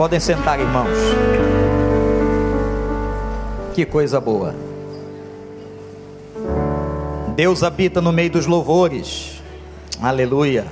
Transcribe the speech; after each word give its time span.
Podem 0.00 0.18
sentar, 0.18 0.58
irmãos. 0.58 0.96
Que 3.74 3.84
coisa 3.84 4.18
boa. 4.18 4.54
Deus 7.36 7.62
habita 7.62 8.00
no 8.00 8.10
meio 8.10 8.30
dos 8.30 8.46
louvores. 8.46 9.42
Aleluia. 10.00 10.66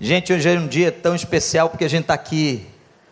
Gente, 0.00 0.32
hoje 0.32 0.48
é 0.48 0.52
um 0.52 0.68
dia 0.68 0.92
tão 0.92 1.16
especial 1.16 1.70
porque 1.70 1.84
a 1.84 1.90
gente 1.90 2.02
está 2.02 2.14
aqui 2.14 2.64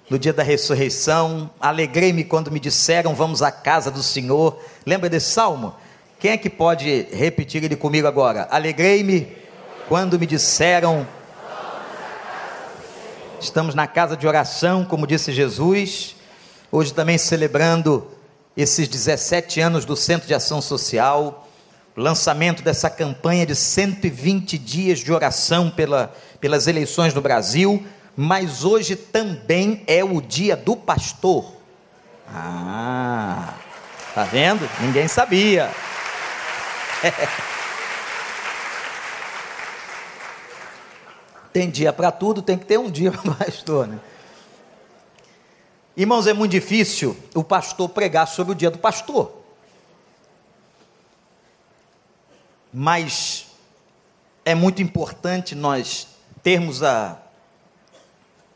no 0.09 0.17
dia 0.17 0.33
da 0.33 0.45
ressurreição. 0.45 1.51
Alegrei-me 1.61 2.23
quando 2.23 2.53
me 2.53 2.61
disseram: 2.61 3.13
Vamos 3.13 3.43
à 3.43 3.51
casa 3.51 3.91
do 3.91 4.05
Senhor. 4.05 4.57
Lembra 4.87 5.11
desse 5.11 5.33
salmo? 5.33 5.75
Quem 6.21 6.31
é 6.31 6.37
que 6.37 6.49
pode 6.49 7.09
repetir 7.11 7.65
ele 7.65 7.75
comigo 7.75 8.07
agora? 8.07 8.47
Alegrei-me 8.49 9.37
quando 9.89 10.17
me 10.17 10.27
disseram: 10.27 11.05
Estamos 13.41 13.75
na 13.75 13.87
casa 13.87 14.19
de 14.19 14.29
oração, 14.29 14.85
como 14.85 15.07
disse 15.07 15.33
Jesus. 15.33 16.15
Hoje 16.71 16.93
também 16.93 17.17
celebrando 17.17 18.07
esses 18.55 18.87
17 18.87 19.61
anos 19.63 19.87
do 19.87 19.97
Centro 19.97 20.29
de 20.29 20.35
Ação 20.35 20.61
Social, 20.61 21.49
lançamento 21.97 22.63
dessa 22.63 22.91
campanha 22.91 23.47
de 23.47 23.57
120 23.57 24.59
dias 24.59 24.99
de 24.99 25.11
oração 25.11 25.71
pela, 25.71 26.15
pelas 26.39 26.67
eleições 26.67 27.15
no 27.15 27.23
Brasil, 27.23 27.83
mas 28.15 28.63
hoje 28.63 28.95
também 28.95 29.85
é 29.87 30.05
o 30.05 30.21
dia 30.21 30.55
do 30.55 30.77
pastor. 30.77 31.51
Ah, 32.29 33.55
tá 34.15 34.25
vendo? 34.25 34.69
Ninguém 34.83 35.09
sabia. 35.09 35.71
tem 41.53 41.71
dia 41.71 41.93
para 41.93 42.11
tudo, 42.11 42.43
tem 42.43 42.59
que 42.59 42.65
ter 42.65 42.79
um 42.79 42.91
dia 42.91 43.11
para 43.13 43.35
pastor, 43.35 43.87
né? 43.87 43.99
Irmãos, 45.97 46.27
é 46.27 46.33
muito 46.33 46.53
difícil 46.53 47.17
o 47.35 47.45
pastor 47.45 47.89
pregar 47.89 48.27
sobre 48.27 48.53
o 48.53 48.55
dia 48.55 48.71
do 48.71 48.79
pastor. 48.79 49.33
Mas 52.73 53.49
é 54.45 54.55
muito 54.55 54.81
importante 54.81 55.55
nós 55.55 56.07
termos 56.43 56.83
a, 56.83 57.21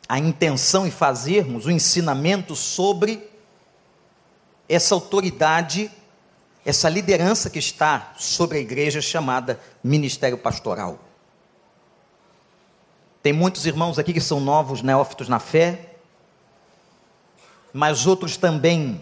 a 0.08 0.18
intenção 0.18 0.86
e 0.86 0.90
fazermos 0.90 1.66
o 1.66 1.70
ensinamento 1.70 2.54
sobre 2.54 3.28
essa 4.68 4.94
autoridade, 4.94 5.90
essa 6.64 6.88
liderança 6.88 7.50
que 7.50 7.58
está 7.58 8.14
sobre 8.16 8.58
a 8.58 8.60
igreja 8.60 9.02
chamada 9.02 9.60
ministério 9.82 10.38
pastoral. 10.38 10.98
Tem 13.24 13.32
muitos 13.32 13.64
irmãos 13.64 13.98
aqui 13.98 14.12
que 14.12 14.20
são 14.20 14.38
novos 14.38 14.82
neófitos 14.82 15.30
na 15.30 15.38
fé, 15.38 15.94
mas 17.72 18.06
outros 18.06 18.36
também. 18.36 19.00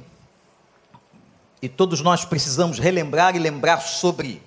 E 1.61 1.69
todos 1.69 2.01
nós 2.01 2.25
precisamos 2.25 2.79
relembrar 2.79 3.35
e 3.35 3.41
lembrar 3.41 3.81
sobre 3.81 4.41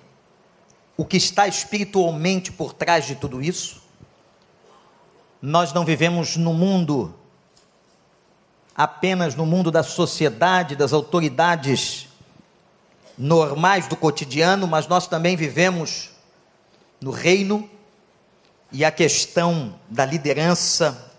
o 0.96 1.04
que 1.04 1.18
está 1.18 1.46
espiritualmente 1.46 2.50
por 2.50 2.72
trás 2.72 3.06
de 3.06 3.16
tudo 3.16 3.42
isso. 3.42 3.82
Nós 5.42 5.74
não 5.74 5.84
vivemos 5.84 6.38
no 6.38 6.54
mundo 6.54 7.14
apenas 8.74 9.34
no 9.34 9.44
mundo 9.44 9.70
da 9.70 9.82
sociedade, 9.82 10.74
das 10.74 10.94
autoridades 10.94 12.08
normais 13.18 13.88
do 13.88 13.96
cotidiano, 13.96 14.66
mas 14.66 14.86
nós 14.86 15.06
também 15.06 15.36
vivemos 15.36 16.12
no 16.98 17.10
reino 17.10 17.75
e 18.72 18.84
a 18.84 18.90
questão 18.90 19.78
da 19.88 20.04
liderança 20.04 21.12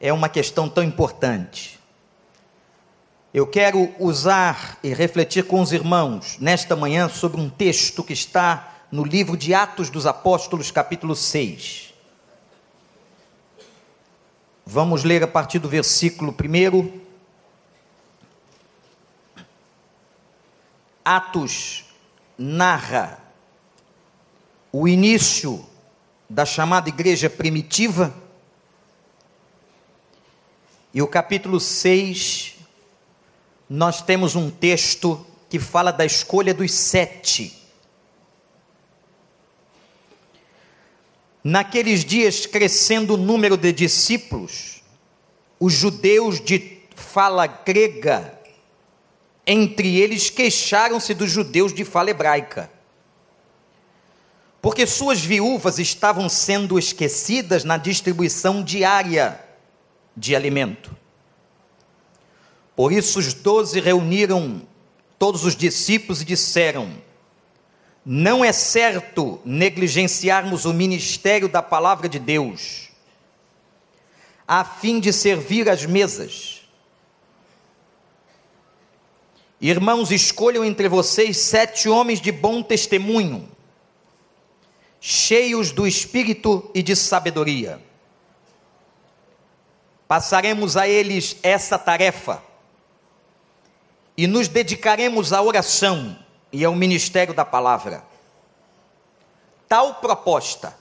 é 0.00 0.12
uma 0.12 0.28
questão 0.28 0.68
tão 0.68 0.82
importante. 0.82 1.78
Eu 3.32 3.46
quero 3.46 3.92
usar 3.98 4.78
e 4.82 4.92
refletir 4.94 5.44
com 5.44 5.60
os 5.60 5.72
irmãos 5.72 6.38
nesta 6.38 6.76
manhã 6.76 7.08
sobre 7.08 7.40
um 7.40 7.50
texto 7.50 8.04
que 8.04 8.12
está 8.12 8.86
no 8.92 9.04
livro 9.04 9.36
de 9.36 9.52
Atos 9.52 9.90
dos 9.90 10.06
Apóstolos, 10.06 10.70
capítulo 10.70 11.16
6. 11.16 11.92
Vamos 14.66 15.04
ler 15.04 15.22
a 15.22 15.26
partir 15.26 15.58
do 15.58 15.68
versículo 15.68 16.32
1. 16.32 17.00
Atos 21.04 21.84
narra 22.38 23.18
o 24.72 24.88
início 24.88 25.64
da 26.28 26.44
chamada 26.44 26.88
igreja 26.88 27.28
primitiva. 27.28 28.14
E 30.92 31.02
o 31.02 31.06
capítulo 31.06 31.58
6, 31.58 32.54
nós 33.68 34.02
temos 34.02 34.36
um 34.36 34.50
texto 34.50 35.26
que 35.48 35.58
fala 35.58 35.92
da 35.92 36.04
escolha 36.04 36.54
dos 36.54 36.72
sete. 36.72 37.62
Naqueles 41.42 42.04
dias, 42.04 42.46
crescendo 42.46 43.14
o 43.14 43.18
número 43.18 43.56
de 43.56 43.72
discípulos, 43.72 44.82
os 45.60 45.72
judeus 45.72 46.40
de 46.40 46.80
fala 46.94 47.46
grega, 47.46 48.38
entre 49.46 49.96
eles 50.00 50.30
queixaram-se 50.30 51.12
dos 51.12 51.30
judeus 51.30 51.74
de 51.74 51.84
fala 51.84 52.10
hebraica, 52.10 52.70
porque 54.64 54.86
suas 54.86 55.20
viúvas 55.20 55.78
estavam 55.78 56.26
sendo 56.26 56.78
esquecidas 56.78 57.64
na 57.64 57.76
distribuição 57.76 58.62
diária 58.62 59.38
de 60.16 60.34
alimento. 60.34 60.96
Por 62.74 62.90
isso, 62.90 63.18
os 63.18 63.34
doze 63.34 63.78
reuniram 63.78 64.62
todos 65.18 65.44
os 65.44 65.54
discípulos 65.54 66.22
e 66.22 66.24
disseram: 66.24 66.96
não 68.06 68.42
é 68.42 68.52
certo 68.52 69.38
negligenciarmos 69.44 70.64
o 70.64 70.72
ministério 70.72 71.46
da 71.46 71.60
palavra 71.60 72.08
de 72.08 72.18
Deus, 72.18 72.88
a 74.48 74.64
fim 74.64 74.98
de 74.98 75.12
servir 75.12 75.68
as 75.68 75.84
mesas. 75.84 76.62
Irmãos, 79.60 80.10
escolham 80.10 80.64
entre 80.64 80.88
vocês 80.88 81.36
sete 81.36 81.86
homens 81.86 82.18
de 82.18 82.32
bom 82.32 82.62
testemunho, 82.62 83.53
cheios 85.06 85.70
do 85.70 85.86
espírito 85.86 86.70
e 86.72 86.82
de 86.82 86.96
sabedoria. 86.96 87.78
Passaremos 90.08 90.78
a 90.78 90.88
eles 90.88 91.36
essa 91.42 91.78
tarefa 91.78 92.42
e 94.16 94.26
nos 94.26 94.48
dedicaremos 94.48 95.30
à 95.30 95.42
oração 95.42 96.18
e 96.50 96.64
ao 96.64 96.74
ministério 96.74 97.34
da 97.34 97.44
palavra. 97.44 98.02
Tal 99.68 99.96
proposta 99.96 100.74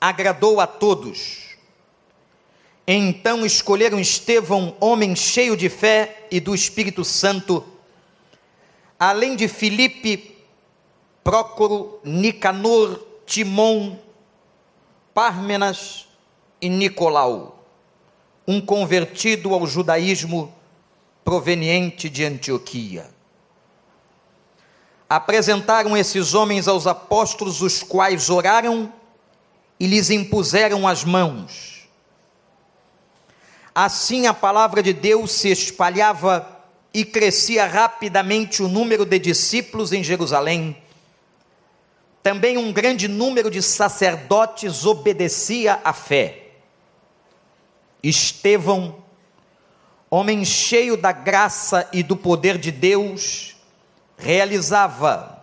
agradou 0.00 0.60
a 0.60 0.66
todos. 0.68 1.56
Então 2.86 3.44
escolheram 3.44 3.98
Estevão, 3.98 4.76
homem 4.78 5.16
cheio 5.16 5.56
de 5.56 5.68
fé 5.68 6.28
e 6.30 6.38
do 6.38 6.54
Espírito 6.54 7.04
Santo, 7.04 7.66
além 8.96 9.34
de 9.34 9.48
Filipe, 9.48 10.36
Prócoro, 11.24 11.98
Nicanor, 12.04 13.05
Timon, 13.26 13.98
Pármenas 15.12 16.06
e 16.60 16.68
Nicolau, 16.68 17.66
um 18.46 18.60
convertido 18.60 19.52
ao 19.52 19.66
judaísmo 19.66 20.54
proveniente 21.24 22.08
de 22.08 22.24
Antioquia 22.24 23.16
apresentaram 25.08 25.96
esses 25.96 26.34
homens 26.34 26.66
aos 26.66 26.86
apóstolos, 26.86 27.62
os 27.62 27.82
quais 27.82 28.28
oraram 28.28 28.92
e 29.78 29.86
lhes 29.86 30.10
impuseram 30.10 30.86
as 30.86 31.04
mãos. 31.04 31.88
Assim 33.74 34.26
a 34.26 34.34
palavra 34.34 34.82
de 34.82 34.92
Deus 34.92 35.30
se 35.32 35.50
espalhava 35.50 36.48
e 36.92 37.04
crescia 37.04 37.66
rapidamente 37.66 38.62
o 38.62 38.68
número 38.68 39.04
de 39.04 39.18
discípulos 39.18 39.92
em 39.92 40.02
Jerusalém. 40.02 40.76
Também 42.26 42.58
um 42.58 42.72
grande 42.72 43.06
número 43.06 43.48
de 43.48 43.62
sacerdotes 43.62 44.84
obedecia 44.84 45.80
à 45.84 45.92
fé. 45.92 46.54
Estevão, 48.02 48.96
homem 50.10 50.44
cheio 50.44 50.96
da 50.96 51.12
graça 51.12 51.88
e 51.92 52.02
do 52.02 52.16
poder 52.16 52.58
de 52.58 52.72
Deus, 52.72 53.54
realizava 54.18 55.40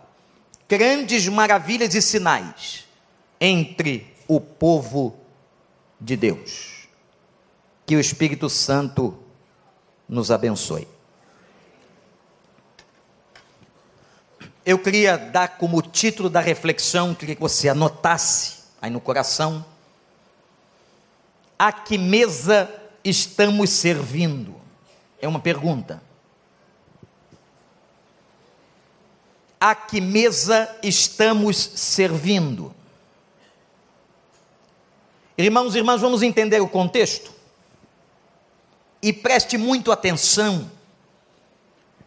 grandes 0.68 1.25
maravilhas 1.30 1.95
e 1.95 2.01
sinais 2.01 2.85
entre 3.39 4.13
o 4.27 4.41
povo 4.41 5.18
de 6.01 6.18
Deus. 6.18 6.89
Que 7.85 7.95
o 7.95 8.00
Espírito 8.01 8.50
Santo 8.50 9.18
nos 10.06 10.30
abençoe. 10.31 10.85
Eu 14.65 14.80
queria 14.80 15.18
dar 15.18 15.57
como 15.57 15.81
título 15.81 16.30
da 16.30 16.39
reflexão, 16.39 17.13
queria 17.13 17.36
que 17.36 17.42
você 17.42 17.68
anotasse 17.68 18.63
aí 18.81 18.89
no 18.89 19.01
coração, 19.01 19.65
a 21.60 21.71
que 21.71 21.98
mesa 21.98 22.69
estamos 23.04 23.69
servindo? 23.69 24.56
É 25.21 25.27
uma 25.27 25.39
pergunta. 25.39 26.01
A 29.60 29.75
que 29.75 30.00
mesa 30.00 30.74
estamos 30.81 31.57
servindo? 31.57 32.74
Irmãos 35.38 35.75
e 35.75 35.77
irmãs, 35.80 36.00
vamos 36.00 36.21
entender 36.21 36.62
o 36.62 36.68
contexto? 36.68 37.31
E 39.01 39.12
preste 39.12 39.57
muito 39.57 39.92
atenção, 39.92 40.71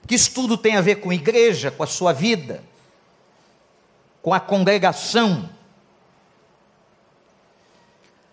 que 0.06 0.14
isso 0.14 0.32
tudo 0.32 0.56
tem 0.56 0.76
a 0.76 0.81
ver 0.81 0.97
com 0.97 1.12
igreja, 1.12 1.70
com 1.70 1.82
a 1.82 1.87
sua 1.87 2.12
vida, 2.12 2.62
com 4.23 4.32
a 4.32 4.38
congregação. 4.38 5.50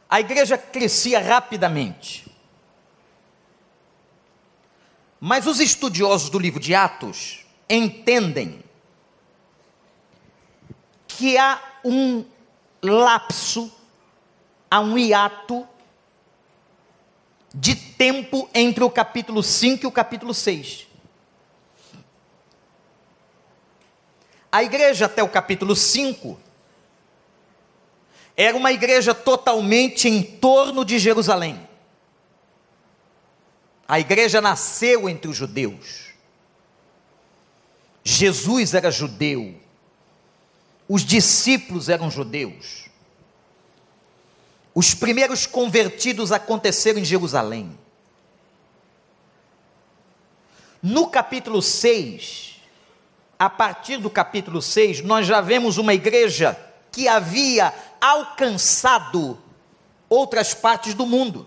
A 0.09 0.19
igreja 0.19 0.57
crescia 0.57 1.19
rapidamente. 1.19 2.31
Mas 5.19 5.47
os 5.47 5.59
estudiosos 5.59 6.29
do 6.29 6.37
livro 6.37 6.59
de 6.59 6.75
Atos 6.75 7.45
entendem 7.69 8.61
que 11.07 11.37
há 11.37 11.61
um 11.83 12.25
lapso, 12.81 13.71
há 14.69 14.79
um 14.79 14.97
hiato 14.97 15.67
de 17.55 17.75
tempo 17.75 18.49
entre 18.53 18.83
o 18.83 18.89
capítulo 18.89 19.41
5 19.41 19.85
e 19.85 19.87
o 19.87 19.91
capítulo 19.91 20.33
6. 20.33 20.92
A 24.53 24.61
igreja 24.61 25.07
até 25.07 25.23
o 25.23 25.27
capítulo 25.27 25.75
5 25.75 26.39
era 28.38 28.55
uma 28.55 28.71
igreja 28.71 29.11
totalmente 29.11 30.07
em 30.07 30.21
torno 30.21 30.85
de 30.85 31.00
Jerusalém. 31.00 31.67
A 33.88 34.00
igreja 34.00 34.39
nasceu 34.39 35.09
entre 35.09 35.27
os 35.27 35.35
judeus. 35.35 36.09
Jesus 38.03 38.75
era 38.75 38.91
judeu. 38.91 39.59
Os 40.88 41.03
discípulos 41.03 41.89
eram 41.89 42.11
judeus. 42.11 42.89
Os 44.75 44.94
primeiros 44.94 45.47
convertidos 45.47 46.31
aconteceram 46.31 47.00
em 47.00 47.05
Jerusalém. 47.05 47.75
No 50.79 51.07
capítulo 51.07 51.59
6, 51.59 52.52
a 53.43 53.49
partir 53.49 53.97
do 53.97 54.09
capítulo 54.09 54.61
6, 54.61 55.01
nós 55.01 55.27
já 55.27 55.41
vemos 55.41 55.77
uma 55.77 55.93
igreja 55.93 56.57
que 56.89 57.09
havia 57.09 57.73
alcançado 57.99 59.37
outras 60.07 60.53
partes 60.53 60.93
do 60.93 61.05
mundo. 61.05 61.45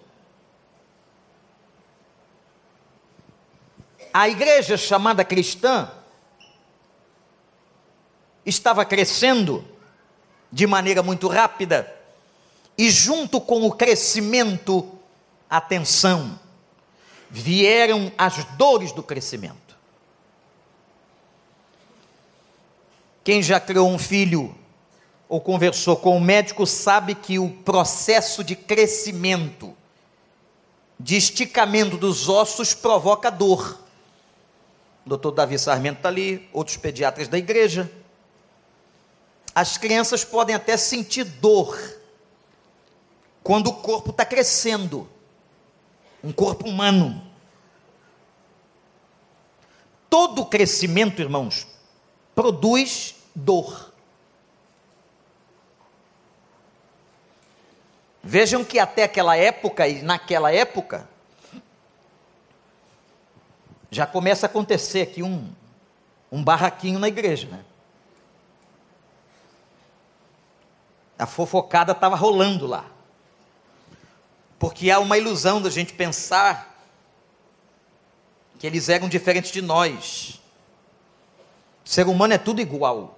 A 4.12 4.28
igreja 4.28 4.76
chamada 4.76 5.25
cristã 5.25 5.90
estava 8.44 8.84
crescendo 8.84 9.66
de 10.52 10.66
maneira 10.66 11.02
muito 11.02 11.28
rápida, 11.28 11.90
e 12.76 12.90
junto 12.90 13.40
com 13.40 13.64
o 13.66 13.72
crescimento, 13.72 14.87
atenção, 15.48 16.38
vieram 17.31 18.12
as 18.19 18.44
dores 18.58 18.93
do 18.93 19.02
crescimento. 19.02 19.66
Quem 23.26 23.43
já 23.43 23.58
criou 23.58 23.90
um 23.90 23.99
filho 23.99 24.55
ou 25.28 25.40
conversou 25.40 25.96
com 25.96 26.17
um 26.17 26.20
médico 26.20 26.64
sabe 26.64 27.12
que 27.12 27.40
o 27.40 27.50
processo 27.50 28.44
de 28.44 28.55
crescimento, 28.55 29.76
de 30.96 31.17
esticamento 31.17 31.96
dos 31.96 32.28
ossos 32.28 32.73
provoca 32.73 33.28
dor. 33.28 33.81
O 35.05 35.08
doutor 35.08 35.32
Davi 35.32 35.58
Sarmento 35.58 35.96
está 35.96 36.08
ali, 36.08 36.49
outros 36.52 36.76
pediatras 36.76 37.26
da 37.26 37.37
igreja. 37.37 37.90
As 39.52 39.76
crianças 39.76 40.25
podem 40.25 40.55
até 40.55 40.76
sentir 40.76 41.25
dor 41.25 41.76
quando 43.43 43.67
o 43.67 43.75
corpo 43.75 44.11
está 44.11 44.25
crescendo 44.25 45.11
um 46.22 46.31
corpo 46.31 46.69
humano. 46.69 47.29
Todo 50.08 50.46
crescimento, 50.46 51.20
irmãos, 51.20 51.67
produz 52.32 53.16
dor. 53.37 53.93
Vejam 58.23 58.65
que 58.65 58.79
até 58.79 59.05
aquela 59.05 59.37
época 59.37 59.87
e 59.87 60.03
naquela 60.03 60.50
época 60.50 61.09
já 63.91 64.06
começa 64.06 64.47
a 64.47 64.49
acontecer 64.49 65.03
aqui 65.03 65.23
um, 65.23 65.49
um 66.33 66.43
barraquinho 66.43 66.99
na 66.99 67.06
igreja, 67.06 67.47
né? 67.47 67.65
A 71.19 71.25
fofocada 71.25 71.93
estava 71.93 72.17
rolando 72.17 72.67
lá. 72.67 72.85
Porque 74.59 74.91
há 74.91 74.99
uma 74.99 75.17
ilusão 75.17 75.62
da 75.62 75.71
gente 75.71 75.93
pensar 75.93 76.75
que 78.59 78.67
eles 78.67 78.89
eram 78.89 79.09
diferentes 79.09 79.53
de 79.53 79.62
nós. 79.62 80.41
O 81.85 81.89
ser 81.89 82.06
humano 82.06 82.35
é 82.35 82.39
tudo 82.39 82.61
igual. 82.61 83.16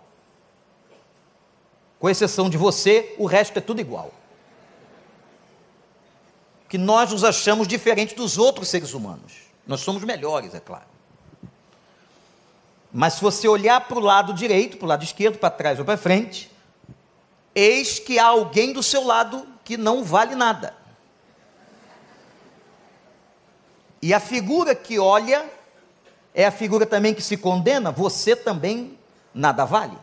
Com 1.98 2.08
exceção 2.08 2.48
de 2.48 2.56
você, 2.56 3.14
o 3.18 3.26
resto 3.26 3.58
é 3.58 3.60
tudo 3.60 3.80
igual 3.80 4.12
que 6.68 6.76
nós 6.76 7.10
nos 7.10 7.24
achamos 7.24 7.66
diferentes 7.66 8.14
dos 8.14 8.36
outros 8.36 8.68
seres 8.68 8.92
humanos. 8.92 9.32
Nós 9.66 9.80
somos 9.80 10.04
melhores, 10.04 10.54
é 10.54 10.60
claro. 10.60 10.84
Mas 12.92 13.14
se 13.14 13.22
você 13.22 13.48
olhar 13.48 13.80
para 13.88 13.98
o 13.98 14.00
lado 14.02 14.34
direito, 14.34 14.76
para 14.76 14.84
o 14.84 14.88
lado 14.88 15.02
esquerdo, 15.02 15.38
para 15.38 15.50
trás 15.50 15.78
ou 15.78 15.84
para 15.84 15.96
frente, 15.96 16.50
eis 17.54 17.98
que 17.98 18.18
há 18.18 18.26
alguém 18.26 18.72
do 18.72 18.82
seu 18.82 19.04
lado 19.04 19.46
que 19.64 19.76
não 19.76 20.04
vale 20.04 20.34
nada. 20.34 20.76
E 24.00 24.12
a 24.12 24.20
figura 24.20 24.74
que 24.74 24.98
olha 24.98 25.50
é 26.34 26.46
a 26.46 26.52
figura 26.52 26.86
também 26.86 27.14
que 27.14 27.22
se 27.22 27.36
condena, 27.36 27.90
você 27.90 28.36
também 28.36 28.96
nada 29.34 29.64
vale. 29.64 29.96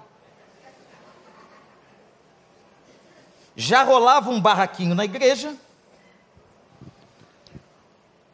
Já 3.55 3.83
rolava 3.83 4.29
um 4.29 4.41
barraquinho 4.41 4.93
na 4.93 5.05
igreja, 5.05 5.55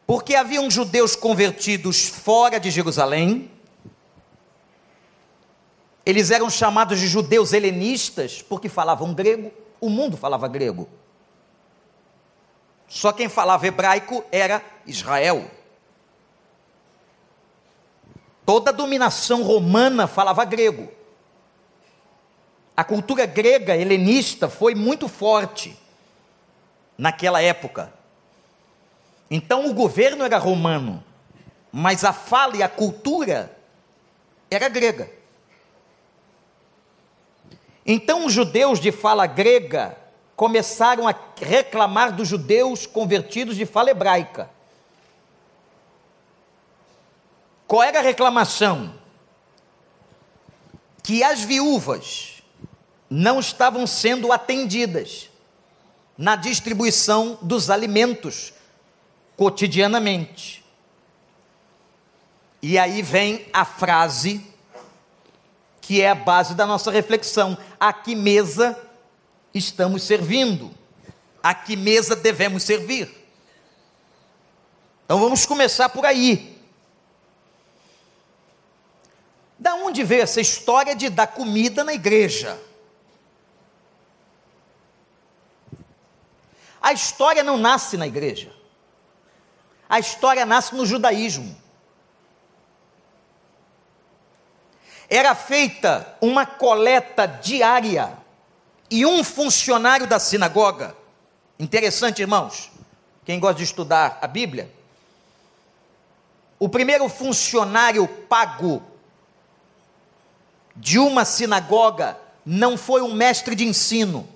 porque 0.06 0.34
haviam 0.34 0.70
judeus 0.70 1.14
convertidos 1.14 2.08
fora 2.08 2.58
de 2.58 2.70
Jerusalém, 2.70 3.50
eles 6.04 6.30
eram 6.30 6.50
chamados 6.50 6.98
de 6.98 7.06
judeus 7.06 7.52
helenistas 7.52 8.42
porque 8.42 8.68
falavam 8.68 9.14
grego, 9.14 9.52
o 9.80 9.88
mundo 9.88 10.16
falava 10.16 10.48
grego. 10.48 10.88
Só 12.88 13.12
quem 13.12 13.28
falava 13.28 13.66
hebraico 13.66 14.24
era 14.30 14.62
Israel. 14.86 15.50
Toda 18.44 18.70
a 18.70 18.74
dominação 18.74 19.42
romana 19.42 20.06
falava 20.06 20.44
grego. 20.44 20.92
A 22.76 22.82
cultura 22.82 23.26
grega 23.26 23.76
helenista 23.76 24.48
foi 24.48 24.74
muito 24.74 25.08
forte 25.08 25.76
naquela 26.96 27.42
época. 27.42 27.92
Então 29.30 29.68
o 29.68 29.74
governo 29.74 30.24
era 30.24 30.38
romano, 30.38 31.02
mas 31.70 32.04
a 32.04 32.12
fala 32.12 32.56
e 32.56 32.62
a 32.62 32.68
cultura 32.68 33.56
era 34.50 34.68
grega. 34.68 35.10
Então 37.84 38.24
os 38.26 38.32
judeus 38.32 38.80
de 38.80 38.92
fala 38.92 39.26
grega 39.26 39.96
começaram 40.34 41.06
a 41.06 41.14
reclamar 41.40 42.12
dos 42.12 42.28
judeus 42.28 42.86
convertidos 42.86 43.56
de 43.56 43.66
fala 43.66 43.90
hebraica. 43.90 44.48
Qual 47.66 47.82
era 47.82 47.98
a 47.98 48.02
reclamação? 48.02 48.94
Que 51.02 51.22
as 51.22 51.40
viúvas 51.40 52.31
não 53.12 53.38
estavam 53.40 53.86
sendo 53.86 54.32
atendidas 54.32 55.28
na 56.16 56.34
distribuição 56.34 57.38
dos 57.42 57.68
alimentos 57.68 58.54
cotidianamente. 59.36 60.64
E 62.62 62.78
aí 62.78 63.02
vem 63.02 63.46
a 63.52 63.66
frase 63.66 64.42
que 65.82 66.00
é 66.00 66.08
a 66.08 66.14
base 66.14 66.54
da 66.54 66.66
nossa 66.66 66.90
reflexão: 66.90 67.58
a 67.78 67.92
que 67.92 68.14
mesa 68.14 68.80
estamos 69.52 70.04
servindo? 70.04 70.72
A 71.42 71.52
que 71.54 71.76
mesa 71.76 72.16
devemos 72.16 72.62
servir? 72.62 73.14
Então 75.04 75.18
vamos 75.18 75.44
começar 75.44 75.90
por 75.90 76.06
aí. 76.06 76.58
Da 79.58 79.74
onde 79.74 80.02
veio 80.02 80.22
essa 80.22 80.40
história 80.40 80.96
de 80.96 81.10
dar 81.10 81.26
comida 81.26 81.84
na 81.84 81.92
igreja? 81.92 82.58
A 86.82 86.92
história 86.92 87.44
não 87.44 87.56
nasce 87.56 87.96
na 87.96 88.06
igreja. 88.06 88.52
A 89.88 90.00
história 90.00 90.44
nasce 90.44 90.74
no 90.74 90.84
judaísmo. 90.84 91.56
Era 95.08 95.34
feita 95.34 96.16
uma 96.20 96.44
coleta 96.44 97.26
diária 97.26 98.16
e 98.90 99.06
um 99.06 99.22
funcionário 99.22 100.06
da 100.06 100.18
sinagoga. 100.18 100.96
Interessante, 101.58 102.22
irmãos. 102.22 102.70
Quem 103.24 103.38
gosta 103.38 103.58
de 103.58 103.64
estudar 103.64 104.18
a 104.20 104.26
Bíblia, 104.26 104.72
o 106.58 106.68
primeiro 106.68 107.08
funcionário 107.08 108.08
pago 108.08 108.82
de 110.74 110.98
uma 110.98 111.24
sinagoga 111.24 112.18
não 112.44 112.76
foi 112.76 113.02
um 113.02 113.14
mestre 113.14 113.54
de 113.54 113.64
ensino, 113.64 114.28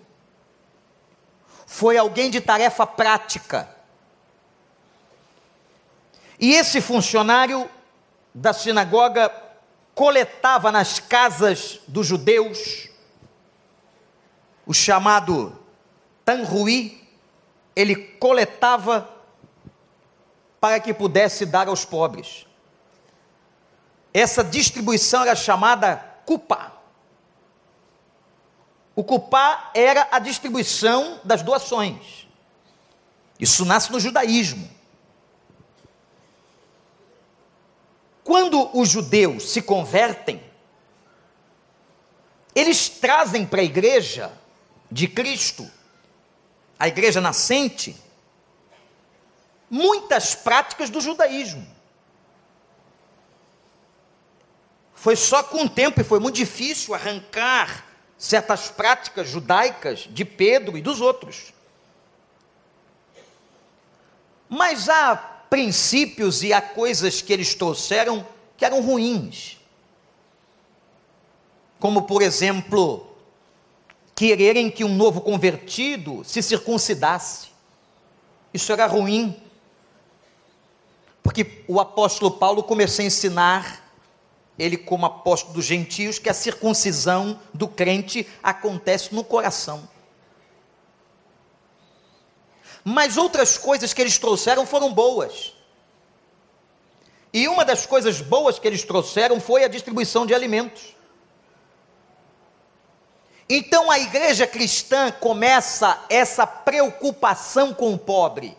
foi 1.77 1.99
alguém 1.99 2.31
de 2.31 2.41
tarefa 2.41 2.87
prática. 2.87 3.69
E 6.41 6.55
esse 6.55 6.81
funcionário 6.81 7.69
da 8.35 8.55
sinagoga 8.55 9.31
coletava 9.95 10.73
nas 10.73 10.99
casas 10.99 11.81
dos 11.87 12.07
judeus 12.07 12.89
o 14.65 14.73
chamado 14.73 15.55
tanruí, 16.25 17.07
ele 17.77 17.95
coletava 17.95 19.11
para 20.59 20.81
que 20.81 20.95
pudesse 20.95 21.45
dar 21.45 21.69
aos 21.69 21.85
pobres. 21.85 22.47
Essa 24.15 24.43
distribuição 24.43 25.21
era 25.25 25.37
chamada 25.37 25.97
cupá. 26.25 26.73
O 28.97 29.05
cupá 29.05 29.71
era 29.75 30.09
a 30.11 30.19
distribuição 30.19 31.21
das 31.23 31.43
doações. 31.43 32.27
Isso 33.39 33.67
nasce 33.67 33.93
no 33.93 34.01
judaísmo. 34.01 34.71
Quando 38.25 38.75
os 38.77 38.89
judeus 38.89 39.51
se 39.51 39.61
convertem, 39.61 40.43
eles 42.55 42.89
trazem 42.89 43.45
para 43.47 43.61
a 43.61 43.65
igreja 43.65 44.33
de 44.91 45.07
Cristo, 45.07 45.71
a 46.79 46.89
igreja 46.89 47.21
nascente, 47.21 47.95
muitas 49.69 50.35
práticas 50.35 50.89
do 50.89 51.03
judaísmo. 51.03 51.67
Foi 54.95 55.15
só 55.15 55.43
com 55.43 55.65
o 55.65 55.69
tempo 55.69 56.01
e 56.01 56.05
foi 56.05 56.19
muito 56.19 56.37
difícil 56.37 56.95
arrancar 56.95 57.86
certas 58.19 58.69
práticas 58.69 59.29
judaicas 59.29 60.09
de 60.11 60.25
Pedro 60.25 60.77
e 60.77 60.83
dos 60.83 61.01
outros. 61.01 61.53
Mas 64.49 64.89
há 64.89 65.17
princípios 65.51 66.43
e 66.43 66.53
há 66.53 66.61
coisas 66.61 67.21
que 67.21 67.33
eles 67.33 67.55
trouxeram 67.55 68.27
que 68.57 68.65
eram 68.65 68.81
ruins. 68.81 69.59
Como, 71.79 72.03
por 72.03 72.23
exemplo, 72.23 73.07
quererem 74.15 74.71
que 74.71 74.83
um 74.83 74.95
novo 74.95 75.21
convertido 75.21 76.25
se 76.25 76.43
circuncidasse. 76.43 77.49
Isso 78.53 78.73
era 78.73 78.87
ruim. 78.87 79.37
Porque 81.23 81.65
o 81.69 81.81
apóstolo 81.81 82.31
Paulo 82.31 82.63
começou 82.63 83.03
a 83.03 83.07
ensinar, 83.07 83.86
ele 84.59 84.77
como 84.77 85.07
apóstolo 85.07 85.55
dos 85.55 85.65
gentios, 85.65 86.19
que 86.19 86.29
a 86.29 86.35
circuncisão 86.35 87.41
do 87.53 87.69
crente 87.69 88.27
acontece 88.43 89.15
no 89.15 89.23
coração. 89.23 89.89
Mas 92.85 93.17
outras 93.17 93.59
coisas 93.59 93.93
que 93.93 94.01
eles 94.01 94.19
trouxeram 94.19 94.65
foram 94.65 94.93
boas. 94.93 95.53
E 97.33 97.49
uma 97.49 97.65
das 97.65 97.85
coisas 97.85 98.21
boas 98.21 98.59
que 98.59 98.67
eles 98.67 98.85
trouxeram 98.85 99.41
foi 99.41 99.65
a 99.65 99.69
distribuição 99.69 100.25
de 100.25 100.35
alimentos. 100.35 100.95
Então 103.49 103.91
a 103.91 103.99
igreja 103.99 104.47
cristã 104.47 105.11
começa 105.11 106.03
essa 106.09 106.47
preocupação 106.47 107.75
com 107.75 107.93
o 107.93 107.99
pobre. 107.99 108.57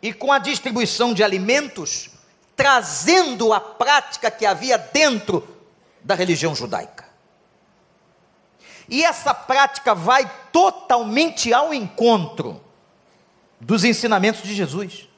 E 0.00 0.12
com 0.12 0.32
a 0.32 0.38
distribuição 0.38 1.12
de 1.12 1.22
alimentos, 1.22 2.10
trazendo 2.56 3.52
a 3.52 3.60
prática 3.60 4.30
que 4.30 4.46
havia 4.46 4.78
dentro 4.78 5.46
da 6.02 6.14
religião 6.14 6.54
judaica. 6.54 7.04
E 8.88 9.04
essa 9.04 9.32
prática 9.32 9.94
vai 9.94 10.30
totalmente 10.52 11.52
ao 11.52 11.72
encontro 11.72 12.60
dos 13.58 13.82
ensinamentos 13.82 14.42
de 14.42 14.54
Jesus. 14.54 15.08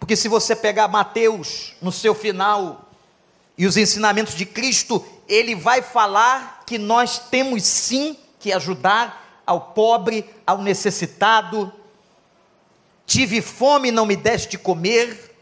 Porque 0.00 0.16
se 0.16 0.28
você 0.28 0.56
pegar 0.56 0.88
Mateus 0.88 1.74
no 1.82 1.92
seu 1.92 2.14
final 2.14 2.88
e 3.56 3.66
os 3.66 3.76
ensinamentos 3.76 4.34
de 4.34 4.46
Cristo, 4.46 5.04
ele 5.28 5.54
vai 5.54 5.82
falar 5.82 6.62
que 6.64 6.78
nós 6.78 7.18
temos 7.18 7.64
sim 7.64 8.16
que 8.38 8.52
ajudar 8.52 9.42
ao 9.46 9.60
pobre, 9.72 10.28
ao 10.46 10.58
necessitado. 10.58 11.72
Tive 13.08 13.40
fome, 13.40 13.90
não 13.90 14.04
me 14.04 14.14
deste 14.14 14.50
de 14.50 14.58
comer. 14.58 15.34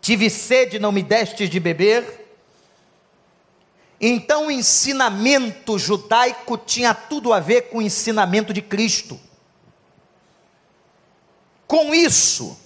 Tive 0.00 0.30
sede, 0.30 0.78
não 0.78 0.90
me 0.90 1.02
deste 1.02 1.46
de 1.46 1.60
beber. 1.60 2.26
Então 4.00 4.46
o 4.46 4.50
ensinamento 4.50 5.78
judaico 5.78 6.56
tinha 6.56 6.94
tudo 6.94 7.34
a 7.34 7.38
ver 7.38 7.68
com 7.68 7.78
o 7.78 7.82
ensinamento 7.82 8.54
de 8.54 8.62
Cristo. 8.62 9.20
Com 11.66 11.94
isso, 11.94 12.58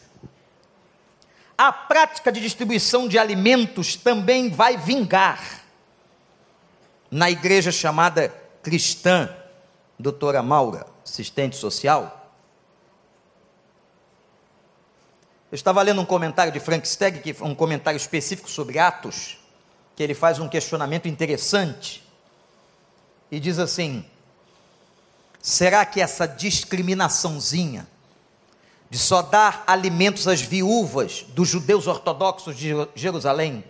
a 1.58 1.72
prática 1.72 2.30
de 2.30 2.40
distribuição 2.40 3.08
de 3.08 3.18
alimentos 3.18 3.96
também 3.96 4.48
vai 4.48 4.76
vingar 4.76 5.64
na 7.10 7.28
igreja 7.28 7.72
chamada 7.72 8.28
cristã, 8.62 9.28
doutora 9.98 10.40
Maura, 10.40 10.86
assistente 11.04 11.56
social. 11.56 12.21
Eu 15.52 15.56
estava 15.56 15.82
lendo 15.82 16.00
um 16.00 16.06
comentário 16.06 16.50
de 16.50 16.58
Frank 16.58 16.88
Stegg, 16.88 17.20
que 17.20 17.30
é 17.38 17.44
um 17.44 17.54
comentário 17.54 17.98
específico 17.98 18.48
sobre 18.48 18.78
Atos, 18.78 19.36
que 19.94 20.02
ele 20.02 20.14
faz 20.14 20.38
um 20.38 20.48
questionamento 20.48 21.06
interessante 21.08 22.02
e 23.30 23.38
diz 23.38 23.58
assim: 23.58 24.02
será 25.42 25.84
que 25.84 26.00
essa 26.00 26.26
discriminaçãozinha 26.26 27.86
de 28.88 28.96
só 28.96 29.20
dar 29.20 29.62
alimentos 29.66 30.26
às 30.26 30.40
viúvas 30.40 31.26
dos 31.28 31.50
judeus 31.50 31.86
ortodoxos 31.86 32.56
de 32.56 32.72
Jerusalém 32.94 33.62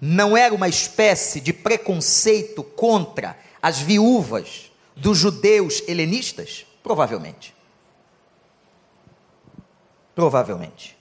não 0.00 0.34
era 0.34 0.54
uma 0.54 0.68
espécie 0.68 1.38
de 1.38 1.52
preconceito 1.52 2.64
contra 2.64 3.38
as 3.60 3.78
viúvas 3.78 4.72
dos 4.96 5.18
judeus 5.18 5.82
helenistas? 5.86 6.64
Provavelmente. 6.82 7.54
Provavelmente. 10.14 10.95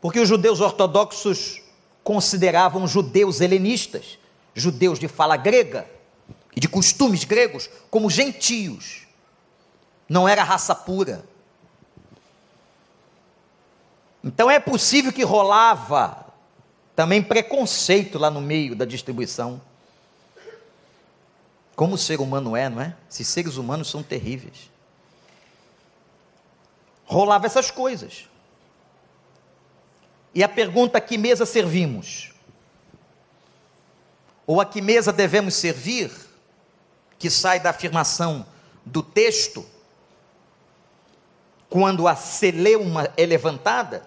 Porque 0.00 0.20
os 0.20 0.28
judeus 0.28 0.60
ortodoxos 0.60 1.62
consideravam 2.04 2.86
judeus 2.86 3.40
helenistas, 3.40 4.18
judeus 4.54 4.98
de 4.98 5.08
fala 5.08 5.36
grega 5.36 5.88
e 6.54 6.60
de 6.60 6.68
costumes 6.68 7.24
gregos, 7.24 7.68
como 7.90 8.10
gentios. 8.10 9.06
Não 10.08 10.28
era 10.28 10.42
raça 10.42 10.74
pura. 10.74 11.24
Então 14.22 14.50
é 14.50 14.58
possível 14.58 15.12
que 15.12 15.22
rolava 15.22 16.26
também 16.96 17.22
preconceito 17.22 18.18
lá 18.18 18.30
no 18.30 18.40
meio 18.40 18.74
da 18.74 18.84
distribuição. 18.84 19.60
Como 21.76 21.94
o 21.94 21.98
ser 21.98 22.20
humano 22.20 22.56
é, 22.56 22.68
não 22.68 22.80
é? 22.80 22.96
Esses 23.08 23.28
seres 23.28 23.56
humanos 23.56 23.88
são 23.88 24.02
terríveis. 24.02 24.70
Rolava 27.04 27.46
essas 27.46 27.70
coisas. 27.70 28.28
E 30.38 30.44
a 30.44 30.48
pergunta: 30.48 30.98
a 30.98 31.00
que 31.00 31.18
mesa 31.18 31.44
servimos? 31.44 32.32
Ou 34.46 34.60
a 34.60 34.64
que 34.64 34.80
mesa 34.80 35.12
devemos 35.12 35.54
servir? 35.54 36.12
Que 37.18 37.28
sai 37.28 37.58
da 37.58 37.70
afirmação 37.70 38.46
do 38.86 39.02
texto, 39.02 39.66
quando 41.68 42.06
a 42.06 42.14
celeuma 42.14 43.12
é 43.16 43.26
levantada? 43.26 44.06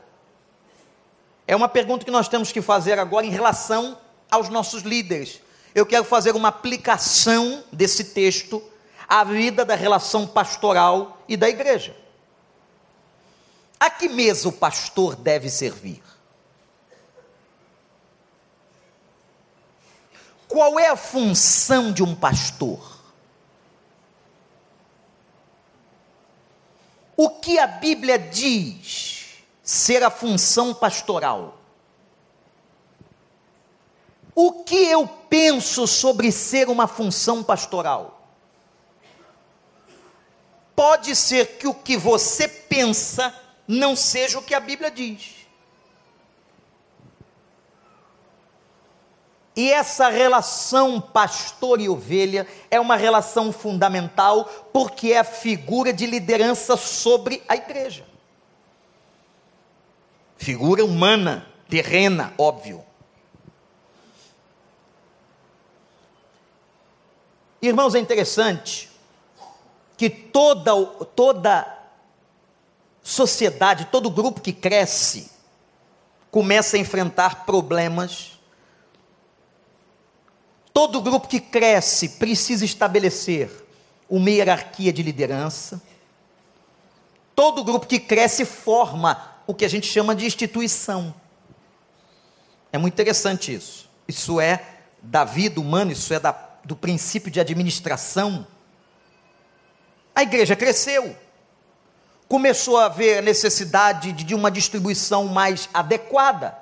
É 1.46 1.54
uma 1.54 1.68
pergunta 1.68 2.06
que 2.06 2.12
nós 2.12 2.30
temos 2.30 2.50
que 2.50 2.62
fazer 2.62 2.98
agora 2.98 3.26
em 3.26 3.30
relação 3.30 3.98
aos 4.32 4.48
nossos 4.48 4.84
líderes. 4.84 5.42
Eu 5.76 5.86
quero 5.86 6.06
fazer 6.06 6.34
uma 6.34 6.48
aplicação 6.48 7.62
desse 7.74 8.06
texto 8.06 8.64
à 9.06 9.26
vida 9.26 9.66
da 9.66 9.76
relação 9.76 10.26
pastoral 10.26 11.22
e 11.28 11.36
da 11.36 11.50
igreja. 11.50 11.94
A 13.78 13.90
que 13.90 14.08
mesa 14.08 14.48
o 14.48 14.54
pastor 14.54 15.14
deve 15.14 15.50
servir? 15.50 16.02
Qual 20.51 20.77
é 20.77 20.89
a 20.89 20.98
função 20.98 21.93
de 21.93 22.03
um 22.03 22.13
pastor? 22.13 23.00
O 27.15 27.29
que 27.29 27.58
a 27.58 27.65
Bíblia 27.65 28.20
diz 28.20 29.46
ser 29.63 30.03
a 30.03 30.10
função 30.10 30.74
pastoral? 30.74 31.58
O 34.36 34.65
que 34.65 34.75
eu 34.75 35.08
penso 35.08 35.88
sobre 35.88 36.34
ser 36.34 36.67
uma 36.67 36.86
função 36.86 37.41
pastoral? 37.41 38.22
Pode 40.75 41.15
ser 41.15 41.60
que 41.60 41.67
o 41.67 41.74
que 41.74 41.96
você 41.96 42.50
pensa 42.50 43.34
não 43.65 43.96
seja 43.96 44.38
o 44.38 44.43
que 44.43 44.53
a 44.53 44.60
Bíblia 44.60 44.91
diz. 44.91 45.41
E 49.62 49.72
essa 49.72 50.10
relação 50.10 51.00
pastor 51.00 51.80
e 51.80 51.88
ovelha 51.88 52.48
é 52.72 52.80
uma 52.80 52.96
relação 52.96 53.53
fundamental 53.53 54.46
porque 54.74 55.12
é 55.12 55.20
a 55.20 55.24
figura 55.24 55.94
de 55.94 56.08
liderança 56.08 56.75
sobre 56.75 57.44
a 57.48 57.56
igreja. 57.56 58.03
Figura 60.36 60.84
humana, 60.84 61.46
terrena, 61.70 62.34
óbvio. 62.39 62.84
Irmãos, 67.62 67.94
é 67.94 68.00
interessante 68.00 68.89
que 69.96 70.10
toda, 70.10 70.74
toda 71.15 71.72
sociedade, 73.03 73.89
todo 73.91 74.10
grupo 74.10 74.41
que 74.41 74.53
cresce, 74.53 75.30
começa 76.32 76.77
a 76.77 76.80
enfrentar 76.80 77.46
problemas. 77.46 78.31
Todo 80.82 81.02
grupo 81.02 81.28
que 81.28 81.40
cresce 81.40 82.10
precisa 82.10 82.66
estabelecer 82.66 83.52
uma 84.10 84.30
hierarquia 84.30 84.92
de 84.92 85.04
liderança. 85.04 85.82
Todo 87.36 87.64
grupo 87.64 87.86
que 87.86 88.00
cresce 88.00 88.46
forma 88.46 89.32
o 89.46 89.54
que 89.54 89.64
a 89.64 89.70
gente 89.70 89.86
chama 89.86 90.16
de 90.16 90.26
instituição. 90.26 91.14
É 92.72 92.78
muito 92.78 92.94
interessante 92.94 93.54
isso. 93.54 93.90
Isso 94.08 94.42
é 94.42 94.66
da 95.02 95.24
vida 95.24 95.62
humana, 95.62 95.92
isso 95.92 96.14
é 96.14 96.20
da 96.20 96.32
do 96.64 96.76
princípio 96.76 97.32
de 97.32 97.40
administração, 97.40 98.46
a 100.14 100.24
igreja 100.24 100.56
cresceu. 100.56 101.16
Começou 102.28 102.78
a 102.78 102.86
haver 102.86 103.18
a 103.18 103.22
necessidade 103.22 104.12
de 104.12 104.36
uma 104.36 104.52
distribuição 104.52 105.28
mais 105.28 105.68
adequada. 105.74 106.61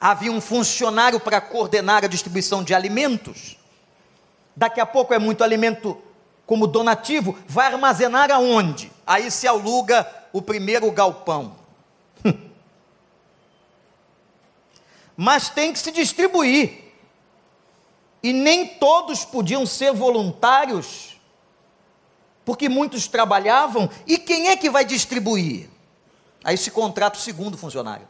Havia 0.00 0.32
um 0.32 0.40
funcionário 0.40 1.20
para 1.20 1.40
coordenar 1.40 2.04
a 2.04 2.08
distribuição 2.08 2.64
de 2.64 2.74
alimentos. 2.74 3.58
Daqui 4.56 4.80
a 4.80 4.86
pouco 4.86 5.12
é 5.12 5.18
muito 5.18 5.44
alimento 5.44 6.00
como 6.46 6.66
donativo, 6.66 7.38
vai 7.46 7.66
armazenar 7.66 8.30
aonde? 8.32 8.90
Aí 9.06 9.30
se 9.30 9.46
aluga 9.46 10.04
o 10.32 10.42
primeiro 10.42 10.90
galpão. 10.90 11.54
Mas 15.16 15.48
tem 15.48 15.72
que 15.72 15.78
se 15.78 15.92
distribuir 15.92 16.90
e 18.22 18.32
nem 18.32 18.66
todos 18.66 19.24
podiam 19.24 19.64
ser 19.64 19.92
voluntários, 19.92 21.20
porque 22.44 22.68
muitos 22.68 23.06
trabalhavam, 23.06 23.88
e 24.06 24.18
quem 24.18 24.48
é 24.48 24.56
que 24.56 24.68
vai 24.68 24.84
distribuir? 24.84 25.70
Aí 26.42 26.56
se 26.56 26.70
contrata 26.70 27.18
o 27.18 27.22
segundo 27.22 27.56
funcionário. 27.56 28.08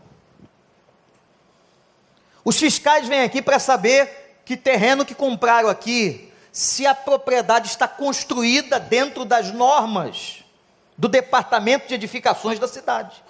Os 2.44 2.59
fiscais 2.59 3.07
vêm 3.07 3.22
aqui 3.22 3.40
para 3.40 3.59
saber 3.59 4.40
que 4.44 4.57
terreno 4.57 5.05
que 5.05 5.14
compraram 5.14 5.68
aqui, 5.68 6.33
se 6.50 6.87
a 6.87 6.94
propriedade 6.94 7.68
está 7.68 7.88
construída 7.88 8.78
dentro 8.78 9.24
das 9.24 9.52
normas 9.52 10.44
do 10.98 11.09
departamento 11.09 11.88
de 11.88 11.94
edificações 11.94 12.59
da 12.59 12.68
cidade. 12.68 13.22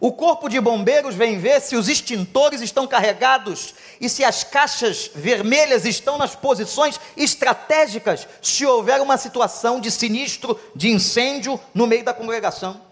O 0.00 0.10
corpo 0.10 0.48
de 0.48 0.60
bombeiros 0.60 1.14
vem 1.14 1.38
ver 1.38 1.60
se 1.60 1.76
os 1.76 1.88
extintores 1.88 2.60
estão 2.60 2.88
carregados 2.88 3.72
e 4.00 4.08
se 4.08 4.24
as 4.24 4.42
caixas 4.42 5.08
vermelhas 5.14 5.84
estão 5.84 6.18
nas 6.18 6.34
posições 6.34 6.98
estratégicas 7.16 8.26
se 8.42 8.66
houver 8.66 9.00
uma 9.00 9.16
situação 9.16 9.78
de 9.78 9.92
sinistro, 9.92 10.58
de 10.74 10.90
incêndio 10.90 11.60
no 11.72 11.86
meio 11.86 12.04
da 12.04 12.12
congregação. 12.12 12.91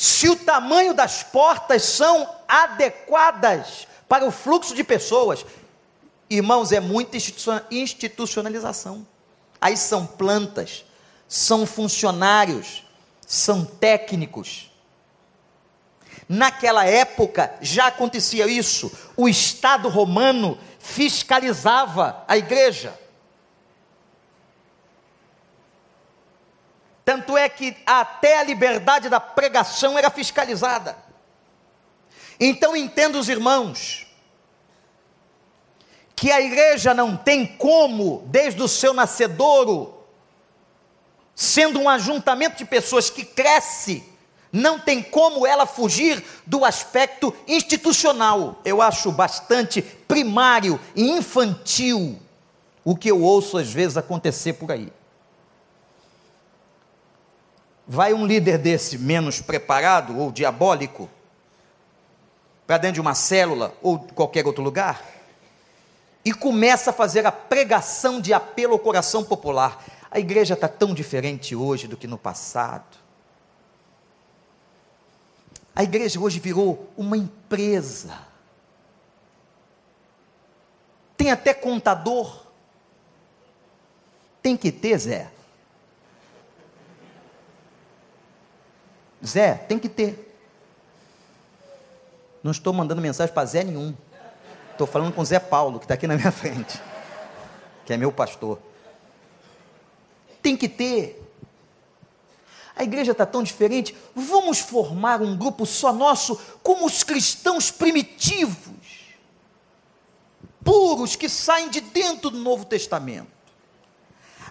Se 0.00 0.30
o 0.30 0.36
tamanho 0.36 0.94
das 0.94 1.22
portas 1.22 1.82
são 1.82 2.26
adequadas 2.48 3.86
para 4.08 4.24
o 4.24 4.30
fluxo 4.30 4.74
de 4.74 4.82
pessoas. 4.82 5.44
Irmãos, 6.30 6.72
é 6.72 6.80
muita 6.80 7.18
institucionalização. 7.70 9.06
Aí 9.60 9.76
são 9.76 10.06
plantas, 10.06 10.86
são 11.28 11.66
funcionários, 11.66 12.82
são 13.26 13.62
técnicos. 13.62 14.70
Naquela 16.26 16.86
época 16.86 17.52
já 17.60 17.88
acontecia 17.88 18.46
isso. 18.46 18.90
O 19.18 19.28
Estado 19.28 19.90
romano 19.90 20.58
fiscalizava 20.78 22.24
a 22.26 22.38
igreja. 22.38 22.98
Tanto 27.10 27.36
é 27.36 27.48
que 27.48 27.76
até 27.84 28.38
a 28.38 28.44
liberdade 28.44 29.08
da 29.08 29.18
pregação 29.18 29.98
era 29.98 30.08
fiscalizada. 30.10 30.96
Então 32.38 32.76
entenda 32.76 33.18
os 33.18 33.28
irmãos, 33.28 34.06
que 36.14 36.30
a 36.30 36.40
igreja 36.40 36.94
não 36.94 37.16
tem 37.16 37.44
como, 37.44 38.22
desde 38.28 38.62
o 38.62 38.68
seu 38.68 38.94
nascedouro, 38.94 40.04
sendo 41.34 41.80
um 41.80 41.88
ajuntamento 41.88 42.58
de 42.58 42.64
pessoas 42.64 43.10
que 43.10 43.24
cresce, 43.24 44.04
não 44.52 44.78
tem 44.78 45.02
como 45.02 45.44
ela 45.44 45.66
fugir 45.66 46.24
do 46.46 46.64
aspecto 46.64 47.34
institucional. 47.48 48.60
Eu 48.64 48.80
acho 48.80 49.10
bastante 49.10 49.82
primário 49.82 50.78
e 50.94 51.10
infantil 51.10 52.20
o 52.84 52.94
que 52.94 53.10
eu 53.10 53.20
ouço 53.20 53.58
às 53.58 53.72
vezes 53.72 53.96
acontecer 53.96 54.52
por 54.52 54.70
aí. 54.70 54.92
Vai 57.92 58.14
um 58.14 58.24
líder 58.24 58.56
desse 58.56 58.96
menos 58.96 59.40
preparado 59.40 60.16
ou 60.16 60.30
diabólico 60.30 61.10
para 62.64 62.78
dentro 62.78 62.94
de 62.94 63.00
uma 63.00 63.16
célula 63.16 63.74
ou 63.82 63.98
qualquer 63.98 64.46
outro 64.46 64.62
lugar 64.62 65.04
e 66.24 66.32
começa 66.32 66.90
a 66.90 66.92
fazer 66.92 67.26
a 67.26 67.32
pregação 67.32 68.20
de 68.20 68.32
apelo 68.32 68.74
ao 68.74 68.78
coração 68.78 69.24
popular. 69.24 69.84
A 70.08 70.20
igreja 70.20 70.54
está 70.54 70.68
tão 70.68 70.94
diferente 70.94 71.56
hoje 71.56 71.88
do 71.88 71.96
que 71.96 72.06
no 72.06 72.16
passado. 72.16 72.96
A 75.74 75.82
igreja 75.82 76.20
hoje 76.20 76.38
virou 76.38 76.88
uma 76.96 77.16
empresa. 77.16 78.16
Tem 81.16 81.32
até 81.32 81.52
contador. 81.52 82.44
Tem 84.40 84.56
que 84.56 84.70
ter, 84.70 84.96
Zé. 84.96 85.39
Zé, 89.24 89.54
tem 89.54 89.78
que 89.78 89.88
ter. 89.88 90.26
Não 92.42 92.52
estou 92.52 92.72
mandando 92.72 93.02
mensagem 93.02 93.34
para 93.34 93.46
Zé 93.46 93.64
nenhum. 93.64 93.94
Estou 94.72 94.86
falando 94.86 95.12
com 95.12 95.24
Zé 95.24 95.38
Paulo, 95.38 95.78
que 95.78 95.84
está 95.84 95.94
aqui 95.94 96.06
na 96.06 96.16
minha 96.16 96.32
frente 96.32 96.80
que 97.90 97.94
é 97.94 97.96
meu 97.96 98.12
pastor. 98.12 98.56
Tem 100.40 100.56
que 100.56 100.68
ter. 100.68 101.20
A 102.76 102.84
igreja 102.84 103.10
está 103.10 103.26
tão 103.26 103.42
diferente. 103.42 103.96
Vamos 104.14 104.60
formar 104.60 105.20
um 105.20 105.36
grupo 105.36 105.66
só 105.66 105.92
nosso, 105.92 106.40
como 106.62 106.86
os 106.86 107.02
cristãos 107.02 107.72
primitivos, 107.72 109.16
puros, 110.64 111.16
que 111.16 111.28
saem 111.28 111.68
de 111.68 111.80
dentro 111.80 112.30
do 112.30 112.38
Novo 112.38 112.64
Testamento. 112.64 113.26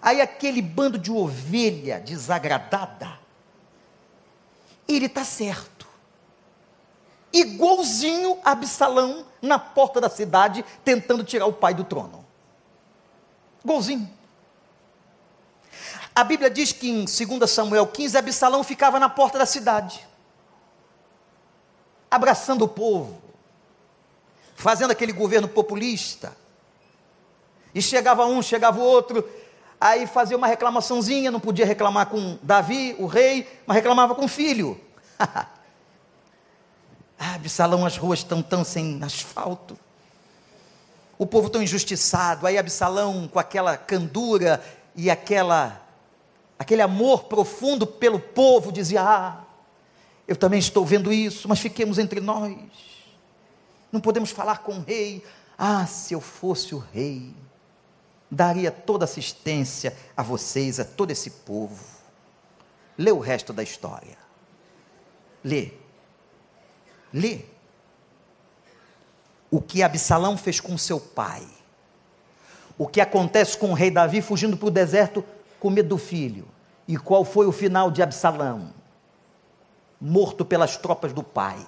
Aí 0.01 0.19
aquele 0.19 0.61
bando 0.61 0.97
de 0.97 1.09
ovelha 1.09 1.97
desagradada, 1.97 3.18
ele 4.95 5.05
está 5.05 5.23
certo. 5.23 5.87
Igualzinho 7.31 8.39
a 8.43 8.51
Absalão 8.51 9.25
na 9.41 9.59
porta 9.59 10.01
da 10.01 10.09
cidade, 10.09 10.65
tentando 10.83 11.23
tirar 11.23 11.45
o 11.45 11.53
pai 11.53 11.73
do 11.73 11.83
trono. 11.83 12.25
Igualzinho. 13.63 14.09
A 16.15 16.23
Bíblia 16.23 16.49
diz 16.49 16.71
que 16.71 16.89
em 16.89 17.05
2 17.05 17.49
Samuel 17.49 17.87
15, 17.87 18.17
Absalão 18.17 18.63
ficava 18.63 18.99
na 18.99 19.07
porta 19.07 19.37
da 19.37 19.45
cidade, 19.45 20.05
abraçando 22.09 22.63
o 22.63 22.67
povo, 22.67 23.21
fazendo 24.55 24.91
aquele 24.91 25.13
governo 25.13 25.47
populista. 25.47 26.35
E 27.73 27.81
chegava 27.81 28.25
um, 28.25 28.41
chegava 28.41 28.79
o 28.79 28.83
outro, 28.83 29.23
aí 29.79 30.05
fazia 30.05 30.35
uma 30.35 30.47
reclamaçãozinha, 30.47 31.31
não 31.31 31.39
podia 31.39 31.65
reclamar 31.65 32.07
com 32.07 32.37
Davi, 32.41 32.95
o 32.99 33.05
rei, 33.05 33.47
mas 33.65 33.75
reclamava 33.75 34.13
com 34.15 34.25
o 34.25 34.27
filho. 34.27 34.79
ah, 35.19 35.45
Absalão, 37.35 37.85
as 37.85 37.97
ruas 37.97 38.19
estão 38.19 38.41
tão 38.41 38.63
sem 38.63 38.99
asfalto. 39.03 39.77
O 41.17 41.25
povo 41.25 41.49
tão 41.49 41.61
injustiçado. 41.61 42.47
Aí 42.47 42.57
Absalão, 42.57 43.27
com 43.27 43.39
aquela 43.39 43.77
candura 43.77 44.63
e 44.95 45.09
aquela 45.09 45.81
aquele 46.57 46.81
amor 46.81 47.25
profundo 47.25 47.87
pelo 47.87 48.19
povo, 48.19 48.71
dizia: 48.71 49.01
Ah, 49.01 49.43
eu 50.27 50.35
também 50.35 50.59
estou 50.59 50.85
vendo 50.85 51.11
isso, 51.11 51.47
mas 51.47 51.59
fiquemos 51.59 51.97
entre 51.97 52.19
nós. 52.19 52.55
Não 53.91 53.99
podemos 53.99 54.31
falar 54.31 54.59
com 54.59 54.73
o 54.73 54.81
rei. 54.81 55.23
Ah, 55.57 55.85
se 55.85 56.13
eu 56.13 56.21
fosse 56.21 56.75
o 56.75 56.77
rei 56.93 57.33
daria 58.29 58.71
toda 58.71 59.05
assistência 59.05 59.95
a 60.15 60.21
vocês, 60.21 60.79
a 60.79 60.85
todo 60.85 61.11
esse 61.11 61.29
povo. 61.29 61.83
Lê 62.97 63.11
o 63.11 63.19
resto 63.19 63.51
da 63.51 63.63
história. 63.63 64.17
Lê. 65.43 65.71
Lê. 67.13 67.41
O 69.49 69.61
que 69.61 69.81
Absalão 69.81 70.37
fez 70.37 70.59
com 70.59 70.77
seu 70.77 70.99
pai. 70.99 71.45
O 72.77 72.87
que 72.87 73.01
acontece 73.01 73.57
com 73.57 73.71
o 73.71 73.73
rei 73.73 73.89
Davi 73.89 74.21
fugindo 74.21 74.55
para 74.55 74.67
o 74.67 74.71
deserto 74.71 75.23
com 75.59 75.69
medo 75.69 75.89
do 75.89 75.97
filho. 75.97 76.47
E 76.87 76.97
qual 76.97 77.25
foi 77.25 77.45
o 77.47 77.51
final 77.51 77.89
de 77.89 78.01
Absalão? 78.01 78.73
Morto 79.99 80.45
pelas 80.45 80.77
tropas 80.77 81.13
do 81.13 81.23
pai. 81.23 81.65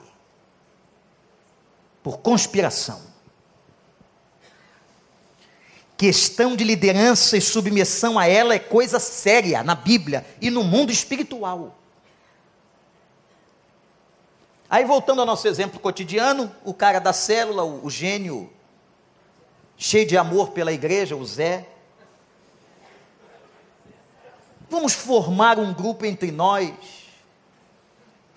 Por 2.03 2.19
conspiração 2.19 3.10
questão 6.01 6.55
de 6.55 6.63
liderança 6.63 7.37
e 7.37 7.41
submissão 7.41 8.17
a 8.17 8.25
ela 8.25 8.55
é 8.55 8.57
coisa 8.57 8.99
séria 8.99 9.63
na 9.63 9.75
Bíblia 9.75 10.25
e 10.41 10.49
no 10.49 10.63
mundo 10.63 10.91
espiritual. 10.91 11.77
Aí 14.67 14.83
voltando 14.83 15.19
ao 15.19 15.27
nosso 15.27 15.47
exemplo 15.47 15.79
cotidiano, 15.79 16.51
o 16.65 16.73
cara 16.73 16.97
da 16.97 17.13
célula, 17.13 17.63
o, 17.63 17.85
o 17.85 17.89
gênio, 17.91 18.51
cheio 19.77 20.07
de 20.07 20.17
amor 20.17 20.49
pela 20.53 20.73
igreja, 20.73 21.15
o 21.15 21.23
Zé. 21.23 21.67
Vamos 24.71 24.93
formar 24.93 25.59
um 25.59 25.71
grupo 25.71 26.03
entre 26.03 26.31
nós 26.31 26.73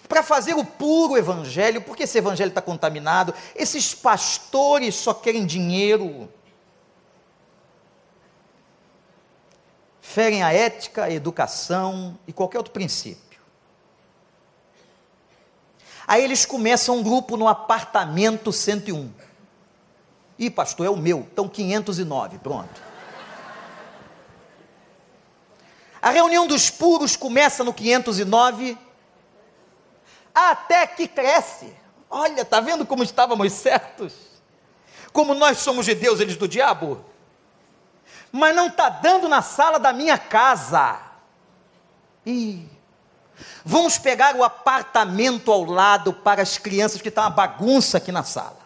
para 0.07 0.23
fazer 0.23 0.53
o 0.53 0.67
puro 0.67 1.17
evangelho, 1.17 1.81
porque 1.81 2.03
esse 2.03 2.19
evangelho 2.19 2.51
está 2.51 2.61
contaminado. 2.61 3.33
Esses 3.57 3.95
pastores 3.95 4.95
só 4.97 5.15
querem 5.15 5.47
dinheiro. 5.47 6.29
Ferem 10.07 10.43
a 10.43 10.53
ética, 10.53 11.05
a 11.05 11.11
educação 11.11 12.17
e 12.29 12.33
qualquer 12.33 12.59
outro 12.59 12.75
princípio. 12.75 13.41
Aí 16.07 16.23
eles 16.23 16.45
começam 16.45 16.99
um 16.99 17.03
grupo 17.03 17.39
no 17.39 17.49
apartamento 17.49 18.53
101. 18.53 19.11
Ih, 20.39 20.51
pastor, 20.51 20.87
é 20.87 20.91
o 20.91 20.97
meu, 20.97 21.21
então 21.21 21.49
509, 21.49 22.39
pronto. 22.39 22.83
A 26.03 26.11
reunião 26.11 26.47
dos 26.47 26.69
puros 26.69 27.17
começa 27.17 27.65
no 27.65 27.73
509, 27.73 28.77
até 30.35 30.87
que 30.87 31.09
cresce. 31.09 31.75
Olha, 32.11 32.45
tá 32.45 32.61
vendo 32.61 32.85
como 32.85 33.03
estávamos 33.03 33.55
certos? 33.55 34.13
Como 35.15 35.33
nós 35.33 35.59
somos 35.59 35.87
de 35.87 35.95
Deus, 35.95 36.21
eles 36.21 36.37
do 36.37 36.47
diabo? 36.47 37.14
Mas 38.37 38.57
não 38.57 38.67
está 38.67 38.89
dando 38.89 39.29
na 39.29 39.41
sala 39.43 39.79
da 39.79 39.93
minha 39.93 40.19
casa. 40.19 41.01
E 42.27 42.69
vamos 43.65 43.97
pegar 43.97 44.35
o 44.35 44.43
apartamento 44.43 45.53
ao 45.53 45.63
lado 45.63 46.13
para 46.13 46.43
as 46.43 46.59
crianças 46.59 47.01
que 47.01 47.11
está 47.11 47.23
uma 47.23 47.31
bagunça 47.31 47.99
aqui 47.99 48.11
na 48.11 48.25
sala. 48.25 48.59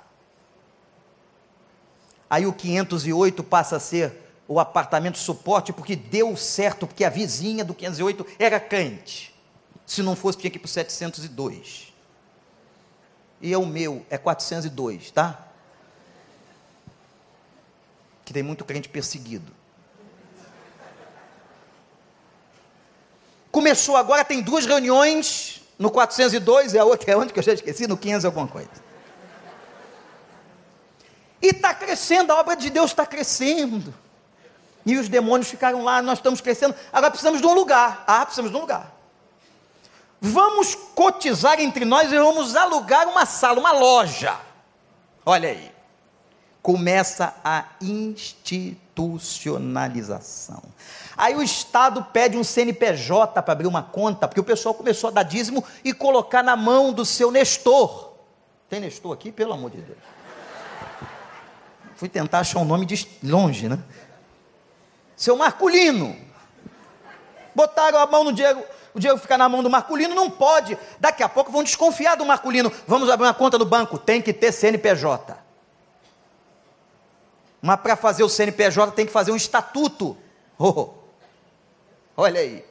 Aí 2.31 2.47
o 2.47 2.53
508 2.55 3.45
passa 3.45 3.77
a 3.77 3.81
ser 3.81 4.33
o 4.49 4.59
apartamento 4.59 5.19
suporte 5.19 5.71
porque 5.71 5.95
deu 5.95 6.35
certo, 6.35 6.87
porque 6.87 7.05
a 7.05 7.11
vizinha 7.11 7.63
do 7.63 7.75
508 7.75 8.27
era 8.39 8.59
crente. 8.59 9.39
Se 9.85 10.03
não 10.03 10.17
fosse, 10.17 10.39
tinha 10.39 10.51
que 10.51 10.57
ir 10.57 10.61
para 10.61 10.67
o 10.67 10.71
702. 10.71 11.93
E 13.43 13.53
é 13.53 13.59
o 13.59 13.67
meu, 13.67 14.07
é 14.09 14.17
402, 14.17 15.11
tá? 15.11 15.47
Que 18.25 18.33
tem 18.33 18.43
muito 18.43 18.65
crente 18.65 18.89
perseguido. 18.89 19.58
Começou 23.59 23.97
agora, 23.97 24.25
tem 24.25 24.40
duas 24.40 24.64
reuniões, 24.66 25.61
no 25.77 25.90
402 25.90 26.75
e 26.75 26.79
a 26.79 26.85
outra 26.85 27.11
é 27.11 27.16
onde 27.16 27.33
que 27.33 27.40
eu 27.40 27.42
já 27.42 27.53
esqueci, 27.53 27.88
no 27.88 27.97
500 27.97 28.25
alguma 28.25 28.47
coisa. 28.47 28.71
E 31.42 31.49
está 31.49 31.75
crescendo, 31.75 32.33
a 32.33 32.38
obra 32.38 32.55
de 32.55 32.71
Deus 32.71 32.92
está 32.92 33.05
crescendo. 33.05 33.92
E 34.87 34.97
os 34.97 35.09
demônios 35.09 35.51
ficaram 35.51 35.83
lá, 35.83 36.01
nós 36.01 36.21
estamos 36.21 36.40
crescendo, 36.40 36.73
agora 36.92 37.11
precisamos 37.11 37.40
de 37.40 37.49
um 37.49 37.53
lugar. 37.53 38.05
Ah, 38.07 38.25
precisamos 38.25 38.53
de 38.53 38.57
um 38.57 38.61
lugar. 38.61 38.94
Vamos 40.21 40.77
cotizar 40.94 41.61
entre 41.61 41.85
nós 41.85 42.12
e 42.12 42.16
vamos 42.16 42.55
alugar 42.55 43.09
uma 43.09 43.27
sala, 43.27 43.59
uma 43.59 43.73
loja. 43.73 44.38
Olha 45.27 45.49
aí. 45.49 45.73
Começa 46.62 47.35
a 47.42 47.64
institucionalização. 47.81 50.62
Aí 51.19 51.35
o 51.35 51.43
Estado 51.43 52.07
pede 52.13 52.39
um 52.39 52.45
CNPJ 52.45 53.43
para 53.43 53.53
abrir 53.53 53.67
uma 53.67 53.83
conta, 53.83 54.29
porque 54.29 54.41
o 54.41 54.45
pessoal 54.45 54.73
começou 54.73 55.09
a 55.09 55.11
dar 55.11 55.25
dízimo 55.25 55.65
e 55.85 55.93
colocar 55.93 56.45
na 56.45 56.55
mão 56.55 56.93
do 56.93 57.05
seu 57.05 57.33
Nestor. 57.33 58.13
Tem 58.69 58.79
Nestor 58.79 59.13
aqui? 59.13 59.33
Pelo 59.33 59.53
amor 59.53 59.73
de 59.73 59.79
Deus. 59.79 59.99
Fui 61.97 62.09
tentar 62.09 62.39
achar 62.39 62.61
um 62.61 62.65
nome 62.65 62.87
de 62.87 63.09
longe, 63.21 63.69
né? 63.69 63.81
Seu 65.17 65.37
Marculino. 65.37 66.17
Botaram 67.53 67.99
a 67.99 68.07
mão 68.07 68.23
no 68.23 68.33
Diego. 68.33 68.63
O 68.95 69.01
Diego 69.01 69.19
ficar 69.19 69.37
na 69.37 69.49
mão 69.49 69.61
do 69.61 69.69
Marculino, 69.69 70.15
não 70.15 70.31
pode. 70.31 70.79
Daqui 71.01 71.25
a 71.25 71.29
pouco 71.29 71.51
vão 71.51 71.65
desconfiar 71.65 72.17
do 72.17 72.25
Marculino. 72.25 72.71
Vamos 72.87 73.11
abrir 73.11 73.27
uma 73.27 73.35
conta 73.35 73.59
no 73.59 73.65
banco. 73.65 73.99
Tem 73.99 74.23
que 74.23 74.33
ter 74.33 74.53
CNPJ. 74.53 75.37
Mas 77.61 77.81
para 77.81 77.97
fazer 77.97 78.23
o 78.23 78.29
CNPJ 78.29 78.93
tem 78.93 79.05
que 79.05 79.13
fazer 79.13 79.33
um 79.33 79.37
estatuto. 79.37 80.17
Oh, 80.57 80.98
Olha 82.21 82.41
aí. 82.41 82.65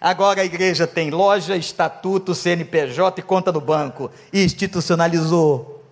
Agora 0.00 0.40
a 0.40 0.44
igreja 0.44 0.86
tem 0.86 1.10
loja, 1.10 1.54
estatuto, 1.54 2.34
CNPJ 2.34 3.20
e 3.20 3.22
conta 3.22 3.52
no 3.52 3.60
banco. 3.60 4.10
Institucionalizou. 4.32 5.84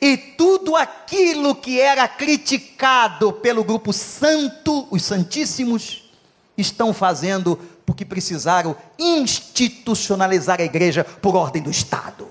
E 0.00 0.16
tudo 0.16 0.74
aquilo 0.74 1.54
que 1.54 1.80
era 1.80 2.08
criticado 2.08 3.32
pelo 3.34 3.62
grupo 3.62 3.92
santo, 3.92 4.88
os 4.90 5.04
santíssimos, 5.04 6.10
estão 6.58 6.92
fazendo 6.92 7.56
porque 7.86 8.04
precisaram 8.04 8.74
institucionalizar 8.98 10.60
a 10.60 10.64
igreja 10.64 11.04
por 11.04 11.36
ordem 11.36 11.62
do 11.62 11.70
Estado. 11.70 12.26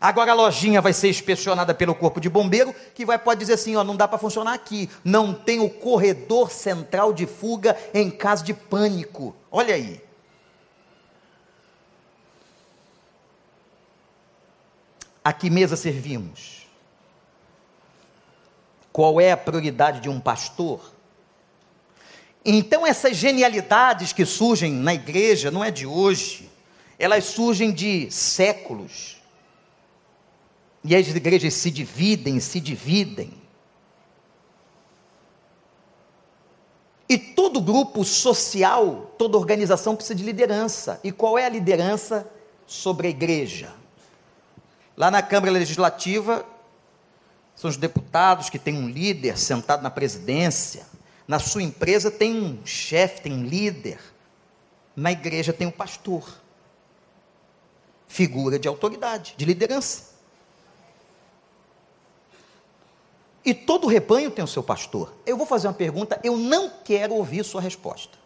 Agora 0.00 0.32
a 0.32 0.34
lojinha 0.34 0.80
vai 0.80 0.92
ser 0.92 1.08
inspecionada 1.08 1.74
pelo 1.74 1.94
corpo 1.94 2.20
de 2.20 2.30
bombeiro, 2.30 2.74
que 2.94 3.04
vai 3.04 3.18
pode 3.18 3.40
dizer 3.40 3.54
assim, 3.54 3.76
ó, 3.76 3.84
não 3.84 3.96
dá 3.96 4.08
para 4.08 4.18
funcionar 4.18 4.54
aqui, 4.54 4.88
não 5.04 5.34
tem 5.34 5.60
o 5.60 5.68
corredor 5.68 6.50
central 6.50 7.12
de 7.12 7.26
fuga 7.26 7.76
em 7.92 8.10
caso 8.10 8.42
de 8.42 8.54
pânico. 8.54 9.36
Olha 9.50 9.74
aí. 9.74 10.00
A 15.22 15.34
que 15.34 15.50
mesa 15.50 15.76
servimos? 15.76 16.60
qual 18.92 19.20
é 19.20 19.32
a 19.32 19.36
prioridade 19.36 20.00
de 20.00 20.08
um 20.08 20.20
pastor? 20.20 20.92
Então, 22.44 22.86
essas 22.86 23.16
genialidades 23.16 24.12
que 24.12 24.24
surgem 24.24 24.72
na 24.72 24.94
igreja 24.94 25.50
não 25.50 25.64
é 25.64 25.70
de 25.70 25.86
hoje, 25.86 26.50
elas 26.98 27.24
surgem 27.24 27.72
de 27.72 28.10
séculos. 28.10 29.19
E 30.82 30.96
as 30.96 31.06
igrejas 31.08 31.54
se 31.54 31.70
dividem, 31.70 32.40
se 32.40 32.58
dividem. 32.58 33.40
E 37.08 37.18
todo 37.18 37.60
grupo 37.60 38.04
social, 38.04 39.12
toda 39.18 39.36
organização 39.36 39.96
precisa 39.96 40.14
de 40.14 40.22
liderança. 40.22 41.00
E 41.02 41.10
qual 41.10 41.36
é 41.36 41.44
a 41.44 41.48
liderança 41.48 42.30
sobre 42.66 43.08
a 43.08 43.10
igreja? 43.10 43.74
Lá 44.96 45.10
na 45.10 45.20
Câmara 45.20 45.50
Legislativa, 45.50 46.46
são 47.56 47.68
os 47.68 47.76
deputados 47.76 48.48
que 48.48 48.58
têm 48.58 48.74
um 48.74 48.88
líder 48.88 49.36
sentado 49.36 49.82
na 49.82 49.90
presidência. 49.90 50.86
Na 51.26 51.38
sua 51.38 51.62
empresa 51.62 52.10
tem 52.10 52.32
um 52.32 52.64
chefe, 52.64 53.22
tem 53.22 53.32
um 53.32 53.44
líder. 53.44 53.98
Na 54.94 55.10
igreja 55.10 55.52
tem 55.52 55.66
um 55.66 55.70
pastor. 55.70 56.40
Figura 58.06 58.58
de 58.58 58.68
autoridade, 58.68 59.34
de 59.36 59.44
liderança. 59.44 60.09
E 63.44 63.54
todo 63.54 63.86
rebanho 63.86 64.30
tem 64.30 64.44
o 64.44 64.48
seu 64.48 64.62
pastor. 64.62 65.14
Eu 65.24 65.36
vou 65.36 65.46
fazer 65.46 65.66
uma 65.66 65.74
pergunta, 65.74 66.20
eu 66.22 66.36
não 66.36 66.70
quero 66.84 67.14
ouvir 67.14 67.44
sua 67.44 67.60
resposta. 67.60 68.18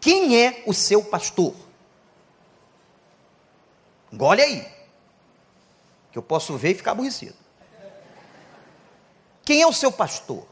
Quem 0.00 0.40
é 0.40 0.62
o 0.66 0.72
seu 0.72 1.02
pastor? 1.02 1.54
Engole 4.12 4.40
aí 4.40 4.76
que 6.12 6.18
eu 6.18 6.22
posso 6.22 6.56
ver 6.56 6.70
e 6.70 6.74
ficar 6.74 6.92
aborrecido. 6.92 7.34
Quem 9.44 9.60
é 9.60 9.66
o 9.66 9.72
seu 9.72 9.92
pastor? 9.92 10.46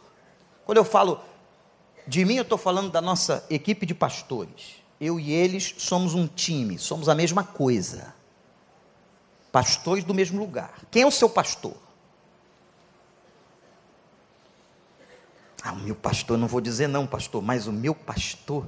Quando 0.67 0.79
eu 0.79 0.85
falo 0.85 1.21
de 2.07 2.25
mim, 2.25 2.35
eu 2.35 2.43
estou 2.43 2.59
falando 2.59 2.91
da 2.91 3.01
nossa 3.01 3.47
equipe 3.49 3.87
de 3.87 3.95
pastores. 3.95 4.83
Eu 5.01 5.19
e 5.19 5.33
eles 5.33 5.75
somos 5.79 6.15
um 6.15 6.27
time, 6.27 6.79
somos 6.79 7.09
a 7.09 7.15
mesma 7.15 7.45
coisa. 7.45 8.15
Pastores 9.51 10.05
do 10.05 10.13
mesmo 10.13 10.39
lugar. 10.39 10.83
Quem 10.91 11.03
é 11.03 11.07
o 11.07 11.11
seu 11.11 11.31
pastor? 11.31 11.75
Ah, 15.67 15.73
o 15.73 15.77
meu 15.77 15.95
pastor, 15.95 16.37
não 16.37 16.47
vou 16.47 16.61
dizer 16.61 16.87
não, 16.89 17.07
pastor, 17.07 17.41
mas 17.41 17.67
o 17.67 17.73
meu 17.73 17.95
pastor 17.95 18.67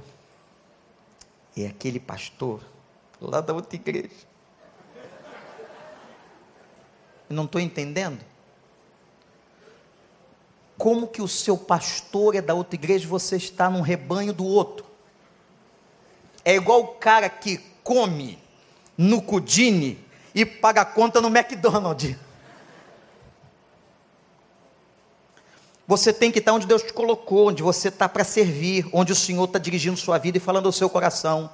é 1.55 1.67
aquele 1.67 1.99
pastor 1.99 2.59
lá 3.21 3.39
da 3.39 3.53
outra 3.53 3.75
igreja. 3.75 4.25
Não 7.29 7.45
estou 7.45 7.61
entendendo. 7.61 8.25
Como 10.75 11.07
que 11.07 11.21
o 11.21 11.27
seu 11.27 11.55
pastor 11.55 12.33
é 12.33 12.41
da 12.41 12.55
outra 12.55 12.73
igreja 12.73 13.05
e 13.05 13.07
você 13.07 13.35
está 13.35 13.69
num 13.69 13.81
rebanho 13.81 14.33
do 14.33 14.45
outro? 14.45 14.83
É 16.43 16.55
igual 16.55 16.81
o 16.81 16.87
cara 16.95 17.29
que 17.29 17.59
come 17.83 18.39
no 18.97 19.21
Cudine 19.21 20.03
e 20.33 20.43
paga 20.43 20.81
a 20.81 20.85
conta 20.85 21.21
no 21.21 21.27
McDonald's. 21.27 22.15
Você 25.87 26.11
tem 26.11 26.31
que 26.31 26.39
estar 26.39 26.53
onde 26.53 26.67
Deus 26.67 26.83
te 26.83 26.91
colocou, 26.91 27.47
onde 27.47 27.63
você 27.63 27.87
está 27.87 28.09
para 28.09 28.23
servir, 28.23 28.85
onde 28.91 29.13
o 29.13 29.15
Senhor 29.15 29.45
está 29.45 29.57
dirigindo 29.57 29.97
sua 29.97 30.17
vida 30.17 30.37
e 30.37 30.41
falando 30.41 30.65
ao 30.65 30.71
seu 30.71 30.89
coração. 30.89 31.49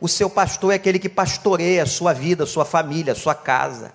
O 0.00 0.08
seu 0.08 0.30
pastor 0.30 0.72
é 0.72 0.76
aquele 0.76 0.98
que 0.98 1.08
pastoreia 1.08 1.82
a 1.82 1.86
sua 1.86 2.12
vida, 2.12 2.44
a 2.44 2.46
sua 2.46 2.64
família, 2.64 3.12
a 3.12 3.16
sua 3.16 3.34
casa 3.34 3.92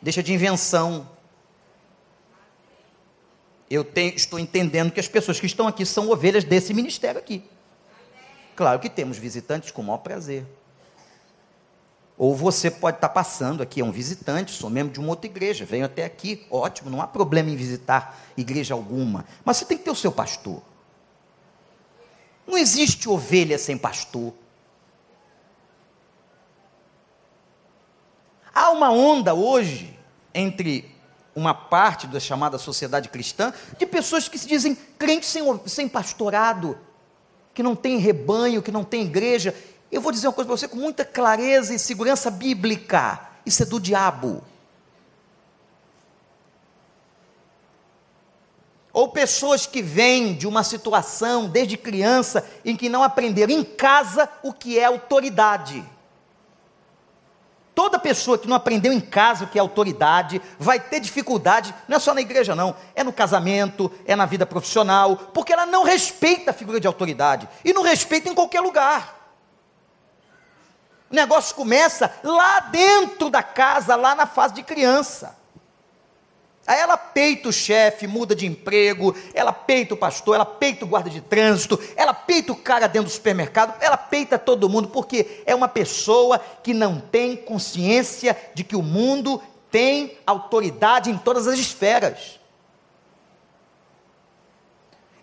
deixa 0.00 0.22
de 0.22 0.32
invenção. 0.32 1.08
Eu 3.68 3.84
tenho, 3.84 4.14
estou 4.14 4.38
entendendo 4.38 4.90
que 4.90 5.00
as 5.00 5.08
pessoas 5.08 5.38
que 5.38 5.46
estão 5.46 5.68
aqui 5.68 5.86
são 5.86 6.08
ovelhas 6.10 6.44
desse 6.44 6.74
ministério 6.74 7.20
aqui. 7.20 7.44
Claro 8.56 8.80
que 8.80 8.90
temos 8.90 9.16
visitantes 9.16 9.70
com 9.70 9.82
o 9.82 9.84
maior 9.84 9.98
prazer. 9.98 10.44
Ou 12.20 12.36
você 12.36 12.70
pode 12.70 12.98
estar 12.98 13.08
passando 13.08 13.62
aqui, 13.62 13.80
é 13.80 13.84
um 13.84 13.90
visitante, 13.90 14.52
sou 14.52 14.68
membro 14.68 14.92
de 14.92 15.00
uma 15.00 15.08
outra 15.08 15.24
igreja, 15.26 15.64
venho 15.64 15.86
até 15.86 16.04
aqui, 16.04 16.46
ótimo, 16.50 16.90
não 16.90 17.00
há 17.00 17.06
problema 17.06 17.48
em 17.48 17.56
visitar 17.56 18.14
igreja 18.36 18.74
alguma. 18.74 19.24
Mas 19.42 19.56
você 19.56 19.64
tem 19.64 19.78
que 19.78 19.84
ter 19.84 19.90
o 19.90 19.94
seu 19.94 20.12
pastor. 20.12 20.60
Não 22.46 22.58
existe 22.58 23.08
ovelha 23.08 23.56
sem 23.56 23.78
pastor. 23.78 24.34
Há 28.54 28.68
uma 28.68 28.90
onda 28.92 29.32
hoje 29.32 29.98
entre 30.34 30.94
uma 31.34 31.54
parte 31.54 32.06
da 32.06 32.20
chamada 32.20 32.58
sociedade 32.58 33.08
cristã 33.08 33.50
de 33.78 33.86
pessoas 33.86 34.28
que 34.28 34.36
se 34.36 34.46
dizem 34.46 34.74
crentes 34.98 35.30
sem, 35.30 35.42
sem 35.64 35.88
pastorado, 35.88 36.78
que 37.54 37.62
não 37.62 37.74
tem 37.74 37.96
rebanho, 37.96 38.60
que 38.60 38.70
não 38.70 38.84
tem 38.84 39.04
igreja. 39.04 39.54
Eu 39.90 40.00
vou 40.00 40.12
dizer 40.12 40.28
uma 40.28 40.32
coisa 40.32 40.46
para 40.46 40.56
você 40.56 40.68
com 40.68 40.76
muita 40.76 41.04
clareza 41.04 41.74
e 41.74 41.78
segurança 41.78 42.30
bíblica: 42.30 43.20
isso 43.44 43.62
é 43.62 43.66
do 43.66 43.80
diabo. 43.80 44.44
Ou 48.92 49.08
pessoas 49.08 49.66
que 49.66 49.82
vêm 49.82 50.34
de 50.34 50.46
uma 50.46 50.64
situação 50.64 51.48
desde 51.48 51.76
criança 51.76 52.48
em 52.64 52.76
que 52.76 52.88
não 52.88 53.02
aprenderam 53.02 53.52
em 53.52 53.64
casa 53.64 54.28
o 54.42 54.52
que 54.52 54.78
é 54.78 54.84
autoridade. 54.84 55.84
Toda 57.72 58.00
pessoa 58.00 58.36
que 58.36 58.48
não 58.48 58.56
aprendeu 58.56 58.92
em 58.92 59.00
casa 59.00 59.44
o 59.44 59.48
que 59.48 59.56
é 59.56 59.60
autoridade 59.60 60.42
vai 60.58 60.78
ter 60.78 61.00
dificuldade, 61.00 61.74
não 61.88 61.96
é 61.96 62.00
só 62.00 62.12
na 62.12 62.20
igreja, 62.20 62.54
não, 62.54 62.74
é 62.94 63.04
no 63.04 63.12
casamento, 63.12 63.90
é 64.04 64.16
na 64.16 64.26
vida 64.26 64.44
profissional, 64.44 65.16
porque 65.16 65.52
ela 65.52 65.64
não 65.64 65.84
respeita 65.84 66.50
a 66.50 66.54
figura 66.54 66.80
de 66.80 66.86
autoridade 66.86 67.48
e 67.64 67.72
não 67.72 67.82
respeita 67.82 68.28
em 68.28 68.34
qualquer 68.34 68.60
lugar. 68.60 69.19
O 71.10 71.14
negócio 71.14 71.56
começa 71.56 72.12
lá 72.22 72.60
dentro 72.60 73.28
da 73.28 73.42
casa, 73.42 73.96
lá 73.96 74.14
na 74.14 74.26
fase 74.26 74.54
de 74.54 74.62
criança. 74.62 75.36
Aí 76.66 76.78
ela 76.78 76.96
peita 76.96 77.48
o 77.48 77.52
chefe, 77.52 78.06
muda 78.06 78.32
de 78.32 78.46
emprego, 78.46 79.16
ela 79.34 79.52
peita 79.52 79.94
o 79.94 79.96
pastor, 79.96 80.36
ela 80.36 80.44
peita 80.44 80.84
o 80.84 80.88
guarda 80.88 81.10
de 81.10 81.20
trânsito, 81.20 81.80
ela 81.96 82.14
peita 82.14 82.52
o 82.52 82.56
cara 82.56 82.86
dentro 82.86 83.08
do 83.08 83.12
supermercado, 83.12 83.74
ela 83.80 83.96
peita 83.96 84.38
todo 84.38 84.68
mundo, 84.68 84.88
porque 84.88 85.42
é 85.44 85.52
uma 85.52 85.66
pessoa 85.66 86.38
que 86.62 86.72
não 86.72 87.00
tem 87.00 87.36
consciência 87.36 88.38
de 88.54 88.62
que 88.62 88.76
o 88.76 88.82
mundo 88.82 89.42
tem 89.68 90.16
autoridade 90.24 91.10
em 91.10 91.18
todas 91.18 91.48
as 91.48 91.58
esferas. 91.58 92.38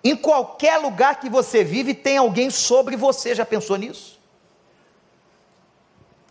Em 0.04 0.18
qualquer 0.18 0.78
lugar 0.80 1.18
que 1.20 1.30
você 1.30 1.64
vive, 1.64 1.94
tem 1.94 2.18
alguém 2.18 2.50
sobre 2.50 2.98
você, 2.98 3.34
já 3.34 3.46
pensou 3.46 3.78
nisso? 3.78 4.17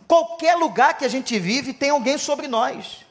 Qualquer 0.07 0.55
lugar 0.55 0.97
que 0.97 1.03
a 1.03 1.09
gente 1.09 1.37
vive, 1.37 1.73
tem 1.73 1.89
alguém 1.89 2.17
sobre 2.17 2.47
nós. 2.47 3.05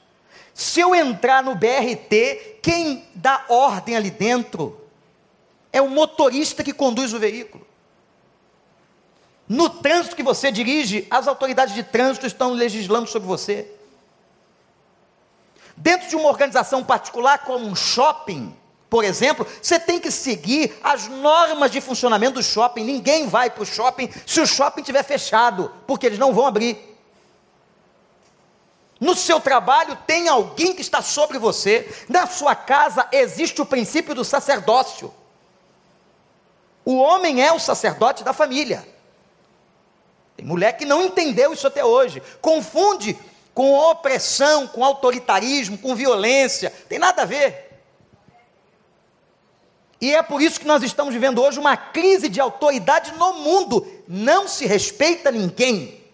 Se 0.54 0.80
eu 0.80 0.94
entrar 0.94 1.42
no 1.42 1.54
BRT, 1.54 2.60
quem 2.62 3.06
dá 3.14 3.44
ordem 3.48 3.94
ali 3.94 4.10
dentro 4.10 4.80
é 5.70 5.82
o 5.82 5.90
motorista 5.90 6.64
que 6.64 6.72
conduz 6.72 7.12
o 7.12 7.18
veículo. 7.18 7.66
No 9.46 9.68
trânsito 9.68 10.16
que 10.16 10.22
você 10.22 10.50
dirige, 10.50 11.06
as 11.10 11.28
autoridades 11.28 11.74
de 11.74 11.82
trânsito 11.82 12.26
estão 12.26 12.52
legislando 12.52 13.06
sobre 13.06 13.28
você. 13.28 13.70
Dentro 15.76 16.08
de 16.08 16.16
uma 16.16 16.28
organização 16.28 16.82
particular, 16.82 17.40
como 17.40 17.66
um 17.66 17.76
shopping, 17.76 18.55
por 18.88 19.04
exemplo, 19.04 19.46
você 19.60 19.80
tem 19.80 19.98
que 19.98 20.10
seguir 20.10 20.78
as 20.82 21.08
normas 21.08 21.70
de 21.70 21.80
funcionamento 21.80 22.34
do 22.34 22.42
shopping. 22.42 22.84
Ninguém 22.84 23.26
vai 23.26 23.50
para 23.50 23.62
o 23.62 23.66
shopping 23.66 24.08
se 24.24 24.40
o 24.40 24.46
shopping 24.46 24.80
estiver 24.80 25.02
fechado, 25.02 25.72
porque 25.86 26.06
eles 26.06 26.18
não 26.18 26.32
vão 26.32 26.46
abrir. 26.46 26.96
No 29.00 29.14
seu 29.14 29.40
trabalho 29.40 29.98
tem 30.06 30.28
alguém 30.28 30.72
que 30.72 30.80
está 30.80 31.02
sobre 31.02 31.38
você. 31.38 31.92
Na 32.08 32.26
sua 32.26 32.54
casa 32.54 33.06
existe 33.12 33.60
o 33.60 33.66
princípio 33.66 34.14
do 34.14 34.24
sacerdócio. 34.24 35.12
O 36.84 36.96
homem 36.96 37.42
é 37.42 37.52
o 37.52 37.58
sacerdote 37.58 38.22
da 38.22 38.32
família. 38.32 38.86
Tem 40.36 40.46
mulher 40.46 40.76
que 40.76 40.84
não 40.84 41.02
entendeu 41.02 41.52
isso 41.52 41.66
até 41.66 41.84
hoje. 41.84 42.22
Confunde 42.40 43.18
com 43.52 43.74
opressão, 43.74 44.68
com 44.68 44.84
autoritarismo, 44.84 45.76
com 45.76 45.94
violência. 45.94 46.70
Tem 46.88 46.98
nada 46.98 47.22
a 47.22 47.24
ver. 47.24 47.65
E 50.00 50.14
é 50.14 50.22
por 50.22 50.42
isso 50.42 50.60
que 50.60 50.66
nós 50.66 50.82
estamos 50.82 51.14
vivendo 51.14 51.40
hoje 51.42 51.58
uma 51.58 51.76
crise 51.76 52.28
de 52.28 52.40
autoridade 52.40 53.12
no 53.12 53.32
mundo. 53.34 53.86
Não 54.06 54.46
se 54.46 54.66
respeita 54.66 55.30
ninguém. 55.30 56.04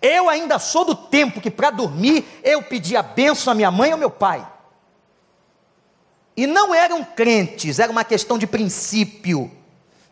Eu 0.00 0.28
ainda 0.28 0.58
sou 0.58 0.84
do 0.84 0.94
tempo 0.94 1.40
que 1.40 1.50
para 1.50 1.70
dormir 1.70 2.24
eu 2.42 2.62
pedia 2.62 3.02
benção 3.02 3.52
à 3.52 3.54
minha 3.54 3.70
mãe 3.70 3.90
ou 3.90 3.94
ao 3.94 3.98
meu 3.98 4.10
pai. 4.10 4.46
E 6.36 6.46
não 6.46 6.74
eram 6.74 7.02
crentes, 7.02 7.78
era 7.78 7.90
uma 7.90 8.04
questão 8.04 8.36
de 8.36 8.46
princípio, 8.46 9.50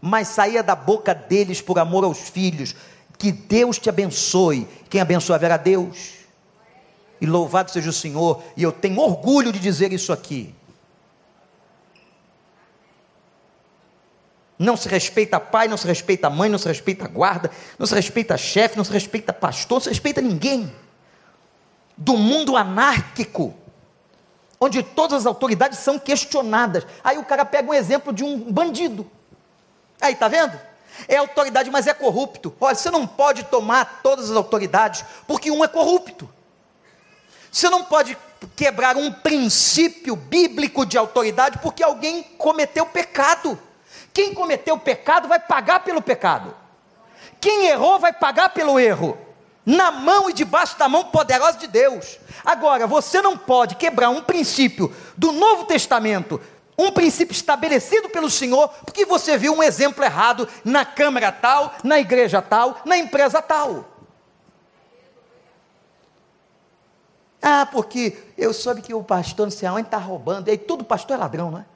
mas 0.00 0.28
saía 0.28 0.62
da 0.62 0.74
boca 0.74 1.14
deles 1.14 1.60
por 1.60 1.78
amor 1.78 2.04
aos 2.04 2.18
filhos. 2.18 2.74
Que 3.18 3.30
Deus 3.30 3.78
te 3.78 3.88
abençoe. 3.88 4.66
Quem 4.88 5.00
abençoava 5.00 5.44
era 5.44 5.56
Deus. 5.56 6.14
e 7.20 7.26
louvado 7.26 7.70
seja 7.70 7.88
o 7.88 7.92
Senhor, 7.92 8.42
e 8.56 8.62
eu 8.62 8.70
tenho 8.70 8.98
orgulho 9.00 9.52
de 9.52 9.58
dizer 9.58 9.92
isso 9.92 10.12
aqui. 10.12 10.54
Não 14.64 14.78
se 14.78 14.88
respeita 14.88 15.38
pai, 15.38 15.68
não 15.68 15.76
se 15.76 15.86
respeita 15.86 16.30
mãe, 16.30 16.48
não 16.48 16.58
se 16.58 16.66
respeita 16.66 17.06
guarda, 17.06 17.50
não 17.78 17.86
se 17.86 17.94
respeita 17.94 18.34
chefe, 18.38 18.78
não 18.78 18.84
se 18.84 18.90
respeita 18.90 19.30
pastor, 19.30 19.76
não 19.76 19.82
se 19.82 19.90
respeita 19.90 20.22
ninguém. 20.22 20.74
Do 21.98 22.16
mundo 22.16 22.56
anárquico, 22.56 23.54
onde 24.58 24.82
todas 24.82 25.20
as 25.20 25.26
autoridades 25.26 25.78
são 25.80 25.98
questionadas. 25.98 26.86
Aí 27.04 27.18
o 27.18 27.24
cara 27.24 27.44
pega 27.44 27.70
um 27.70 27.74
exemplo 27.74 28.10
de 28.10 28.24
um 28.24 28.50
bandido. 28.50 29.06
Aí, 30.00 30.14
tá 30.14 30.28
vendo? 30.28 30.58
É 31.06 31.16
autoridade, 31.16 31.70
mas 31.70 31.86
é 31.86 31.92
corrupto. 31.92 32.54
Olha, 32.58 32.74
você 32.74 32.90
não 32.90 33.06
pode 33.06 33.44
tomar 33.44 34.00
todas 34.02 34.30
as 34.30 34.36
autoridades, 34.36 35.04
porque 35.26 35.50
um 35.50 35.62
é 35.62 35.68
corrupto. 35.68 36.26
Você 37.52 37.68
não 37.68 37.84
pode 37.84 38.16
quebrar 38.56 38.96
um 38.96 39.12
princípio 39.12 40.16
bíblico 40.16 40.86
de 40.86 40.96
autoridade, 40.96 41.58
porque 41.58 41.82
alguém 41.82 42.22
cometeu 42.38 42.86
pecado. 42.86 43.58
Quem 44.14 44.32
cometeu 44.32 44.78
pecado 44.78 45.26
vai 45.26 45.40
pagar 45.40 45.80
pelo 45.80 46.00
pecado. 46.00 46.54
Quem 47.40 47.66
errou 47.66 47.98
vai 47.98 48.12
pagar 48.12 48.50
pelo 48.50 48.78
erro. 48.78 49.18
Na 49.66 49.90
mão 49.90 50.30
e 50.30 50.32
debaixo 50.32 50.78
da 50.78 50.88
mão 50.88 51.04
poderosa 51.06 51.58
de 51.58 51.66
Deus. 51.66 52.20
Agora, 52.44 52.86
você 52.86 53.20
não 53.20 53.36
pode 53.36 53.74
quebrar 53.74 54.10
um 54.10 54.22
princípio 54.22 54.94
do 55.16 55.32
Novo 55.32 55.64
Testamento, 55.64 56.40
um 56.78 56.92
princípio 56.92 57.32
estabelecido 57.32 58.08
pelo 58.08 58.30
Senhor, 58.30 58.68
porque 58.84 59.04
você 59.04 59.36
viu 59.36 59.54
um 59.54 59.62
exemplo 59.62 60.04
errado 60.04 60.48
na 60.64 60.84
câmara 60.84 61.32
tal, 61.32 61.74
na 61.82 61.98
igreja 61.98 62.40
tal, 62.40 62.82
na 62.84 62.96
empresa 62.96 63.42
tal. 63.42 63.86
Ah, 67.42 67.66
porque 67.66 68.16
eu 68.38 68.52
soube 68.52 68.80
que 68.80 68.94
o 68.94 69.02
pastor 69.02 69.46
não 69.46 69.50
sei 69.50 69.66
aonde 69.66 69.86
está 69.86 69.98
roubando, 69.98 70.48
e 70.48 70.52
aí 70.52 70.58
todo 70.58 70.84
pastor 70.84 71.16
é 71.16 71.20
ladrão, 71.20 71.50
não 71.50 71.58
é? 71.58 71.73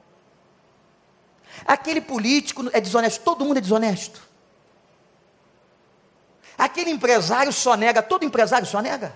Aquele 1.65 2.01
político 2.01 2.69
é 2.73 2.81
desonesto, 2.81 3.23
todo 3.23 3.45
mundo 3.45 3.57
é 3.57 3.61
desonesto. 3.61 4.21
Aquele 6.57 6.89
empresário 6.89 7.53
só 7.53 7.75
nega, 7.75 8.01
todo 8.01 8.25
empresário 8.25 8.67
só 8.67 8.81
nega. 8.81 9.15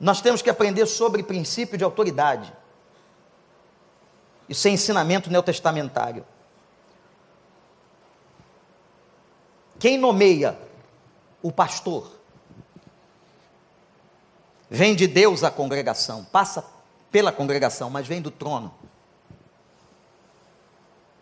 Nós 0.00 0.20
temos 0.20 0.42
que 0.42 0.50
aprender 0.50 0.86
sobre 0.86 1.22
princípio 1.22 1.78
de 1.78 1.84
autoridade. 1.84 2.52
Isso 4.48 4.68
é 4.68 4.70
ensinamento 4.70 5.30
neotestamentário. 5.30 6.26
Quem 9.78 9.98
nomeia 9.98 10.58
o 11.42 11.52
pastor 11.52 12.10
vem 14.70 14.94
de 14.94 15.06
Deus 15.06 15.44
a 15.44 15.50
congregação, 15.50 16.24
passa 16.24 16.73
pela 17.14 17.30
congregação, 17.30 17.88
mas 17.88 18.08
vem 18.08 18.20
do 18.20 18.28
trono. 18.28 18.74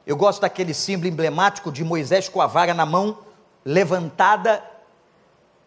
Eu 0.06 0.16
gosto 0.16 0.40
daquele 0.40 0.72
símbolo 0.72 1.06
emblemático 1.06 1.70
de 1.70 1.84
Moisés 1.84 2.30
com 2.30 2.40
a 2.40 2.46
vara 2.46 2.72
na 2.72 2.86
mão, 2.86 3.18
levantada, 3.62 4.64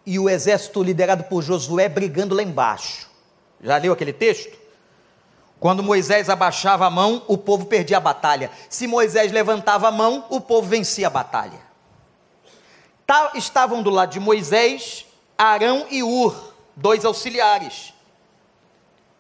e 0.03 0.17
o 0.17 0.27
exército 0.27 0.81
liderado 0.81 1.25
por 1.25 1.43
Josué 1.43 1.87
brigando 1.87 2.33
lá 2.33 2.41
embaixo. 2.41 3.07
Já 3.61 3.77
leu 3.77 3.93
aquele 3.93 4.11
texto? 4.11 4.57
Quando 5.59 5.83
Moisés 5.83 6.27
abaixava 6.27 6.87
a 6.87 6.89
mão, 6.89 7.21
o 7.27 7.37
povo 7.37 7.67
perdia 7.67 7.97
a 7.97 7.99
batalha. 7.99 8.49
Se 8.67 8.87
Moisés 8.87 9.31
levantava 9.31 9.89
a 9.89 9.91
mão, 9.91 10.25
o 10.31 10.41
povo 10.41 10.67
vencia 10.67 11.05
a 11.05 11.11
batalha. 11.11 11.59
Estavam 13.35 13.83
do 13.83 13.91
lado 13.91 14.09
de 14.09 14.19
Moisés 14.19 15.05
Arão 15.37 15.85
e 15.91 16.01
Ur, 16.01 16.51
dois 16.75 17.05
auxiliares. 17.05 17.93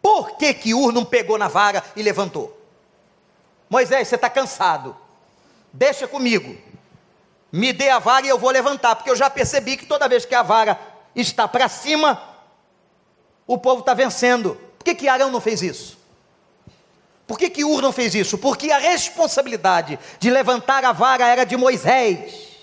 Por 0.05 0.37
que 0.37 0.53
que 0.53 0.71
Ur 0.71 0.93
não 0.93 1.03
pegou 1.03 1.35
na 1.35 1.47
vara 1.47 1.83
e 1.95 2.03
levantou? 2.03 2.55
Moisés, 3.67 4.07
você 4.07 4.13
está 4.13 4.29
cansado. 4.29 4.95
Deixa 5.73 6.07
comigo. 6.07 6.55
Me 7.51 7.73
dê 7.73 7.89
a 7.89 7.97
vara 7.97 8.23
e 8.23 8.29
eu 8.29 8.37
vou 8.37 8.51
levantar, 8.51 8.95
porque 8.95 9.09
eu 9.09 9.15
já 9.15 9.31
percebi 9.31 9.75
que 9.75 9.87
toda 9.87 10.07
vez 10.07 10.23
que 10.23 10.35
a 10.35 10.43
vara 10.43 10.79
está 11.15 11.47
para 11.47 11.67
cima, 11.67 12.21
o 13.47 13.57
povo 13.57 13.79
está 13.79 13.95
vencendo. 13.95 14.53
Por 14.77 14.85
que, 14.85 14.93
que 14.93 15.07
Arão 15.07 15.31
não 15.31 15.41
fez 15.41 15.63
isso? 15.63 15.97
Por 17.25 17.39
que, 17.39 17.49
que 17.49 17.65
Ur 17.65 17.81
não 17.81 17.91
fez 17.91 18.13
isso? 18.13 18.37
Porque 18.37 18.69
a 18.71 18.77
responsabilidade 18.77 19.97
de 20.19 20.29
levantar 20.29 20.85
a 20.85 20.91
vara 20.91 21.25
era 21.25 21.43
de 21.43 21.57
Moisés. 21.57 22.54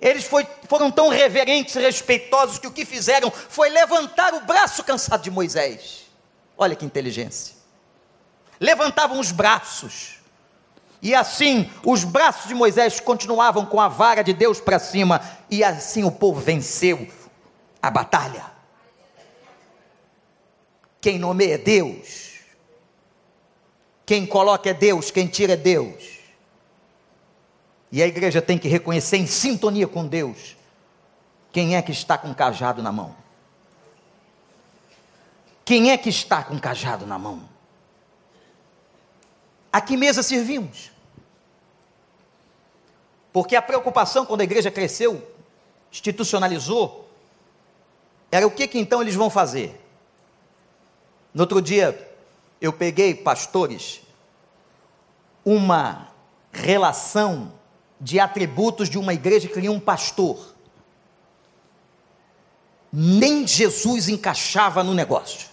Eles 0.00 0.24
foi, 0.24 0.46
foram 0.66 0.90
tão 0.90 1.08
reverentes 1.08 1.76
e 1.76 1.80
respeitosos 1.80 2.58
que 2.58 2.66
o 2.66 2.70
que 2.70 2.86
fizeram 2.86 3.30
foi 3.30 3.68
levantar 3.68 4.32
o 4.32 4.40
braço 4.40 4.82
cansado 4.82 5.22
de 5.22 5.30
Moisés. 5.30 6.06
Olha 6.56 6.74
que 6.74 6.84
inteligência. 6.84 7.54
Levantavam 8.58 9.18
os 9.18 9.30
braços. 9.30 10.18
E 11.02 11.14
assim, 11.14 11.70
os 11.84 12.04
braços 12.04 12.48
de 12.48 12.54
Moisés 12.54 13.00
continuavam 13.00 13.64
com 13.66 13.80
a 13.80 13.88
vara 13.88 14.22
de 14.22 14.32
Deus 14.32 14.60
para 14.60 14.78
cima. 14.78 15.20
E 15.50 15.62
assim 15.62 16.04
o 16.04 16.10
povo 16.10 16.40
venceu 16.40 17.06
a 17.82 17.90
batalha. 17.90 18.44
Quem 21.00 21.18
nomeia 21.18 21.54
é 21.54 21.58
Deus. 21.58 22.30
Quem 24.04 24.26
coloca 24.26 24.68
é 24.68 24.74
Deus, 24.74 25.10
quem 25.10 25.26
tira 25.26 25.52
é 25.52 25.56
Deus. 25.56 26.19
E 27.92 28.02
a 28.02 28.06
igreja 28.06 28.40
tem 28.40 28.58
que 28.58 28.68
reconhecer 28.68 29.16
em 29.16 29.26
sintonia 29.26 29.88
com 29.88 30.06
Deus 30.06 30.56
quem 31.52 31.76
é 31.76 31.82
que 31.82 31.90
está 31.90 32.16
com 32.16 32.32
cajado 32.32 32.82
na 32.82 32.92
mão. 32.92 33.14
Quem 35.64 35.90
é 35.90 35.98
que 35.98 36.08
está 36.08 36.42
com 36.42 36.58
cajado 36.58 37.06
na 37.06 37.18
mão? 37.18 37.48
A 39.72 39.80
que 39.80 39.96
mesa 39.96 40.22
servimos? 40.22 40.90
Porque 43.32 43.54
a 43.54 43.62
preocupação 43.62 44.26
quando 44.26 44.40
a 44.40 44.44
igreja 44.44 44.70
cresceu, 44.70 45.28
institucionalizou, 45.92 47.08
era 48.30 48.46
o 48.46 48.50
que 48.50 48.66
que 48.66 48.78
então 48.78 49.00
eles 49.00 49.14
vão 49.14 49.30
fazer? 49.30 49.80
No 51.32 51.42
outro 51.42 51.62
dia, 51.62 52.08
eu 52.60 52.72
peguei, 52.72 53.14
pastores, 53.14 54.02
uma 55.44 56.08
relação 56.52 57.52
de 58.00 58.18
atributos 58.18 58.88
de 58.88 58.98
uma 58.98 59.12
igreja 59.12 59.46
que 59.46 59.54
queria 59.54 59.70
um 59.70 59.80
pastor. 59.80 60.54
Nem 62.92 63.46
Jesus 63.46 64.08
encaixava 64.08 64.82
no 64.82 64.94
negócio. 64.94 65.48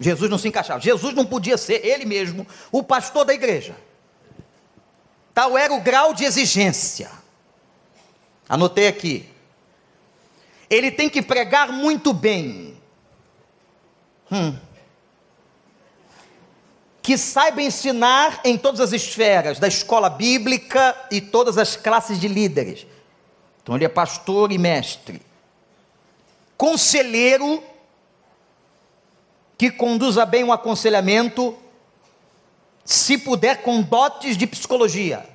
Jesus 0.00 0.28
não 0.28 0.38
se 0.38 0.48
encaixava. 0.48 0.80
Jesus 0.80 1.14
não 1.14 1.24
podia 1.24 1.56
ser 1.56 1.86
ele 1.86 2.04
mesmo 2.04 2.46
o 2.72 2.82
pastor 2.82 3.24
da 3.24 3.32
igreja. 3.32 3.76
Tal 5.32 5.56
era 5.56 5.72
o 5.72 5.80
grau 5.80 6.12
de 6.12 6.24
exigência. 6.24 7.10
Anotei 8.48 8.88
aqui. 8.88 9.28
Ele 10.68 10.90
tem 10.90 11.08
que 11.08 11.22
pregar 11.22 11.70
muito 11.72 12.12
bem. 12.12 12.76
Hum 14.30 14.71
que 17.02 17.18
saiba 17.18 17.60
ensinar 17.60 18.40
em 18.44 18.56
todas 18.56 18.80
as 18.80 18.92
esferas 18.92 19.58
da 19.58 19.66
escola 19.66 20.08
bíblica 20.08 20.96
e 21.10 21.20
todas 21.20 21.58
as 21.58 21.74
classes 21.74 22.20
de 22.20 22.28
líderes. 22.28 22.86
Então 23.60 23.74
ele 23.74 23.84
é 23.84 23.88
pastor 23.88 24.52
e 24.52 24.58
mestre. 24.58 25.20
Conselheiro 26.56 27.62
que 29.58 29.70
conduza 29.70 30.24
bem 30.24 30.44
um 30.44 30.52
aconselhamento, 30.52 31.56
se 32.84 33.18
puder 33.18 33.62
com 33.62 33.80
dotes 33.80 34.36
de 34.36 34.46
psicologia, 34.46 35.28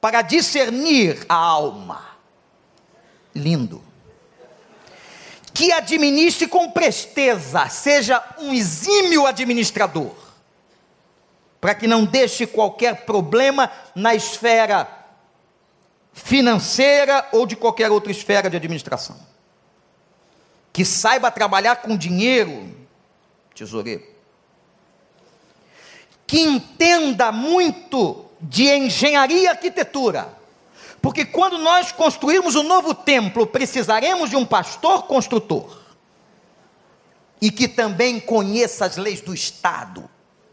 para 0.00 0.22
discernir 0.22 1.24
a 1.28 1.34
alma. 1.34 2.16
Lindo 3.34 3.86
que 5.52 5.72
administre 5.72 6.46
com 6.46 6.70
presteza, 6.70 7.66
seja 7.70 8.22
um 8.38 8.52
exímio 8.52 9.24
administrador 9.24 10.25
para 11.66 11.74
que 11.74 11.88
não 11.88 12.04
deixe 12.04 12.46
qualquer 12.46 13.04
problema 13.04 13.68
na 13.92 14.14
esfera 14.14 14.88
financeira 16.12 17.28
ou 17.32 17.44
de 17.44 17.56
qualquer 17.56 17.90
outra 17.90 18.12
esfera 18.12 18.48
de 18.48 18.56
administração. 18.56 19.16
Que 20.72 20.84
saiba 20.84 21.28
trabalhar 21.28 21.74
com 21.82 21.96
dinheiro, 21.96 22.72
tesoureiro. 23.52 24.06
Que 26.24 26.38
entenda 26.38 27.32
muito 27.32 28.26
de 28.40 28.68
engenharia 28.68 29.42
e 29.42 29.48
arquitetura. 29.48 30.38
Porque 31.02 31.24
quando 31.24 31.58
nós 31.58 31.90
construirmos 31.90 32.54
um 32.54 32.62
novo 32.62 32.94
templo, 32.94 33.44
precisaremos 33.44 34.30
de 34.30 34.36
um 34.36 34.46
pastor 34.46 35.02
construtor. 35.08 35.80
E 37.42 37.50
que 37.50 37.66
também 37.66 38.20
conheça 38.20 38.84
as 38.84 38.96
leis 38.96 39.20
do 39.20 39.34
Estado 39.34 40.08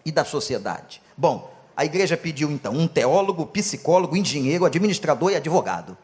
e 0.06 0.12
da 0.12 0.26
sociedade. 0.26 1.03
Bom, 1.18 1.54
A 1.76 1.86
igreja 1.86 2.16
pediu 2.16 2.52
então 2.52 2.74
um 2.74 2.88
teólogo, 2.88 3.48
psicólogo, 3.48 4.16
engenheiro, 4.16 4.66
administrador 4.66 5.32
e 5.32 5.36
advogado. 5.36 5.98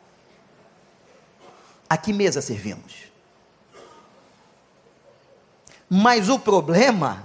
A 1.87 1.95
que 1.95 2.11
mesa 2.11 2.41
servimos? 2.41 3.09
Mas 5.87 6.29
o 6.29 6.39
problema 6.39 7.23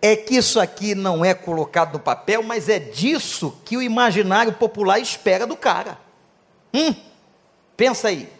é 0.00 0.16
que 0.16 0.36
isso 0.36 0.58
aqui 0.58 0.94
não 0.94 1.24
é 1.24 1.32
colocado 1.34 1.94
no 1.94 2.00
papel, 2.00 2.42
mas 2.42 2.68
é 2.68 2.78
disso 2.78 3.58
que 3.64 3.76
o 3.76 3.82
imaginário 3.82 4.52
popular 4.54 4.98
espera 4.98 5.46
do 5.46 5.56
cara. 5.56 5.98
Hum, 6.74 6.94
pensa 7.76 8.08
aí. 8.08 8.30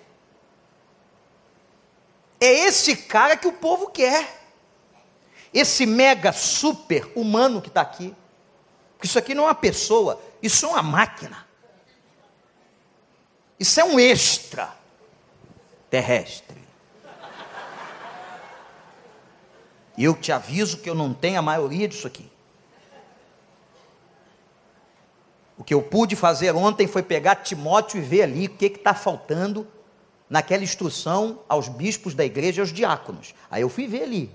É 2.41 2.66
esse 2.66 2.97
cara 2.97 3.37
que 3.37 3.47
o 3.47 3.53
povo 3.53 3.91
quer. 3.91 4.41
Esse 5.55 5.87
mega 5.87 6.33
super 6.33 7.12
humano 7.14 7.61
que 7.61 7.68
está 7.68 7.83
aqui. 7.83 8.14
Isso 9.03 9.18
aqui 9.18 9.34
não 9.34 9.44
é 9.44 9.46
uma 9.48 9.55
pessoa, 9.55 10.20
isso 10.42 10.66
é 10.66 10.68
uma 10.68 10.82
máquina. 10.82 11.46
Isso 13.59 13.80
é 13.80 13.84
um 13.84 13.98
extra 13.98 14.72
terrestre. 15.90 16.61
E 19.96 20.05
eu 20.05 20.14
te 20.14 20.32
aviso 20.32 20.78
que 20.78 20.88
eu 20.88 20.94
não 20.94 21.12
tenho 21.12 21.38
a 21.38 21.42
maioria 21.42 21.86
disso 21.86 22.07
aqui. 22.07 22.30
O 25.57 25.64
que 25.64 25.74
eu 25.74 25.82
pude 25.82 26.16
fazer 26.16 26.55
ontem 26.57 26.86
foi 26.86 27.03
pegar 27.03 27.36
Timóteo 27.36 27.98
e 27.98 28.00
ver 28.00 28.22
ali 28.22 28.46
o 28.46 28.50
que 28.50 28.66
está 28.66 28.94
faltando 28.94 29.66
naquela 30.28 30.64
instrução 30.64 31.40
aos 31.48 31.68
bispos 31.68 32.14
da 32.14 32.24
igreja 32.24 32.61
e 32.61 32.62
aos 32.62 32.72
diáconos. 32.72 33.34
Aí 33.50 33.62
eu 33.62 33.68
fui 33.68 33.86
ver 33.86 34.05
ali. 34.05 34.30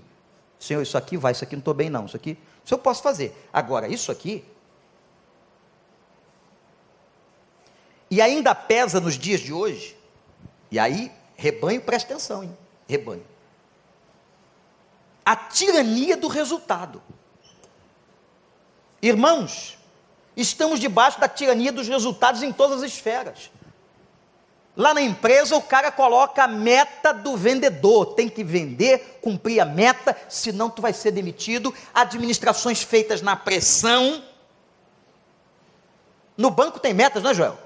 Senhor, 0.58 0.80
isso 0.80 0.96
aqui 0.96 1.16
vai, 1.16 1.32
isso 1.32 1.44
aqui 1.44 1.56
não 1.56 1.60
estou 1.60 1.74
bem, 1.74 1.90
não. 1.90 2.06
Isso 2.06 2.16
aqui, 2.16 2.38
isso 2.64 2.72
eu 2.72 2.78
posso 2.78 3.02
fazer. 3.02 3.36
Agora, 3.52 3.88
isso 3.88 4.10
aqui. 4.10 4.44
E 8.10 8.20
ainda 8.20 8.54
pesa 8.54 9.00
nos 9.00 9.18
dias 9.18 9.40
de 9.40 9.52
hoje. 9.52 9.96
E 10.70 10.78
aí, 10.78 11.12
rebanho, 11.36 11.80
presta 11.80 12.14
atenção, 12.14 12.42
hein? 12.42 12.56
Rebanho 12.88 13.24
a 15.28 15.36
tirania 15.36 16.16
do 16.16 16.26
resultado. 16.26 17.02
Irmãos, 19.02 19.76
estamos 20.34 20.80
debaixo 20.80 21.20
da 21.20 21.28
tirania 21.28 21.70
dos 21.70 21.86
resultados 21.86 22.42
em 22.42 22.50
todas 22.50 22.82
as 22.82 22.90
esferas. 22.90 23.50
Lá 24.74 24.94
na 24.94 25.02
empresa, 25.02 25.54
o 25.54 25.60
cara 25.60 25.92
coloca 25.92 26.44
a 26.44 26.48
meta 26.48 27.12
do 27.12 27.36
vendedor, 27.36 28.14
tem 28.14 28.26
que 28.26 28.42
vender, 28.42 29.18
cumprir 29.20 29.60
a 29.60 29.66
meta, 29.66 30.16
senão 30.30 30.70
tu 30.70 30.80
vai 30.80 30.94
ser 30.94 31.10
demitido. 31.10 31.74
Administrações 31.92 32.82
feitas 32.82 33.20
na 33.20 33.36
pressão. 33.36 34.24
No 36.38 36.50
banco 36.50 36.80
tem 36.80 36.94
metas, 36.94 37.22
não 37.22 37.32
é, 37.32 37.34
Joel? 37.34 37.58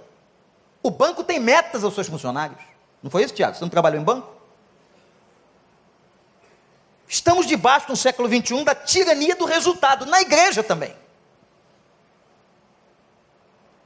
O 0.83 0.91
banco 0.91 1.23
tem 1.23 1.39
metas 1.39 1.85
aos 1.85 1.95
seus 1.95 2.09
funcionários. 2.09 2.59
Não 3.03 3.11
foi 3.11 3.23
isso, 3.23 3.35
Tiago? 3.35 3.55
Você 3.55 3.63
não 3.63 3.69
trabalhou 3.69 4.01
em 4.01 4.05
banco? 4.05 4.29
Estamos 7.07 7.47
debaixo 7.47 7.91
no 7.91 7.97
século 7.97 8.29
21 8.29 8.65
da 8.65 8.75
tirania 8.75 9.37
do 9.37 9.45
resultado, 9.45 10.07
na 10.07 10.23
igreja 10.23 10.63
também. 10.63 10.97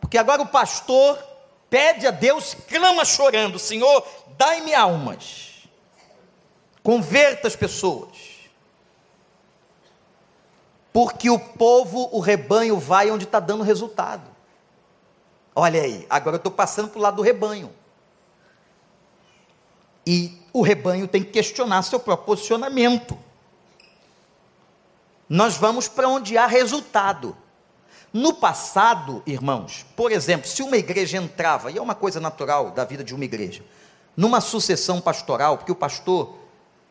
Porque 0.01 0.17
agora 0.17 0.43
o 0.43 0.47
pastor 0.47 1.19
pede 1.69 2.07
a 2.07 2.13
Deus, 2.13 2.55
clama 2.69 3.05
chorando: 3.05 3.59
Senhor, 3.59 4.07
dai-me 4.39 4.73
almas, 4.75 5.69
converta 6.83 7.49
as 7.49 7.57
pessoas. 7.57 8.17
Porque 10.93 11.29
o 11.29 11.39
povo, 11.39 12.09
o 12.13 12.21
rebanho, 12.21 12.79
vai 12.79 13.11
onde 13.11 13.25
está 13.25 13.41
dando 13.41 13.65
resultado. 13.65 14.36
Olha 15.59 15.81
aí, 15.81 16.07
agora 16.11 16.37
eu 16.37 16.39
estou 16.39 16.53
passando 16.53 16.91
para 16.91 16.99
o 16.99 17.03
lado 17.03 17.17
do 17.17 17.23
rebanho. 17.23 17.73
E 20.07 20.39
o 20.53 20.61
rebanho 20.61 21.09
tem 21.09 21.25
que 21.25 21.31
questionar 21.31 21.83
seu 21.83 21.99
próprio 21.99 22.27
posicionamento. 22.27 23.19
Nós 25.27 25.57
vamos 25.57 25.89
para 25.89 26.07
onde 26.07 26.37
há 26.37 26.47
resultado. 26.47 27.35
No 28.13 28.35
passado, 28.35 29.23
irmãos, 29.27 29.87
por 29.97 30.13
exemplo, 30.13 30.47
se 30.47 30.63
uma 30.63 30.77
igreja 30.77 31.17
entrava, 31.17 31.71
e 31.71 31.79
é 31.79 31.83
uma 31.83 31.95
coisa 31.95 32.21
natural 32.21 32.71
da 32.71 32.85
vida 32.85 33.03
de 33.03 33.15
uma 33.15 33.25
igreja, 33.25 33.65
numa 34.15 34.43
sucessão 34.43 35.01
pastoral, 35.01 35.57
porque 35.57 35.73
o 35.73 35.77
pastor 35.77 36.37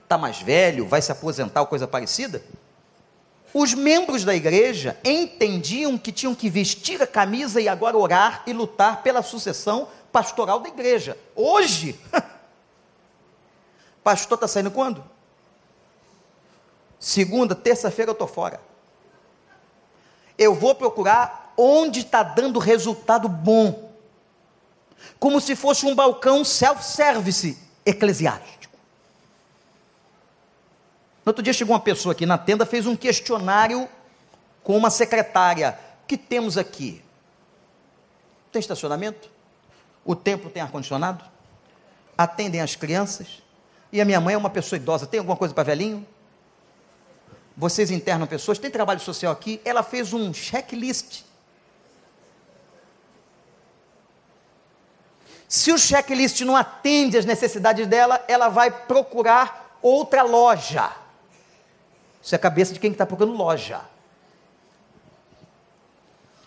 está 0.04 0.18
mais 0.18 0.42
velho, 0.42 0.88
vai 0.88 1.04
se 1.04 1.12
aposentar 1.12 1.62
ou 1.62 1.68
coisa 1.68 1.88
parecida, 1.88 2.44
os 3.58 3.74
membros 3.74 4.26
da 4.26 4.36
igreja 4.36 5.00
entendiam 5.02 5.98
que 5.98 6.12
tinham 6.12 6.36
que 6.36 6.50
vestir 6.50 7.02
a 7.02 7.08
camisa 7.08 7.62
e 7.62 7.70
agora 7.70 7.96
orar 7.96 8.44
e 8.46 8.52
lutar 8.52 9.02
pela 9.02 9.24
sucessão 9.24 9.88
pastoral 10.12 10.60
da 10.60 10.68
igreja. 10.68 11.18
Hoje, 11.34 11.98
Pastor 14.04 14.36
está 14.36 14.46
saindo 14.46 14.72
quando? 14.72 15.02
Segunda, 17.00 17.56
terça-feira 17.56 18.10
eu 18.10 18.14
estou 18.14 18.28
fora. 18.28 18.60
Eu 20.38 20.54
vou 20.54 20.76
procurar 20.76 21.54
onde 21.56 22.02
está 22.02 22.24
dando 22.24 22.60
resultado 22.60 23.30
bom. 23.30 23.90
Como 25.18 25.40
se 25.40 25.56
fosse 25.56 25.86
um 25.86 25.96
balcão 25.96 26.44
self-service 26.44 27.58
eclesiástico. 27.86 28.55
No 31.26 31.32
outro 31.32 31.42
dia 31.42 31.54
chegou 31.54 31.74
uma 31.74 31.82
pessoa 31.82 32.14
aqui 32.14 32.24
na 32.24 32.38
tenda, 32.38 32.68
fez 32.68 32.86
um 32.86 32.96
questionário 32.96 33.90
com 34.64 34.78
uma 34.78 34.92
secretária. 34.92 35.78
O 36.04 36.06
que 36.06 36.18
temos 36.18 36.56
aqui? 36.56 37.02
Tem 38.52 38.60
estacionamento? 38.60 39.28
O 40.06 40.16
templo 40.16 40.52
tem 40.52 40.62
ar-condicionado? 40.62 41.26
Atendem 42.16 42.62
as 42.62 42.76
crianças? 42.76 43.42
E 43.92 44.00
a 44.00 44.06
minha 44.06 44.22
mãe 44.22 44.36
é 44.36 44.38
uma 44.38 44.52
pessoa 44.52 44.78
idosa. 44.78 45.08
Tem 45.08 45.18
alguma 45.18 45.36
coisa 45.36 45.52
para 45.52 45.64
velhinho? 45.64 46.06
Vocês 47.58 47.90
internam 47.90 48.28
pessoas? 48.28 48.60
Tem 48.60 48.70
trabalho 48.70 49.00
social 49.00 49.34
aqui? 49.34 49.60
Ela 49.66 49.82
fez 49.82 50.14
um 50.14 50.32
checklist. 50.32 51.24
Se 55.48 55.72
o 55.72 55.78
checklist 55.78 56.42
não 56.42 56.56
atende 56.56 57.18
às 57.18 57.26
necessidades 57.26 57.88
dela, 57.88 58.24
ela 58.28 58.48
vai 58.48 58.70
procurar 58.70 59.80
outra 59.82 60.22
loja. 60.22 61.05
Isso 62.26 62.34
é 62.34 62.38
a 62.38 62.40
cabeça 62.40 62.74
de 62.74 62.80
quem 62.80 62.92
está 62.92 63.06
procurando 63.06 63.38
loja 63.38 63.82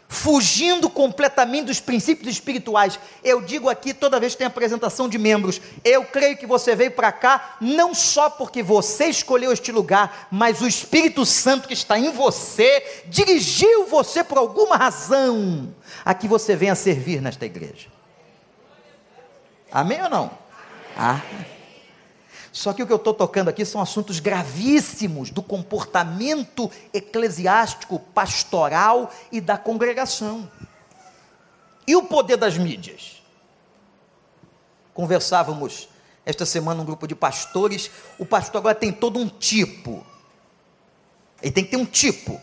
fugindo 0.08 0.88
completamente 0.88 1.66
dos 1.66 1.80
princípios 1.80 2.32
espirituais. 2.32 2.98
Eu 3.22 3.42
digo 3.42 3.68
aqui 3.68 3.92
toda 3.92 4.18
vez 4.18 4.32
que 4.32 4.38
tem 4.38 4.46
apresentação 4.46 5.08
de 5.08 5.18
membros, 5.18 5.60
eu 5.84 6.04
creio 6.06 6.36
que 6.36 6.46
você 6.46 6.74
veio 6.74 6.90
para 6.90 7.12
cá 7.12 7.56
não 7.60 7.94
só 7.94 8.30
porque 8.30 8.62
você 8.62 9.04
escolheu 9.06 9.52
este 9.52 9.70
lugar, 9.70 10.26
mas 10.30 10.62
o 10.62 10.66
Espírito 10.66 11.26
Santo 11.26 11.68
que 11.68 11.74
está 11.74 11.98
em 11.98 12.10
você 12.10 13.02
dirigiu 13.06 13.86
você 13.86 14.24
por 14.24 14.38
alguma 14.38 14.76
razão 14.76 15.72
a 16.04 16.14
que 16.14 16.26
você 16.26 16.56
venha 16.56 16.74
servir 16.74 17.20
nesta 17.20 17.44
igreja. 17.44 17.88
Amém 19.70 20.02
ou 20.02 20.08
não? 20.08 20.30
Ah. 20.96 21.20
Só 22.52 22.72
que 22.72 22.82
o 22.82 22.86
que 22.86 22.92
eu 22.92 22.96
estou 22.96 23.14
tocando 23.14 23.48
aqui 23.48 23.64
são 23.64 23.80
assuntos 23.80 24.20
gravíssimos 24.20 25.30
do 25.30 25.42
comportamento 25.42 26.70
eclesiástico, 26.92 27.98
pastoral 27.98 29.12
e 29.30 29.40
da 29.40 29.58
congregação. 29.58 30.50
E 31.86 31.94
o 31.94 32.04
poder 32.04 32.36
das 32.36 32.56
mídias? 32.56 33.22
Conversávamos 34.94 35.88
esta 36.24 36.44
semana 36.44 36.82
um 36.82 36.84
grupo 36.84 37.06
de 37.06 37.14
pastores. 37.14 37.90
O 38.18 38.26
pastor 38.26 38.58
agora 38.58 38.74
tem 38.74 38.92
todo 38.92 39.18
um 39.18 39.28
tipo. 39.28 40.04
Ele 41.42 41.52
tem 41.52 41.64
que 41.64 41.70
ter 41.70 41.76
um 41.76 41.86
tipo. 41.86 42.40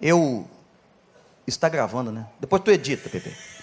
Eu. 0.00 0.48
Está 1.46 1.68
gravando, 1.68 2.10
né? 2.10 2.26
Depois 2.40 2.62
tu 2.62 2.70
edita, 2.70 3.08
Pepe 3.10 3.53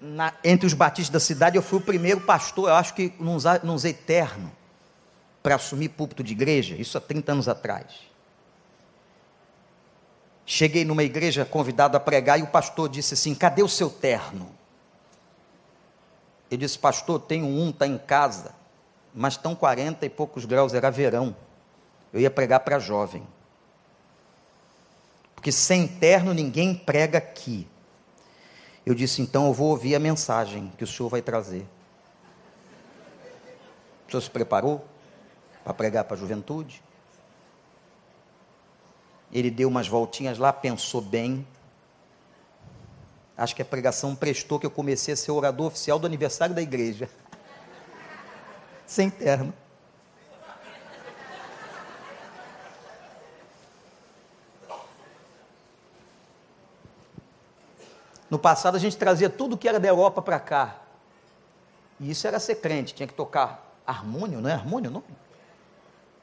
na, 0.00 0.32
entre 0.42 0.66
os 0.66 0.72
batistas 0.72 1.10
da 1.10 1.20
cidade, 1.20 1.56
eu 1.56 1.62
fui 1.62 1.78
o 1.78 1.82
primeiro 1.82 2.20
pastor, 2.22 2.70
eu 2.70 2.74
acho 2.74 2.94
que 2.94 3.12
num, 3.20 3.36
num 3.62 3.76
eterno, 3.86 4.50
para 5.42 5.54
assumir 5.56 5.90
púlpito 5.90 6.22
de 6.22 6.32
igreja, 6.32 6.74
isso 6.76 6.96
há 6.96 7.00
30 7.00 7.32
anos 7.32 7.48
atrás. 7.48 7.86
Cheguei 10.46 10.84
numa 10.84 11.02
igreja 11.02 11.44
convidado 11.44 11.96
a 11.96 12.00
pregar 12.00 12.38
e 12.38 12.42
o 12.42 12.46
pastor 12.46 12.88
disse 12.88 13.14
assim: 13.14 13.34
Cadê 13.34 13.62
o 13.62 13.68
seu 13.68 13.88
terno? 13.88 14.50
Eu 16.50 16.58
disse: 16.58 16.78
Pastor, 16.78 17.20
tenho 17.20 17.46
um, 17.46 17.70
está 17.70 17.86
em 17.86 17.96
casa, 17.96 18.52
mas 19.14 19.34
estão 19.34 19.54
40 19.54 20.04
e 20.04 20.10
poucos 20.10 20.44
graus, 20.44 20.74
era 20.74 20.90
verão. 20.90 21.36
Eu 22.12 22.20
ia 22.20 22.30
pregar 22.30 22.60
para 22.60 22.78
jovem. 22.78 23.22
Porque 25.36 25.52
sem 25.52 25.86
terno 25.86 26.34
ninguém 26.34 26.74
prega 26.74 27.18
aqui. 27.18 27.66
Eu 28.90 28.94
disse: 28.94 29.22
então 29.22 29.46
eu 29.46 29.52
vou 29.52 29.68
ouvir 29.68 29.94
a 29.94 30.00
mensagem 30.00 30.72
que 30.76 30.82
o 30.82 30.86
senhor 30.86 31.08
vai 31.08 31.22
trazer. 31.22 31.64
O 34.08 34.10
senhor 34.10 34.20
se 34.20 34.28
preparou 34.28 34.84
para 35.62 35.72
pregar 35.72 36.02
para 36.02 36.16
a 36.16 36.18
juventude? 36.18 36.82
Ele 39.32 39.48
deu 39.48 39.68
umas 39.68 39.86
voltinhas 39.86 40.38
lá, 40.38 40.52
pensou 40.52 41.00
bem. 41.00 41.46
Acho 43.36 43.54
que 43.54 43.62
a 43.62 43.64
pregação 43.64 44.16
prestou 44.16 44.58
que 44.58 44.66
eu 44.66 44.70
comecei 44.72 45.14
a 45.14 45.16
ser 45.16 45.30
orador 45.30 45.68
oficial 45.68 45.96
do 45.96 46.06
aniversário 46.08 46.52
da 46.52 46.60
igreja. 46.60 47.08
Sem 48.88 49.08
terno. 49.08 49.54
No 58.30 58.38
passado 58.38 58.76
a 58.76 58.78
gente 58.78 58.96
trazia 58.96 59.28
tudo 59.28 59.58
que 59.58 59.68
era 59.68 59.80
da 59.80 59.88
Europa 59.88 60.22
para 60.22 60.38
cá. 60.38 60.76
E 61.98 62.10
isso 62.10 62.26
era 62.26 62.38
ser 62.38 62.56
crente, 62.56 62.94
tinha 62.94 63.06
que 63.06 63.12
tocar 63.12 63.68
harmônio, 63.86 64.40
não 64.40 64.48
é 64.48 64.54
harmônio 64.54 64.90
não? 64.90 65.02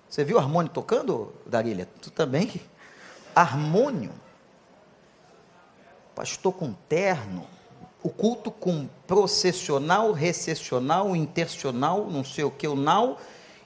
Você 0.10 0.24
viu 0.24 0.40
harmônio 0.40 0.72
tocando, 0.72 1.34
Darília? 1.46 1.88
Tu 2.02 2.10
também? 2.10 2.62
Harmônio. 3.36 4.12
Pastor 6.16 6.54
com 6.54 6.74
terno. 6.88 7.46
O 8.02 8.10
culto 8.10 8.50
com 8.50 8.88
processional, 9.06 10.14
recessional, 10.14 11.14
intercional, 11.14 12.06
não 12.06 12.24
sei 12.24 12.46
o 12.46 12.52
que, 12.52 12.68
o 12.68 12.76
nau. 12.76 13.20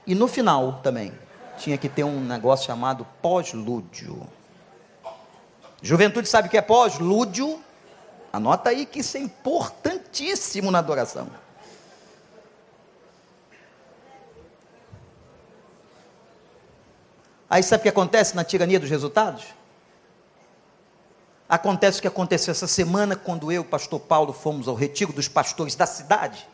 E 0.04 0.14
no 0.14 0.26
final 0.26 0.80
também. 0.82 1.12
Tinha 1.58 1.78
que 1.78 1.88
ter 1.88 2.02
um 2.02 2.20
negócio 2.20 2.66
chamado 2.66 3.06
pós-lúdio. 3.20 4.26
Juventude 5.80 6.28
sabe 6.28 6.48
o 6.48 6.50
que 6.50 6.56
é 6.56 6.62
pós-lúdio? 6.62 7.62
Anota 8.32 8.70
aí 8.70 8.86
que 8.86 9.00
isso 9.00 9.16
é 9.18 9.20
importantíssimo 9.20 10.70
na 10.70 10.78
adoração. 10.78 11.28
Aí 17.50 17.62
sabe 17.62 17.80
o 17.80 17.82
que 17.82 17.88
acontece 17.90 18.34
na 18.34 18.42
tirania 18.42 18.80
dos 18.80 18.88
resultados? 18.88 19.44
Acontece 21.46 21.98
o 21.98 22.00
que 22.00 22.08
aconteceu 22.08 22.50
essa 22.50 22.66
semana 22.66 23.14
quando 23.14 23.52
eu 23.52 23.60
o 23.60 23.64
pastor 23.64 24.00
Paulo 24.00 24.32
fomos 24.32 24.66
ao 24.66 24.74
retiro 24.74 25.12
dos 25.12 25.28
pastores 25.28 25.74
da 25.74 25.84
cidade. 25.84 26.48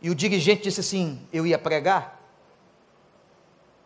E 0.00 0.08
o 0.08 0.14
dirigente 0.14 0.62
disse 0.62 0.78
assim: 0.78 1.26
Eu 1.32 1.44
ia 1.44 1.58
pregar. 1.58 2.20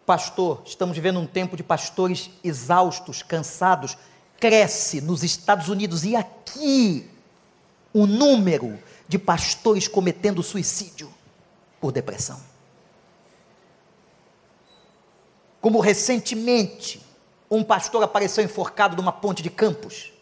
Pastor, 0.05 0.61
estamos 0.66 0.94
vivendo 0.94 1.18
um 1.18 1.26
tempo 1.26 1.57
de 1.57 1.62
pastores 1.62 2.28
exaustos, 2.44 3.22
cansados, 3.22 3.96
cresce 4.39 5.01
nos 5.01 5.22
Estados 5.22 5.68
Unidos 5.68 6.05
e 6.05 6.14
aqui 6.14 7.11
o 7.93 8.07
número 8.07 8.78
de 9.09 9.18
pastores 9.18 9.89
cometendo 9.89 10.43
suicídio 10.43 11.12
por 11.80 11.93
depressão. 11.93 12.41
Como 15.61 15.80
recentemente 15.80 17.05
um 17.51 17.64
pastor 17.64 18.03
apareceu 18.03 18.45
enforcado 18.45 18.97
numa 18.97 19.12
ponte 19.12 19.43
de 19.43 19.51
campos. 19.51 20.12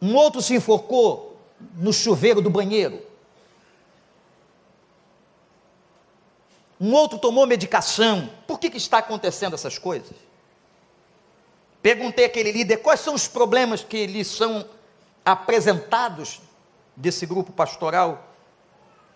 Um 0.00 0.14
outro 0.14 0.40
se 0.40 0.54
enforcou 0.54 1.36
no 1.74 1.92
chuveiro 1.92 2.40
do 2.40 2.50
banheiro. 2.50 3.02
Um 6.80 6.92
outro 6.92 7.18
tomou 7.18 7.46
medicação. 7.46 8.30
Por 8.46 8.58
que, 8.58 8.70
que 8.70 8.76
está 8.76 8.98
acontecendo 8.98 9.54
essas 9.54 9.78
coisas? 9.78 10.16
Perguntei 11.84 12.24
àquele 12.24 12.50
líder 12.50 12.78
quais 12.78 13.00
são 13.00 13.12
os 13.12 13.28
problemas 13.28 13.84
que 13.84 14.06
lhe 14.06 14.24
são 14.24 14.66
apresentados 15.22 16.40
desse 16.96 17.26
grupo 17.26 17.52
pastoral. 17.52 18.26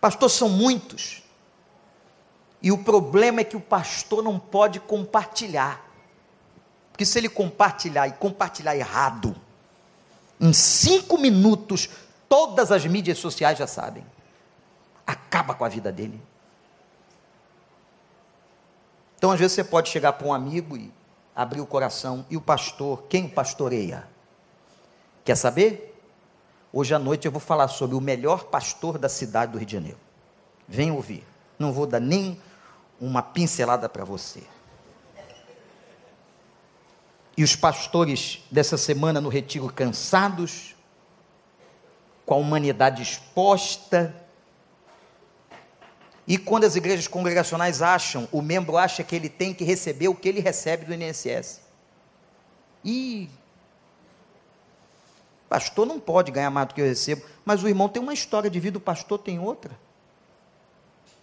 Pastor, 0.02 0.28
são 0.28 0.50
muitos. 0.50 1.22
E 2.60 2.70
o 2.70 2.76
problema 2.76 3.40
é 3.40 3.44
que 3.44 3.56
o 3.56 3.60
pastor 3.60 4.22
não 4.22 4.38
pode 4.38 4.80
compartilhar. 4.80 5.82
Porque 6.92 7.06
se 7.06 7.18
ele 7.18 7.30
compartilhar 7.30 8.06
e 8.06 8.12
compartilhar 8.12 8.76
errado, 8.76 9.34
em 10.38 10.52
cinco 10.52 11.16
minutos, 11.16 11.88
todas 12.28 12.70
as 12.70 12.84
mídias 12.84 13.16
sociais 13.16 13.56
já 13.56 13.66
sabem. 13.66 14.04
Acaba 15.06 15.54
com 15.54 15.64
a 15.64 15.70
vida 15.70 15.90
dele. 15.90 16.20
Então, 19.16 19.30
às 19.30 19.40
vezes, 19.40 19.54
você 19.54 19.64
pode 19.64 19.88
chegar 19.88 20.12
para 20.12 20.28
um 20.28 20.34
amigo 20.34 20.76
e 20.76 20.97
abrir 21.39 21.61
o 21.61 21.66
coração. 21.66 22.26
E 22.28 22.36
o 22.36 22.41
pastor, 22.41 23.05
quem 23.09 23.28
pastoreia? 23.28 24.09
Quer 25.24 25.36
saber? 25.36 25.97
Hoje 26.72 26.93
à 26.93 26.99
noite 26.99 27.26
eu 27.26 27.30
vou 27.30 27.41
falar 27.41 27.68
sobre 27.68 27.95
o 27.95 28.01
melhor 28.01 28.47
pastor 28.47 28.99
da 28.99 29.09
cidade 29.09 29.53
do 29.53 29.59
Rio 29.59 29.66
de 29.66 29.72
Janeiro. 29.72 29.99
Vem 30.66 30.91
ouvir. 30.91 31.24
Não 31.57 31.72
vou 31.72 31.86
dar 31.86 32.01
nem 32.01 32.41
uma 33.01 33.22
pincelada 33.22 33.89
para 33.89 34.05
você. 34.05 34.43
E 37.36 37.45
os 37.45 37.55
pastores 37.55 38.43
dessa 38.51 38.76
semana 38.76 39.20
no 39.20 39.28
retiro 39.28 39.72
cansados, 39.72 40.74
com 42.26 42.34
a 42.34 42.39
humanidade 42.39 43.01
exposta, 43.01 44.12
e 46.29 46.37
quando 46.37 46.64
as 46.64 46.76
igrejas 46.76 47.09
congregacionais 47.09 47.81
acham, 47.81 48.29
o 48.31 48.43
membro 48.43 48.76
acha 48.76 49.03
que 49.03 49.16
ele 49.16 49.31
tem 49.31 49.55
que 49.55 49.64
receber 49.64 50.09
o 50.09 50.14
que 50.14 50.29
ele 50.29 50.41
recebe 50.41 50.85
do 50.85 50.93
INSS. 50.93 51.62
E 52.85 53.31
pastor 55.49 55.87
não 55.87 55.99
pode 55.99 56.31
ganhar 56.31 56.51
mais 56.51 56.68
do 56.68 56.74
que 56.74 56.83
eu 56.83 56.85
recebo, 56.85 57.24
mas 57.47 57.62
o 57.62 57.68
irmão 57.68 57.89
tem 57.89 58.03
uma 58.03 58.12
história 58.12 58.51
de 58.51 58.61
vida, 58.61 58.76
o 58.76 58.81
pastor 58.81 59.18
tem 59.18 59.39
outra. 59.39 59.70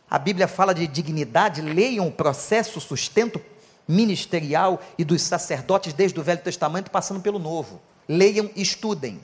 A 0.10 0.18
Bíblia 0.18 0.48
fala 0.48 0.74
de 0.74 0.88
dignidade, 0.88 1.62
leiam 1.62 2.08
o 2.08 2.12
processo, 2.12 2.82
sustento 2.82 3.40
ministerial 3.88 4.82
e 4.98 5.06
dos 5.06 5.22
sacerdotes 5.22 5.94
desde 5.94 6.20
o 6.20 6.24
Velho 6.24 6.42
Testamento 6.42 6.90
passando 6.90 7.22
pelo 7.22 7.38
Novo. 7.38 7.80
Leiam 8.10 8.50
e 8.56 8.62
estudem. 8.64 9.22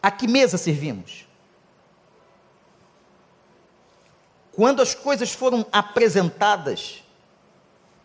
A 0.00 0.10
que 0.10 0.26
mesa 0.26 0.56
servimos? 0.56 1.27
Quando 4.58 4.82
as 4.82 4.92
coisas 4.92 5.30
foram 5.30 5.64
apresentadas 5.70 7.04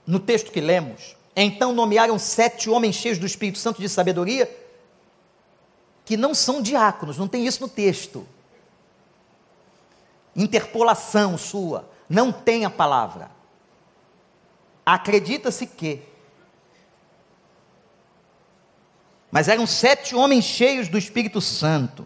no 0.05 0.19
texto 0.19 0.51
que 0.51 0.61
lemos, 0.61 1.15
então 1.35 1.73
nomearam 1.73 2.19
sete 2.19 2.69
homens 2.69 2.95
cheios 2.95 3.17
do 3.17 3.25
Espírito 3.25 3.57
Santo 3.57 3.81
de 3.81 3.89
sabedoria, 3.89 4.47
que 6.05 6.15
não 6.15 6.35
são 6.35 6.61
diáconos, 6.61 7.17
não 7.17 7.27
tem 7.27 7.47
isso 7.47 7.59
no 7.59 7.67
texto. 7.67 8.27
Interpolação 10.35 11.39
sua, 11.39 11.89
não 12.07 12.31
tem 12.31 12.65
a 12.65 12.69
palavra. 12.69 13.31
Acredita-se 14.85 15.65
que. 15.65 16.03
Mas 19.31 19.47
eram 19.47 19.65
sete 19.65 20.13
homens 20.13 20.45
cheios 20.45 20.87
do 20.87 20.99
Espírito 20.99 21.41
Santo. 21.41 22.05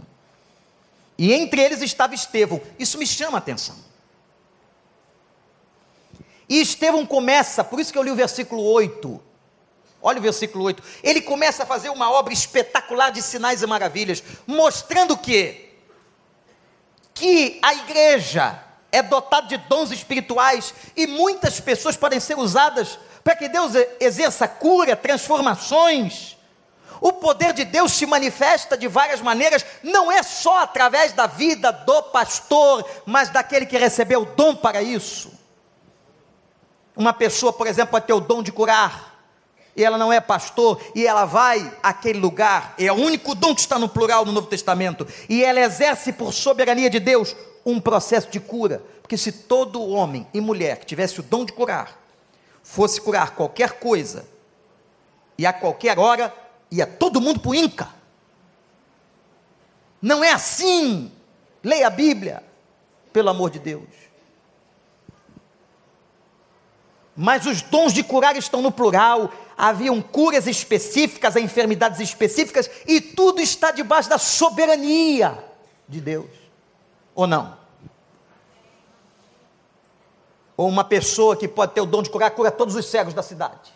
E 1.18 1.34
entre 1.34 1.62
eles 1.62 1.82
estava 1.82 2.16
Estevão. 2.16 2.62
Isso 2.80 2.98
me 2.98 3.06
chama 3.06 3.38
a 3.38 3.40
atenção. 3.40 3.87
E 6.50 6.62
Estevão 6.62 7.06
começa, 7.06 7.64
por 7.64 7.80
isso 7.80 7.92
que 7.92 7.98
eu 7.98 8.04
li 8.04 8.12
o 8.12 8.16
versículo 8.16 8.64
8. 8.64 9.22
Olha 10.02 10.20
o 10.20 10.22
versículo 10.22 10.64
8. 10.64 10.84
Ele 11.04 11.22
começa 11.22 11.64
a 11.64 11.66
fazer 11.66 11.90
uma 11.90 12.12
obra 12.12 12.34
espetacular 12.34 13.12
de 13.12 13.22
sinais 13.22 13.62
e 13.62 13.68
maravilhas, 13.68 14.24
mostrando 14.46 15.18
que 15.18 15.66
que 17.14 17.60
a 17.64 17.74
igreja 17.74 18.64
é 18.92 19.02
dotada 19.02 19.48
de 19.48 19.58
dons 19.58 19.92
espirituais 19.92 20.74
e 20.96 21.08
muitas 21.08 21.60
pessoas 21.60 21.98
podem 21.98 22.20
ser 22.20 22.38
usadas 22.38 23.00
para 23.24 23.36
que 23.36 23.50
Deus 23.50 23.74
exerça 24.00 24.48
cura, 24.48 24.96
transformações. 24.96 26.38
O 27.02 27.14
poder 27.14 27.54
de 27.54 27.66
Deus 27.66 27.92
se 27.92 28.06
manifesta 28.06 28.78
de 28.78 28.88
várias 28.88 29.20
maneiras, 29.20 29.66
não 29.84 30.12
é 30.12 30.24
só 30.24 30.60
através 30.60 31.12
da 31.12 31.28
vida 31.28 31.72
do 31.72 32.04
pastor, 32.04 32.88
mas 33.06 33.30
daquele 33.30 33.66
que 33.66 33.78
recebeu 33.78 34.22
o 34.22 34.26
dom 34.26 34.56
para 34.56 34.82
isso. 34.82 35.32
Uma 36.98 37.14
pessoa, 37.14 37.54
por 37.54 37.68
exemplo, 37.68 37.92
pode 37.92 38.08
ter 38.08 38.14
o 38.14 38.20
dom 38.20 38.42
de 38.42 38.52
curar, 38.52 39.22
e 39.76 39.84
ela 39.84 40.00
não 40.00 40.12
é 40.12 40.20
pastor, 40.20 40.82
e 40.96 41.06
ela 41.06 41.26
vai 41.26 41.72
àquele 41.84 42.18
lugar, 42.18 42.74
é 42.80 42.92
o 42.92 42.96
único 42.96 43.36
dom 43.36 43.54
que 43.54 43.62
está 43.62 43.78
no 43.78 43.88
plural 43.88 44.26
no 44.26 44.32
Novo 44.32 44.48
Testamento, 44.48 45.08
e 45.30 45.44
ela 45.44 45.60
exerce 45.60 46.12
por 46.12 46.34
soberania 46.34 46.90
de 46.90 47.00
Deus 47.00 47.36
um 47.64 47.80
processo 47.80 48.32
de 48.32 48.40
cura, 48.40 48.82
porque 49.00 49.16
se 49.16 49.32
todo 49.32 49.88
homem 49.88 50.26
e 50.34 50.42
mulher 50.42 50.80
que 50.80 50.88
tivesse 50.88 51.20
o 51.20 51.24
dom 51.24 51.46
de 51.46 51.54
curar, 51.54 52.02
fosse 52.64 53.00
curar 53.00 53.36
qualquer 53.36 53.74
coisa, 53.74 54.28
e 55.38 55.46
a 55.46 55.54
qualquer 55.54 56.00
hora, 56.00 56.34
ia 56.72 56.88
todo 56.88 57.22
mundo 57.22 57.40
para 57.40 57.52
o 57.52 57.56
Inca. 57.56 57.90
Não 60.02 60.24
é 60.24 60.32
assim. 60.32 61.12
Leia 61.64 61.86
a 61.86 61.92
Bíblia, 61.92 62.44
pelo 63.14 63.30
amor 63.30 63.52
de 63.52 63.60
Deus 63.60 64.07
mas 67.18 67.46
os 67.46 67.62
dons 67.62 67.92
de 67.92 68.04
curar 68.04 68.38
estão 68.38 68.62
no 68.62 68.72
plural. 68.72 69.32
Haviam 69.58 70.02
curas 70.02 70.48
específicas 70.48 71.36
a 71.36 71.42
enfermidades 71.42 72.00
específicas, 72.00 72.70
e 72.86 73.02
tudo 73.02 73.42
está 73.42 73.72
debaixo 73.72 74.08
da 74.08 74.20
soberania 74.20 75.44
de 75.90 76.00
Deus. 76.00 76.30
Ou 77.16 77.26
não? 77.26 77.58
ou 80.58 80.68
uma 80.68 80.84
pessoa 80.84 81.38
que 81.38 81.48
pode 81.48 81.74
ter 81.74 81.82
o 81.82 81.86
dom 81.86 82.02
de 82.02 82.10
curar, 82.10 82.32
cura 82.32 82.50
todos 82.50 82.76
os 82.76 82.88
cegos 82.88 83.14
da 83.14 83.22
cidade. 83.22 83.72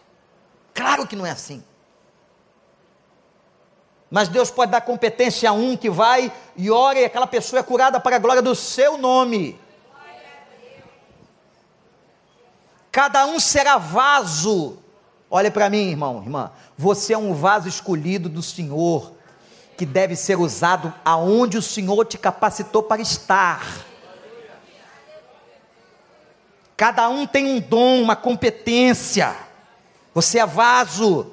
Claro 0.73 1.05
que 1.05 1.15
não 1.15 1.25
é 1.25 1.29
assim. 1.29 1.63
Mas 4.09 4.27
Deus 4.27 4.49
pode 4.49 4.71
dar 4.71 4.81
competência 4.81 5.49
a 5.49 5.53
um 5.53 5.77
que 5.77 5.89
vai 5.89 6.33
e 6.57 6.71
ora 6.71 6.99
e 6.99 7.05
aquela 7.05 7.27
pessoa 7.27 7.59
é 7.59 7.63
curada 7.63 7.99
para 7.99 8.15
a 8.15 8.19
glória 8.19 8.41
do 8.41 8.55
seu 8.55 8.97
nome. 8.97 9.60
Cada 12.91 13.25
um 13.25 13.39
será 13.39 13.77
vaso. 13.77 14.77
Olha 15.29 15.49
para 15.49 15.69
mim, 15.69 15.89
irmão, 15.89 16.21
irmã. 16.21 16.51
Você 16.77 17.13
é 17.13 17.17
um 17.17 17.33
vaso 17.33 17.69
escolhido 17.69 18.27
do 18.27 18.43
Senhor, 18.43 19.13
que 19.77 19.85
deve 19.85 20.15
ser 20.15 20.37
usado 20.37 20.93
aonde 21.05 21.57
o 21.57 21.61
Senhor 21.61 22.03
te 22.05 22.17
capacitou 22.17 22.83
para 22.83 23.01
estar. 23.01 23.85
Cada 26.75 27.07
um 27.07 27.25
tem 27.25 27.45
um 27.45 27.59
dom, 27.59 28.01
uma 28.01 28.15
competência. 28.15 29.35
Você 30.13 30.39
é 30.39 30.45
vaso. 30.45 31.31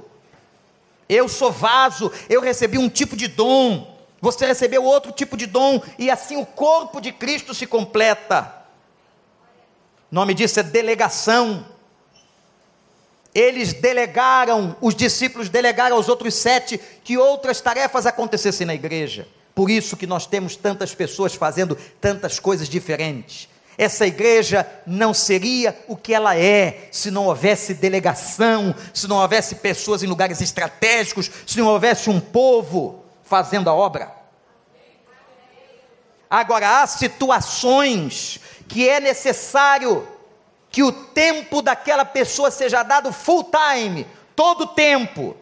Eu 1.09 1.27
sou 1.27 1.51
vaso, 1.51 2.13
eu 2.29 2.43
recebi 2.43 2.77
um 2.77 2.89
tipo 2.89 3.17
de 3.17 3.29
dom, 3.29 3.97
você 4.21 4.45
recebeu 4.45 4.85
outro 4.85 5.11
tipo 5.11 5.39
de 5.39 5.47
dom, 5.47 5.81
e 5.99 6.11
assim 6.11 6.37
o 6.37 6.45
corpo 6.45 7.01
de 7.01 7.13
Cristo 7.13 7.55
se 7.55 7.67
completa. 7.67 8.58
O 10.11 10.15
nome 10.15 10.35
disso 10.35 10.59
é 10.61 10.63
delegação. 10.63 11.67
Eles 13.35 13.75
delegaram, 13.75 14.75
os 14.81 14.95
discípulos 14.95 15.49
delegaram 15.49 15.97
aos 15.97 16.09
outros 16.09 16.35
sete 16.35 16.81
que 17.05 17.19
outras 17.19 17.61
tarefas 17.61 18.07
acontecessem 18.07 18.67
na 18.67 18.75
igreja. 18.75 19.29
Por 19.55 19.69
isso 19.69 19.97
que 19.97 20.07
nós 20.07 20.27
temos 20.27 20.57
tantas 20.57 20.95
pessoas 20.95 21.35
fazendo 21.35 21.77
tantas 22.01 22.39
coisas 22.39 22.69
diferentes. 22.69 23.49
Essa 23.77 24.07
igreja 24.07 24.67
não 24.87 25.15
seria 25.15 25.79
o 25.87 25.97
que 25.97 26.13
ela 26.15 26.37
é 26.37 26.89
se 26.91 27.11
não 27.11 27.27
houvesse 27.27 27.75
delegação, 27.75 28.75
se 28.95 29.07
não 29.07 29.19
houvesse 29.19 29.57
pessoas 29.57 30.03
em 30.03 30.07
lugares 30.07 30.41
estratégicos, 30.41 31.31
se 31.47 31.59
não 31.59 31.69
houvesse 31.69 32.11
um 32.11 32.19
povo 32.19 33.05
fazendo 33.23 33.69
a 33.69 33.75
obra. 33.75 34.13
Agora, 36.31 36.83
há 36.83 36.87
situações 36.87 38.41
que 38.69 38.89
é 38.89 39.01
necessário 39.01 40.07
que 40.71 40.83
o 40.83 40.93
tempo 40.93 41.63
daquela 41.63 42.05
pessoa 42.05 42.51
seja 42.51 42.83
dado 42.83 43.13
full 43.13 43.51
time, 43.51 44.07
todo 44.37 44.63
o 44.63 44.67
tempo 44.69 45.35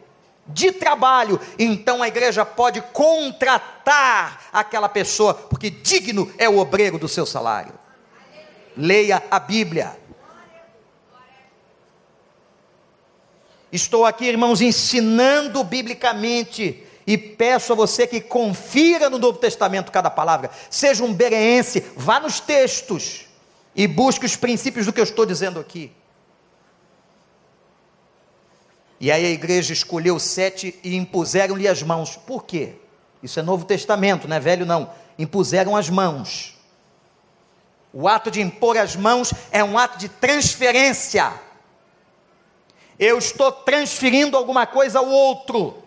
de 0.46 0.70
trabalho, 0.70 1.40
então 1.58 2.02
a 2.02 2.08
igreja 2.08 2.46
pode 2.46 2.80
contratar 2.80 4.48
aquela 4.52 4.88
pessoa, 4.88 5.34
porque 5.34 5.68
digno 5.68 6.32
é 6.38 6.48
o 6.48 6.58
obreiro 6.58 6.98
do 6.98 7.08
seu 7.08 7.26
salário 7.26 7.74
leia 8.76 9.22
a 9.30 9.38
Bíblia. 9.38 9.96
Estou 13.72 14.04
aqui, 14.04 14.26
irmãos, 14.26 14.60
ensinando 14.60 15.64
biblicamente 15.64 16.85
e 17.06 17.16
peço 17.16 17.72
a 17.72 17.76
você 17.76 18.06
que 18.06 18.20
confira 18.20 19.08
no 19.08 19.18
Novo 19.18 19.38
Testamento 19.38 19.92
cada 19.92 20.10
palavra. 20.10 20.50
Seja 20.68 21.04
um 21.04 21.14
bereense, 21.14 21.84
vá 21.94 22.18
nos 22.18 22.40
textos 22.40 23.26
e 23.74 23.86
busque 23.86 24.26
os 24.26 24.34
princípios 24.34 24.86
do 24.86 24.92
que 24.92 24.98
eu 24.98 25.04
estou 25.04 25.24
dizendo 25.24 25.60
aqui. 25.60 25.92
E 28.98 29.12
aí 29.12 29.24
a 29.24 29.30
igreja 29.30 29.72
escolheu 29.72 30.18
sete 30.18 30.78
e 30.82 30.96
impuseram-lhe 30.96 31.68
as 31.68 31.82
mãos. 31.82 32.16
Por 32.16 32.44
quê? 32.44 32.74
Isso 33.22 33.38
é 33.38 33.42
Novo 33.42 33.64
Testamento, 33.64 34.26
não 34.26 34.36
é 34.36 34.40
velho 34.40 34.66
não. 34.66 34.90
Impuseram 35.18 35.76
as 35.76 35.88
mãos. 35.88 36.56
O 37.92 38.08
ato 38.08 38.30
de 38.30 38.40
impor 38.40 38.76
as 38.76 38.96
mãos 38.96 39.32
é 39.50 39.62
um 39.62 39.78
ato 39.78 39.98
de 39.98 40.08
transferência. 40.08 41.32
Eu 42.98 43.18
estou 43.18 43.52
transferindo 43.52 44.36
alguma 44.36 44.66
coisa 44.66 44.98
ao 44.98 45.08
outro. 45.08 45.85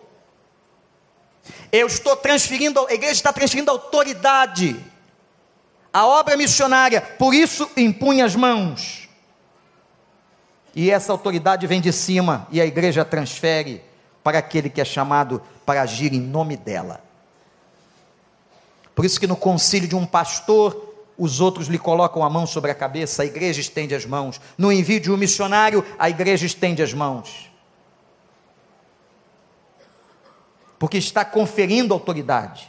Eu 1.72 1.86
estou 1.86 2.16
transferindo, 2.16 2.86
a 2.86 2.92
igreja 2.92 3.12
está 3.12 3.32
transferindo 3.32 3.70
autoridade. 3.70 4.76
A 5.92 6.06
obra 6.06 6.36
missionária, 6.36 7.00
por 7.00 7.34
isso 7.34 7.68
impunha 7.76 8.24
as 8.24 8.36
mãos. 8.36 9.08
E 10.74 10.90
essa 10.90 11.12
autoridade 11.12 11.66
vem 11.66 11.80
de 11.80 11.92
cima 11.92 12.46
e 12.50 12.60
a 12.60 12.66
igreja 12.66 13.04
transfere 13.04 13.82
para 14.22 14.38
aquele 14.38 14.70
que 14.70 14.80
é 14.80 14.84
chamado 14.84 15.42
para 15.66 15.82
agir 15.82 16.12
em 16.12 16.20
nome 16.20 16.56
dela. 16.56 17.02
Por 18.94 19.04
isso 19.04 19.18
que 19.18 19.26
no 19.26 19.36
concílio 19.36 19.88
de 19.88 19.96
um 19.96 20.06
pastor, 20.06 20.94
os 21.18 21.40
outros 21.40 21.66
lhe 21.68 21.78
colocam 21.78 22.22
a 22.22 22.30
mão 22.30 22.46
sobre 22.46 22.70
a 22.70 22.74
cabeça, 22.74 23.22
a 23.22 23.26
igreja 23.26 23.60
estende 23.60 23.94
as 23.94 24.06
mãos. 24.06 24.40
No 24.56 24.72
envio 24.72 25.00
de 25.00 25.10
um 25.10 25.16
missionário, 25.16 25.84
a 25.98 26.08
igreja 26.08 26.46
estende 26.46 26.82
as 26.82 26.92
mãos. 26.92 27.49
Porque 30.80 30.98
está 30.98 31.24
conferindo 31.24 31.94
autoridade. 31.94 32.68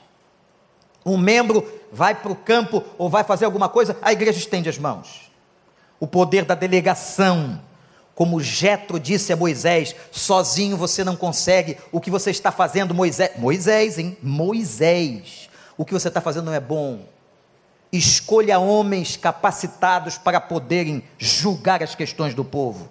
Um 1.04 1.18
membro 1.18 1.68
vai 1.92 2.14
para 2.14 2.32
o 2.32 2.36
campo 2.36 2.84
ou 3.00 3.10
vai 3.10 3.24
fazer 3.24 3.46
alguma 3.46 3.68
coisa, 3.68 3.98
a 4.04 4.14
igreja 4.14 4.38
estende 4.38 4.70
as 4.70 4.78
mãos. 4.78 5.32
O 6.00 6.06
poder 6.06 6.46
da 6.46 6.54
delegação, 6.54 7.60
como 8.14 8.40
Jetro 8.40 9.00
disse 9.00 9.34
a 9.34 9.36
Moisés, 9.36 9.96
sozinho 10.12 10.78
você 10.78 11.04
não 11.04 11.16
consegue. 11.16 11.76
O 11.92 12.00
que 12.00 12.12
você 12.12 12.30
está 12.30 12.52
fazendo, 12.52 12.94
Moisés? 12.94 13.32
Moisés, 13.38 13.98
hein? 13.98 14.16
Moisés. 14.22 15.50
O 15.76 15.84
que 15.84 15.94
você 15.94 16.10
está 16.10 16.22
fazendo 16.22 16.46
não 16.46 16.54
é 16.54 16.60
bom 16.60 17.04
escolha 17.92 18.58
homens 18.58 19.18
capacitados 19.18 20.18
para 20.18 20.40
poderem 20.40 21.04
julgar 21.18 21.84
as 21.84 21.94
questões 21.94 22.34
do 22.34 22.46
povo. 22.46 22.90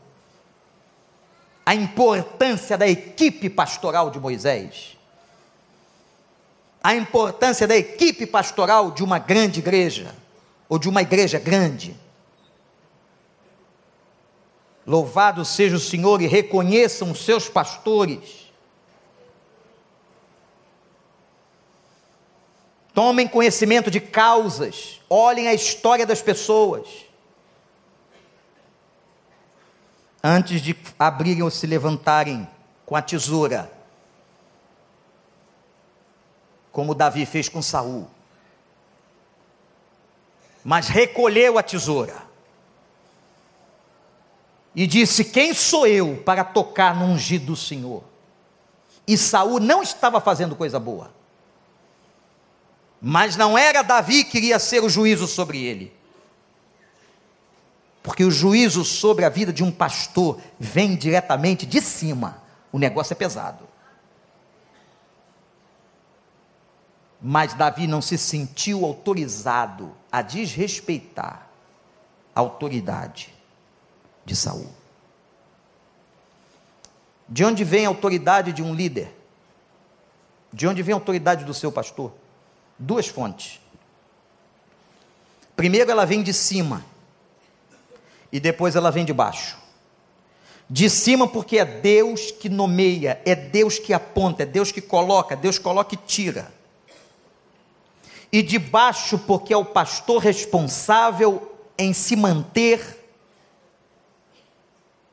A 1.64 1.74
importância 1.74 2.76
da 2.76 2.86
equipe 2.86 3.48
pastoral 3.48 4.10
de 4.10 4.20
Moisés. 4.20 4.98
A 6.82 6.94
importância 6.94 7.66
da 7.66 7.76
equipe 7.76 8.26
pastoral 8.26 8.90
de 8.90 9.04
uma 9.04 9.18
grande 9.18 9.60
igreja, 9.60 10.14
ou 10.68 10.78
de 10.78 10.88
uma 10.88 11.02
igreja 11.02 11.38
grande. 11.38 11.96
Louvado 14.86 15.44
seja 15.44 15.76
o 15.76 15.80
Senhor 15.80 16.22
e 16.22 16.26
reconheçam 16.26 17.10
os 17.10 17.24
seus 17.24 17.48
pastores 17.48 18.40
Tomem 23.00 23.26
conhecimento 23.28 23.90
de 23.90 24.00
causas, 24.00 25.00
olhem 25.08 25.48
a 25.48 25.54
história 25.54 26.04
das 26.04 26.20
pessoas. 26.20 26.86
Antes 30.22 30.60
de 30.60 30.76
abrirem 30.98 31.42
ou 31.42 31.50
se 31.50 31.66
levantarem 31.66 32.46
com 32.84 32.94
a 32.94 33.00
tesoura, 33.00 33.72
como 36.72 36.94
Davi 36.94 37.26
fez 37.26 37.48
com 37.48 37.60
Saul. 37.60 38.08
Mas 40.64 40.88
recolheu 40.88 41.58
a 41.58 41.62
tesoura 41.62 42.16
e 44.74 44.86
disse: 44.86 45.24
Quem 45.24 45.54
sou 45.54 45.86
eu 45.86 46.22
para 46.24 46.44
tocar 46.44 46.94
no 46.94 47.06
ungido 47.06 47.46
do 47.46 47.56
Senhor? 47.56 48.04
E 49.06 49.16
Saul 49.16 49.58
não 49.58 49.82
estava 49.82 50.20
fazendo 50.20 50.54
coisa 50.54 50.78
boa. 50.78 51.12
Mas 53.00 53.34
não 53.34 53.56
era 53.56 53.82
Davi 53.82 54.24
que 54.24 54.36
iria 54.36 54.58
ser 54.58 54.84
o 54.84 54.88
juízo 54.88 55.26
sobre 55.26 55.64
ele. 55.64 55.92
Porque 58.02 58.24
o 58.24 58.30
juízo 58.30 58.84
sobre 58.84 59.24
a 59.24 59.28
vida 59.28 59.52
de 59.52 59.64
um 59.64 59.70
pastor 59.70 60.40
vem 60.58 60.94
diretamente 60.94 61.66
de 61.66 61.80
cima. 61.80 62.42
O 62.70 62.78
negócio 62.78 63.12
é 63.12 63.16
pesado. 63.16 63.69
Mas 67.20 67.54
Davi 67.54 67.86
não 67.86 68.00
se 68.00 68.16
sentiu 68.16 68.84
autorizado 68.84 69.94
a 70.10 70.22
desrespeitar 70.22 71.48
a 72.34 72.40
autoridade 72.40 73.34
de 74.24 74.34
Saul. 74.34 74.68
De 77.28 77.44
onde 77.44 77.62
vem 77.62 77.86
a 77.86 77.88
autoridade 77.88 78.52
de 78.52 78.62
um 78.62 78.74
líder? 78.74 79.14
De 80.52 80.66
onde 80.66 80.82
vem 80.82 80.92
a 80.92 80.96
autoridade 80.96 81.44
do 81.44 81.54
seu 81.54 81.70
pastor? 81.70 82.12
duas 82.80 83.06
fontes. 83.06 83.60
Primeiro 85.54 85.90
ela 85.90 86.06
vem 86.06 86.22
de 86.22 86.32
cima 86.32 86.84
e 88.32 88.40
depois 88.40 88.74
ela 88.74 88.90
vem 88.90 89.04
de 89.04 89.12
baixo. 89.12 89.58
De 90.68 90.88
cima 90.88 91.28
porque 91.28 91.58
é 91.58 91.64
Deus 91.64 92.30
que 92.30 92.48
nomeia, 92.48 93.20
é 93.26 93.34
Deus 93.34 93.78
que 93.78 93.92
aponta, 93.92 94.44
é 94.44 94.46
Deus 94.46 94.72
que 94.72 94.80
coloca, 94.80 95.36
Deus 95.36 95.58
coloca 95.58 95.94
e 95.94 95.98
tira. 95.98 96.50
E 98.32 98.42
de 98.42 98.58
baixo 98.58 99.18
porque 99.18 99.52
é 99.52 99.56
o 99.56 99.64
pastor 99.64 100.22
responsável 100.22 101.56
em 101.76 101.92
se 101.92 102.14
manter 102.14 102.98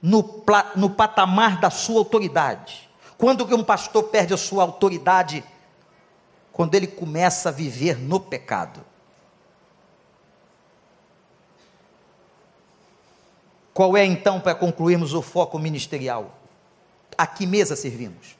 no, 0.01 0.43
no 0.75 0.89
patamar 0.89 1.59
da 1.59 1.69
sua 1.69 1.99
autoridade. 1.99 2.89
Quando 3.17 3.47
que 3.47 3.53
um 3.53 3.63
pastor 3.63 4.03
perde 4.03 4.33
a 4.33 4.37
sua 4.37 4.63
autoridade 4.63 5.43
quando 6.51 6.75
ele 6.75 6.87
começa 6.87 7.49
a 7.49 7.51
viver 7.51 7.99
no 7.99 8.19
pecado. 8.19 8.83
Qual 13.73 13.95
é 13.95 14.03
então, 14.03 14.39
para 14.39 14.55
concluirmos 14.55 15.13
o 15.13 15.21
foco 15.21 15.59
ministerial? 15.59 16.35
A 17.15 17.27
que 17.27 17.45
mesa 17.45 17.75
servimos? 17.75 18.36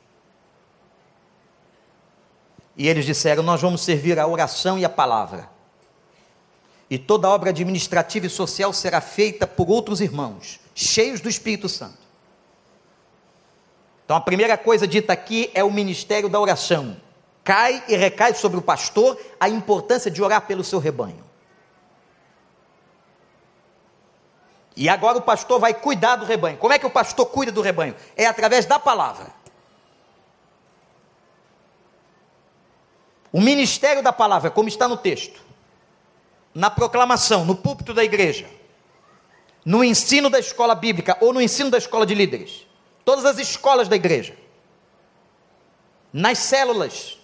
E 2.78 2.88
eles 2.88 3.05
disseram: 3.05 3.41
Nós 3.41 3.59
vamos 3.59 3.82
servir 3.82 4.19
a 4.19 4.28
oração 4.28 4.78
e 4.78 4.86
a 4.86 4.89
palavra. 4.89 5.49
E 6.89 6.97
toda 6.97 7.28
obra 7.28 7.49
administrativa 7.49 8.28
e 8.28 8.30
social 8.30 8.71
será 8.71 9.01
feita 9.01 9.45
por 9.45 9.69
outros 9.69 9.99
irmãos, 9.99 10.59
cheios 10.73 11.19
do 11.19 11.28
Espírito 11.28 11.67
Santo. 11.67 12.07
Então 14.05 14.15
a 14.15 14.21
primeira 14.21 14.57
coisa 14.57 14.88
dita 14.88 15.11
aqui 15.11 15.51
é 15.53 15.63
o 15.63 15.71
ministério 15.71 16.30
da 16.30 16.39
oração. 16.39 16.95
Cai 17.43 17.84
e 17.89 17.95
recai 17.95 18.34
sobre 18.34 18.57
o 18.57 18.61
pastor 18.61 19.19
a 19.39 19.49
importância 19.49 20.09
de 20.09 20.21
orar 20.21 20.41
pelo 20.47 20.63
seu 20.63 20.80
rebanho. 20.80 21.25
E 24.78 24.88
agora 24.88 25.17
o 25.17 25.21
pastor 25.21 25.59
vai 25.59 25.73
cuidar 25.73 26.17
do 26.17 26.25
rebanho. 26.25 26.57
Como 26.57 26.71
é 26.71 26.80
que 26.80 26.86
o 26.86 26.89
pastor 26.89 27.25
cuida 27.25 27.51
do 27.51 27.61
rebanho? 27.61 27.95
É 28.15 28.28
através 28.28 28.65
da 28.65 28.78
palavra. 28.78 29.28
O 33.38 33.40
ministério 33.40 34.02
da 34.02 34.12
palavra, 34.12 34.50
como 34.50 34.68
está 34.68 34.88
no 34.88 34.98
texto, 34.98 35.40
na 36.56 36.72
proclamação, 36.72 37.46
no 37.46 37.56
púlpito 37.56 37.94
da 37.94 38.04
igreja, 38.04 38.50
no 39.64 39.84
ensino 39.84 40.28
da 40.28 40.40
escola 40.40 40.74
bíblica 40.74 41.16
ou 41.22 41.32
no 41.32 41.40
ensino 41.40 41.70
da 41.70 41.78
escola 41.78 42.04
de 42.04 42.16
líderes, 42.16 42.66
todas 43.06 43.26
as 43.26 43.38
escolas 43.38 43.88
da 43.88 43.96
igreja, 43.96 44.36
nas 46.12 46.40
células, 46.40 47.20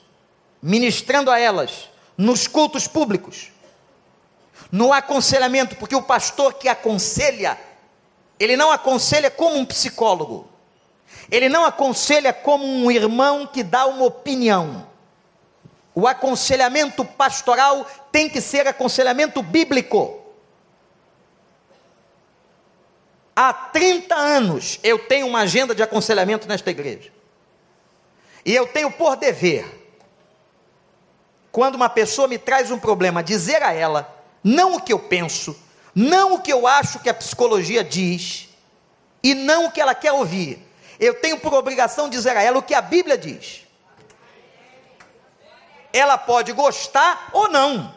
ministrando 0.61 1.32
a 1.32 1.39
elas, 1.39 1.89
nos 2.16 2.45
cultos 2.45 2.88
públicos, 2.88 3.51
no 4.72 4.93
aconselhamento, 4.93 5.76
porque 5.78 5.95
o 5.95 6.03
pastor 6.03 6.53
que 6.53 6.70
aconselha, 6.70 7.59
ele 8.39 8.55
não 8.55 8.72
aconselha 8.72 9.32
como 9.32 9.55
um 9.55 9.66
psicólogo, 9.66 10.47
ele 11.32 11.49
não 11.49 11.66
aconselha 11.66 12.32
como 12.32 12.64
um 12.64 12.91
irmão 12.91 13.47
que 13.47 13.64
dá 13.64 13.88
uma 13.88 14.05
opinião. 14.05 14.92
O 15.95 16.07
aconselhamento 16.07 17.05
pastoral 17.05 17.85
tem 18.11 18.29
que 18.29 18.41
ser 18.41 18.67
aconselhamento 18.67 19.43
bíblico. 19.43 20.21
Há 23.35 23.53
30 23.53 24.15
anos 24.15 24.79
eu 24.83 24.99
tenho 24.99 25.27
uma 25.27 25.41
agenda 25.41 25.73
de 25.73 25.83
aconselhamento 25.83 26.47
nesta 26.47 26.69
igreja. 26.71 27.11
E 28.45 28.53
eu 28.53 28.67
tenho 28.67 28.91
por 28.91 29.15
dever, 29.15 29.65
quando 31.51 31.75
uma 31.75 31.89
pessoa 31.89 32.27
me 32.27 32.37
traz 32.37 32.71
um 32.71 32.79
problema, 32.79 33.23
dizer 33.23 33.63
a 33.63 33.71
ela 33.71 34.23
não 34.43 34.75
o 34.75 34.81
que 34.81 34.91
eu 34.91 34.99
penso, 34.99 35.57
não 35.95 36.33
o 36.33 36.41
que 36.41 36.51
eu 36.51 36.67
acho 36.67 36.99
que 36.99 37.09
a 37.09 37.13
psicologia 37.13 37.83
diz, 37.83 38.49
e 39.23 39.33
não 39.33 39.65
o 39.65 39.71
que 39.71 39.79
ela 39.79 39.95
quer 39.95 40.11
ouvir. 40.11 40.59
Eu 40.99 41.13
tenho 41.15 41.39
por 41.39 41.53
obrigação 41.53 42.09
dizer 42.09 42.35
a 42.35 42.41
ela 42.41 42.59
o 42.59 42.63
que 42.63 42.73
a 42.73 42.81
Bíblia 42.81 43.17
diz. 43.17 43.62
Ela 45.93 46.17
pode 46.17 46.51
gostar 46.51 47.29
ou 47.31 47.47
não. 47.47 47.93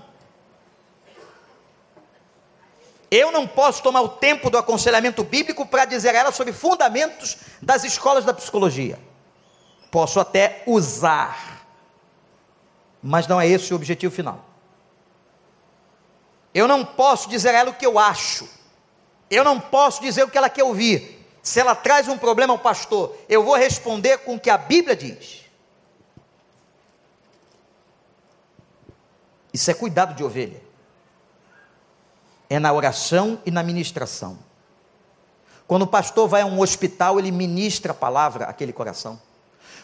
Eu 3.11 3.32
não 3.32 3.47
posso 3.47 3.82
tomar 3.82 4.03
o 4.03 4.09
tempo 4.09 4.51
do 4.51 4.59
aconselhamento 4.59 5.24
bíblico 5.24 5.64
para 5.64 5.86
dizer 5.86 6.14
a 6.14 6.18
ela 6.18 6.32
sobre 6.32 6.53
fundamentos 6.53 7.38
das 7.62 7.82
escolas 7.82 8.24
da 8.24 8.34
psicologia. 8.34 8.99
Posso 9.90 10.20
até 10.20 10.62
usar, 10.66 11.66
mas 13.03 13.26
não 13.26 13.40
é 13.40 13.49
esse 13.49 13.72
o 13.72 13.76
objetivo 13.76 14.14
final. 14.14 14.44
Eu 16.53 16.66
não 16.66 16.84
posso 16.84 17.28
dizer 17.28 17.55
a 17.55 17.59
ela 17.59 17.70
o 17.70 17.74
que 17.74 17.86
eu 17.86 17.99
acho. 17.99 18.49
Eu 19.30 19.44
não 19.44 19.61
posso 19.61 20.03
dizer 20.03 20.24
o 20.24 20.28
que 20.28 20.36
ela 20.36 20.51
quer 20.51 20.64
ouvir. 20.64 21.24
Se 21.42 21.61
ela 21.61 21.74
traz 21.74 22.09
um 22.09 22.18
problema 22.18 22.53
ao 22.53 22.59
pastor, 22.59 23.16
eu 23.28 23.44
vou 23.44 23.55
responder 23.55 24.18
com 24.18 24.34
o 24.34 24.40
que 24.40 24.51
a 24.51 24.59
Bíblia 24.59 24.97
diz. 24.97 25.45
Isso 29.57 29.70
é 29.70 29.74
cuidado 29.74 30.14
de 30.14 30.22
ovelha. 30.22 30.62
É 32.50 32.59
na 32.59 32.70
oração 32.74 33.40
e 33.46 33.50
na 33.50 33.62
ministração. 33.62 34.38
Quando 35.66 35.84
o 35.84 35.86
pastor 35.86 36.28
vai 36.28 36.42
a 36.42 36.46
um 36.46 36.61
hospital, 36.61 37.18
ele 37.18 37.32
ministra 37.32 37.92
a 37.92 37.94
palavra 37.94 38.44
àquele 38.44 38.70
coração. 38.70 39.18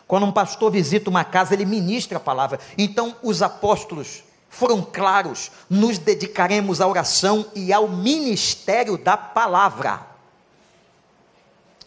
Quando 0.06 0.26
um 0.26 0.30
pastor 0.30 0.70
visita 0.70 1.08
uma 1.08 1.24
casa, 1.24 1.54
ele 1.54 1.64
ministra 1.64 2.18
a 2.18 2.20
palavra. 2.20 2.60
Então, 2.76 3.16
os 3.22 3.40
apóstolos 3.40 4.22
foram 4.50 4.82
claros: 4.82 5.50
nos 5.70 5.96
dedicaremos 5.96 6.82
à 6.82 6.86
oração 6.86 7.46
e 7.54 7.72
ao 7.72 7.88
ministério 7.88 8.98
da 8.98 9.16
palavra, 9.16 10.06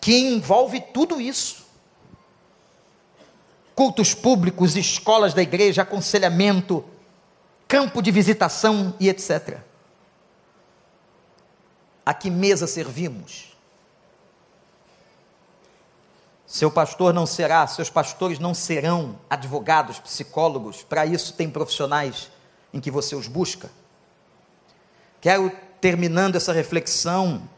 que 0.01 0.17
envolve 0.17 0.81
tudo 0.91 1.21
isso. 1.21 1.63
Cultos 3.75 4.15
públicos, 4.15 4.75
escolas 4.75 5.35
da 5.35 5.43
igreja, 5.43 5.83
aconselhamento, 5.83 6.83
campo 7.67 8.01
de 8.01 8.11
visitação 8.11 8.95
e 8.99 9.09
etc. 9.09 9.59
A 12.05 12.13
que 12.13 12.29
mesa 12.29 12.67
servimos? 12.67 13.55
Seu 16.45 16.69
pastor 16.69 17.13
não 17.13 17.25
será, 17.25 17.65
seus 17.67 17.89
pastores 17.89 18.39
não 18.39 18.53
serão 18.53 19.19
advogados, 19.29 19.99
psicólogos, 19.99 20.83
para 20.83 21.05
isso 21.05 21.33
tem 21.33 21.49
profissionais 21.49 22.29
em 22.73 22.79
que 22.79 22.91
você 22.91 23.15
os 23.15 23.27
busca. 23.27 23.69
Quero, 25.19 25.51
terminando 25.81 26.35
essa 26.35 26.53
reflexão 26.53 27.49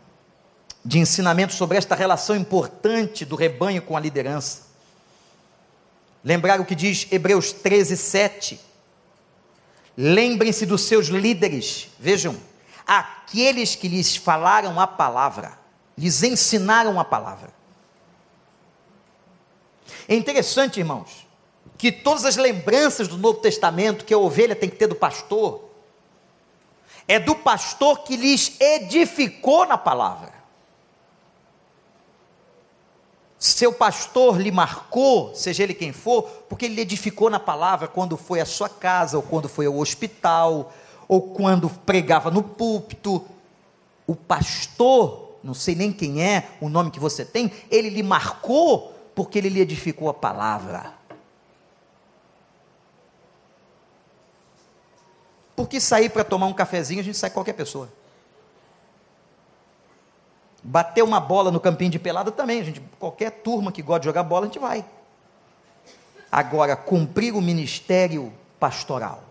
de 0.85 0.99
ensinamento 0.99 1.53
sobre 1.53 1.77
esta 1.77 1.95
relação 1.95 2.35
importante 2.35 3.25
do 3.25 3.35
rebanho 3.35 3.81
com 3.81 3.97
a 3.97 3.99
liderança, 3.99 4.61
lembrar 6.23 6.61
o 6.61 6.65
que 6.65 6.73
diz 6.73 7.07
Hebreus 7.11 7.51
13, 7.51 7.97
7. 7.97 8.66
Lembrem-se 9.97 10.67
dos 10.67 10.83
seus 10.83 11.07
líderes, 11.07 11.89
vejam, 11.99 12.37
aqueles 12.85 13.75
que 13.75 13.87
lhes 13.87 14.15
falaram 14.15 14.79
a 14.79 14.85
palavra, 14.85 15.57
lhes 15.97 16.21
ensinaram 16.21 16.99
a 16.99 17.03
palavra. 17.03 17.51
É 20.07 20.15
interessante, 20.15 20.79
irmãos, 20.79 21.27
que 21.79 21.91
todas 21.91 22.25
as 22.25 22.37
lembranças 22.37 23.07
do 23.07 23.17
Novo 23.17 23.39
Testamento 23.39 24.05
que 24.05 24.13
a 24.13 24.17
ovelha 24.19 24.55
tem 24.55 24.69
que 24.69 24.75
ter 24.75 24.87
do 24.87 24.95
pastor, 24.95 25.67
é 27.07 27.19
do 27.19 27.35
pastor 27.35 28.03
que 28.03 28.15
lhes 28.15 28.59
edificou 28.59 29.65
na 29.65 29.77
palavra. 29.77 30.36
Seu 33.39 33.71
pastor 33.71 34.39
lhe 34.39 34.51
marcou, 34.51 35.33
seja 35.35 35.63
ele 35.63 35.73
quem 35.73 35.91
for, 35.91 36.23
porque 36.49 36.65
ele 36.65 36.75
lhe 36.75 36.81
edificou 36.81 37.29
na 37.29 37.39
palavra 37.39 37.87
quando 37.87 38.17
foi 38.17 38.39
à 38.39 38.45
sua 38.45 38.67
casa, 38.67 39.17
ou 39.17 39.23
quando 39.23 39.47
foi 39.47 39.67
ao 39.67 39.77
hospital, 39.77 40.73
ou 41.07 41.21
quando 41.21 41.69
pregava 41.69 42.31
no 42.31 42.41
púlpito. 42.41 43.23
O 44.07 44.15
pastor, 44.15 45.37
não 45.43 45.53
sei 45.53 45.75
nem 45.75 45.91
quem 45.91 46.23
é, 46.23 46.49
o 46.59 46.67
nome 46.67 46.89
que 46.89 46.99
você 46.99 47.23
tem, 47.23 47.51
ele 47.69 47.89
lhe 47.89 48.01
marcou 48.01 48.93
porque 49.13 49.37
ele 49.37 49.49
lhe 49.49 49.61
edificou 49.61 50.09
a 50.09 50.13
palavra. 50.13 50.93
Porque 55.55 55.79
sair 55.79 56.09
para 56.09 56.23
tomar 56.23 56.47
um 56.47 56.53
cafezinho, 56.53 57.01
a 57.01 57.03
gente 57.03 57.17
sai 57.17 57.29
qualquer 57.29 57.53
pessoa. 57.53 57.89
Bater 60.69 61.01
uma 61.01 61.21
bola 61.21 61.49
no 61.49 61.61
campinho 61.61 61.89
de 61.89 61.97
pelada 61.97 62.29
também, 62.29 62.61
gente, 62.61 62.81
qualquer 62.99 63.31
turma 63.31 63.71
que 63.71 63.81
gosta 63.81 64.01
de 64.01 64.05
jogar 64.07 64.23
bola, 64.23 64.43
a 64.43 64.47
gente 64.47 64.59
vai. 64.59 64.83
Agora, 66.29 66.75
cumprir 66.75 67.33
o 67.33 67.39
ministério 67.39 68.33
pastoral. 68.59 69.23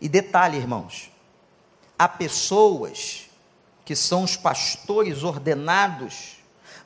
E 0.00 0.08
detalhe, 0.08 0.56
irmãos, 0.56 1.12
há 1.96 2.08
pessoas 2.08 3.30
que 3.84 3.94
são 3.94 4.24
os 4.24 4.36
pastores 4.36 5.22
ordenados, 5.22 6.38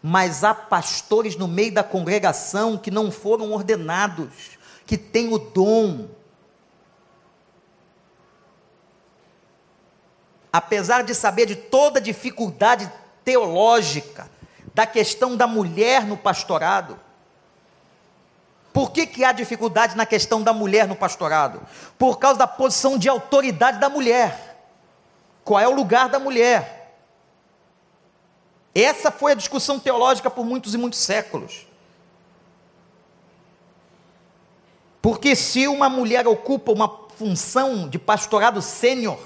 mas 0.02 0.44
há 0.44 0.52
pastores 0.54 1.34
no 1.34 1.48
meio 1.48 1.72
da 1.72 1.82
congregação 1.82 2.76
que 2.76 2.90
não 2.90 3.10
foram 3.10 3.52
ordenados, 3.52 4.58
que 4.84 4.98
têm 4.98 5.32
o 5.32 5.38
dom, 5.38 6.08
apesar 10.52 11.04
de 11.04 11.14
saber 11.14 11.46
de 11.46 11.56
toda 11.56 12.02
dificuldade 12.02 12.92
teológica 13.24 14.30
da 14.74 14.86
questão 14.86 15.36
da 15.36 15.46
mulher 15.46 16.04
no 16.04 16.16
pastorado, 16.16 16.98
por 18.72 18.90
que, 18.90 19.06
que 19.06 19.24
há 19.24 19.30
dificuldade 19.30 19.96
na 19.96 20.04
questão 20.04 20.42
da 20.42 20.52
mulher 20.52 20.88
no 20.88 20.96
pastorado? 20.96 21.62
Por 21.96 22.18
causa 22.18 22.40
da 22.40 22.46
posição 22.46 22.98
de 22.98 23.08
autoridade 23.08 23.78
da 23.78 23.88
mulher. 23.88 24.66
Qual 25.44 25.60
é 25.60 25.68
o 25.68 25.74
lugar 25.74 26.08
da 26.08 26.18
mulher? 26.18 26.92
Essa 28.74 29.12
foi 29.12 29.30
a 29.30 29.36
discussão 29.36 29.78
teológica 29.78 30.28
por 30.28 30.44
muitos 30.44 30.74
e 30.74 30.78
muitos 30.78 30.98
séculos. 30.98 31.68
Porque 35.00 35.36
se 35.36 35.68
uma 35.68 35.88
mulher 35.88 36.26
ocupa 36.26 36.72
uma 36.72 36.88
função 37.16 37.88
de 37.88 37.98
pastorado 37.98 38.60
sênior, 38.60 39.20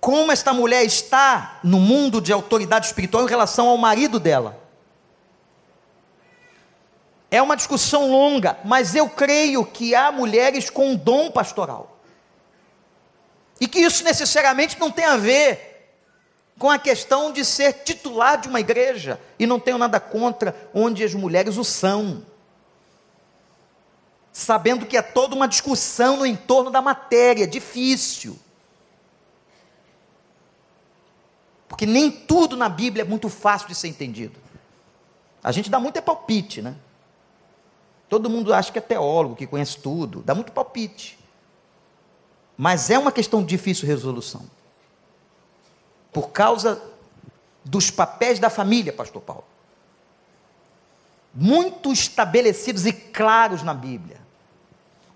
como 0.00 0.30
esta 0.30 0.52
mulher 0.52 0.84
está 0.84 1.58
no 1.62 1.80
mundo 1.80 2.20
de 2.20 2.32
autoridade 2.32 2.86
espiritual 2.86 3.24
em 3.24 3.28
relação 3.28 3.68
ao 3.68 3.76
marido 3.76 4.20
dela. 4.20 4.58
É 7.30 7.42
uma 7.42 7.56
discussão 7.56 8.10
longa, 8.10 8.58
mas 8.64 8.94
eu 8.94 9.08
creio 9.08 9.64
que 9.66 9.94
há 9.94 10.10
mulheres 10.10 10.70
com 10.70 10.94
dom 10.94 11.30
pastoral. 11.30 11.98
E 13.60 13.66
que 13.66 13.80
isso 13.80 14.04
necessariamente 14.04 14.78
não 14.78 14.90
tem 14.90 15.04
a 15.04 15.16
ver 15.16 15.68
com 16.58 16.70
a 16.70 16.78
questão 16.78 17.32
de 17.32 17.44
ser 17.44 17.72
titular 17.84 18.40
de 18.40 18.48
uma 18.48 18.60
igreja. 18.60 19.20
E 19.38 19.46
não 19.46 19.60
tenho 19.60 19.78
nada 19.78 20.00
contra 20.00 20.54
onde 20.72 21.04
as 21.04 21.12
mulheres 21.12 21.56
o 21.56 21.64
são. 21.64 22.24
Sabendo 24.32 24.86
que 24.86 24.96
é 24.96 25.02
toda 25.02 25.34
uma 25.34 25.48
discussão 25.48 26.18
no 26.18 26.26
entorno 26.26 26.70
da 26.70 26.80
matéria, 26.80 27.46
difícil. 27.46 28.38
Porque 31.68 31.84
nem 31.84 32.10
tudo 32.10 32.56
na 32.56 32.68
Bíblia 32.68 33.02
é 33.02 33.04
muito 33.04 33.28
fácil 33.28 33.68
de 33.68 33.74
ser 33.74 33.88
entendido. 33.88 34.38
A 35.42 35.52
gente 35.52 35.70
dá 35.70 35.78
muito 35.78 35.98
é 35.98 36.00
palpite, 36.00 36.62
né? 36.62 36.74
Todo 38.08 38.30
mundo 38.30 38.54
acha 38.54 38.72
que 38.72 38.78
é 38.78 38.82
teólogo, 38.82 39.36
que 39.36 39.46
conhece 39.46 39.78
tudo, 39.78 40.22
dá 40.22 40.34
muito 40.34 40.50
palpite. 40.50 41.18
Mas 42.56 42.90
é 42.90 42.98
uma 42.98 43.12
questão 43.12 43.40
de 43.40 43.46
difícil 43.46 43.86
resolução. 43.86 44.42
Por 46.10 46.30
causa 46.30 46.82
dos 47.64 47.90
papéis 47.90 48.38
da 48.38 48.48
família, 48.48 48.92
pastor 48.92 49.20
Paulo. 49.20 49.44
Muito 51.34 51.92
estabelecidos 51.92 52.86
e 52.86 52.92
claros 52.92 53.62
na 53.62 53.74
Bíblia. 53.74 54.18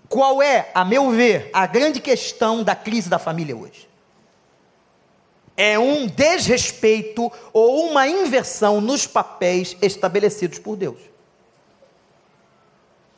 Qual 0.07 0.41
é, 0.41 0.71
a 0.75 0.85
meu 0.85 1.09
ver, 1.09 1.49
a 1.51 1.65
grande 1.65 1.99
questão 1.99 2.63
da 2.63 2.75
crise 2.75 3.09
da 3.09 3.17
família 3.17 3.57
hoje? 3.57 3.89
É 5.55 5.77
um 5.77 6.07
desrespeito 6.07 7.31
ou 7.51 7.89
uma 7.89 8.07
inversão 8.07 8.81
nos 8.81 9.05
papéis 9.05 9.77
estabelecidos 9.81 10.59
por 10.59 10.75
Deus. 10.75 10.99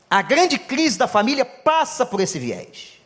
A 0.09 0.21
grande 0.21 0.59
crise 0.59 0.97
da 0.97 1.07
família 1.07 1.45
passa 1.45 2.05
por 2.05 2.19
esse 2.19 2.37
viés. 2.37 2.99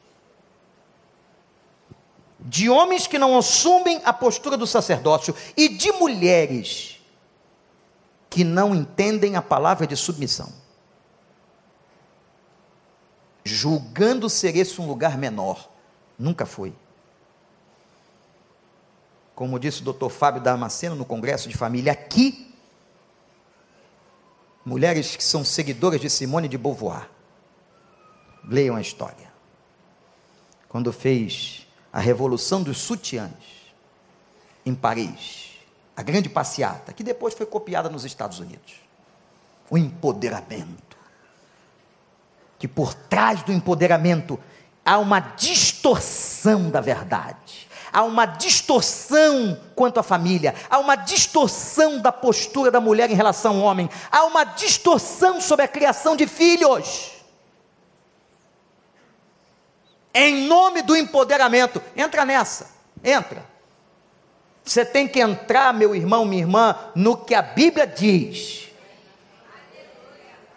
De 2.39 2.69
homens 2.69 3.05
que 3.05 3.19
não 3.19 3.37
assumem 3.37 4.01
a 4.03 4.13
postura 4.13 4.57
do 4.57 4.65
sacerdócio 4.65 5.35
e 5.55 5.69
de 5.69 5.91
mulheres 5.91 6.99
que 8.29 8.43
não 8.43 8.75
entendem 8.75 9.35
a 9.35 9.41
palavra 9.41 9.87
de 9.87 9.95
submissão. 9.95 10.51
Julgando 13.43 14.29
ser 14.29 14.55
esse 14.55 14.79
um 14.79 14.87
lugar 14.87 15.17
menor. 15.17 15.69
Nunca 16.17 16.45
foi. 16.45 16.73
Como 19.39 19.57
disse 19.57 19.79
o 19.79 19.85
doutor 19.85 20.09
Fábio 20.09 20.41
Damasceno 20.41 20.95
no 20.95 21.05
Congresso 21.05 21.47
de 21.47 21.55
Família, 21.55 21.93
aqui 21.93 22.53
mulheres 24.65 25.15
que 25.15 25.23
são 25.23 25.45
seguidoras 25.45 26.01
de 26.01 26.09
Simone 26.09 26.49
de 26.49 26.57
Beauvoir. 26.57 27.09
Leiam 28.43 28.75
a 28.75 28.81
história. 28.81 29.31
Quando 30.67 30.91
fez 30.91 31.65
a 31.93 32.01
Revolução 32.01 32.61
dos 32.61 32.79
Sutiãs, 32.79 33.31
em 34.65 34.75
Paris, 34.75 35.51
a 35.95 36.03
grande 36.03 36.27
passeata, 36.27 36.91
que 36.91 37.01
depois 37.01 37.33
foi 37.33 37.45
copiada 37.45 37.87
nos 37.87 38.03
Estados 38.03 38.39
Unidos. 38.39 38.81
O 39.69 39.77
empoderamento. 39.77 40.97
Que 42.57 42.67
por 42.67 42.93
trás 42.93 43.41
do 43.43 43.53
empoderamento 43.53 44.37
há 44.83 44.97
uma 44.97 45.21
distorção 45.21 46.69
da 46.69 46.81
verdade 46.81 47.48
há 47.91 48.03
uma 48.03 48.25
distorção 48.25 49.59
quanto 49.75 49.99
à 49.99 50.03
família, 50.03 50.55
há 50.69 50.79
uma 50.79 50.95
distorção 50.95 51.99
da 51.99 52.11
postura 52.11 52.71
da 52.71 52.79
mulher 52.79 53.09
em 53.09 53.15
relação 53.15 53.57
ao 53.57 53.63
homem, 53.63 53.89
há 54.11 54.23
uma 54.25 54.43
distorção 54.43 55.41
sobre 55.41 55.65
a 55.65 55.67
criação 55.67 56.15
de 56.15 56.27
filhos. 56.27 57.11
Em 60.13 60.47
nome 60.47 60.81
do 60.81 60.95
empoderamento, 60.95 61.81
entra 61.95 62.25
nessa, 62.25 62.69
entra. 63.03 63.45
Você 64.63 64.85
tem 64.85 65.07
que 65.07 65.19
entrar, 65.19 65.73
meu 65.73 65.95
irmão, 65.95 66.25
minha 66.25 66.41
irmã, 66.41 66.75
no 66.95 67.17
que 67.17 67.33
a 67.33 67.41
Bíblia 67.41 67.87
diz. 67.87 68.67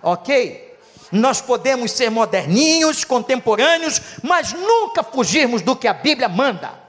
Ok? 0.02 0.76
Nós 1.10 1.40
podemos 1.40 1.92
ser 1.92 2.10
moderninhos, 2.10 3.04
contemporâneos, 3.04 4.00
mas 4.22 4.52
nunca 4.52 5.02
fugirmos 5.02 5.62
do 5.62 5.76
que 5.76 5.86
a 5.86 5.94
Bíblia 5.94 6.28
manda 6.28 6.81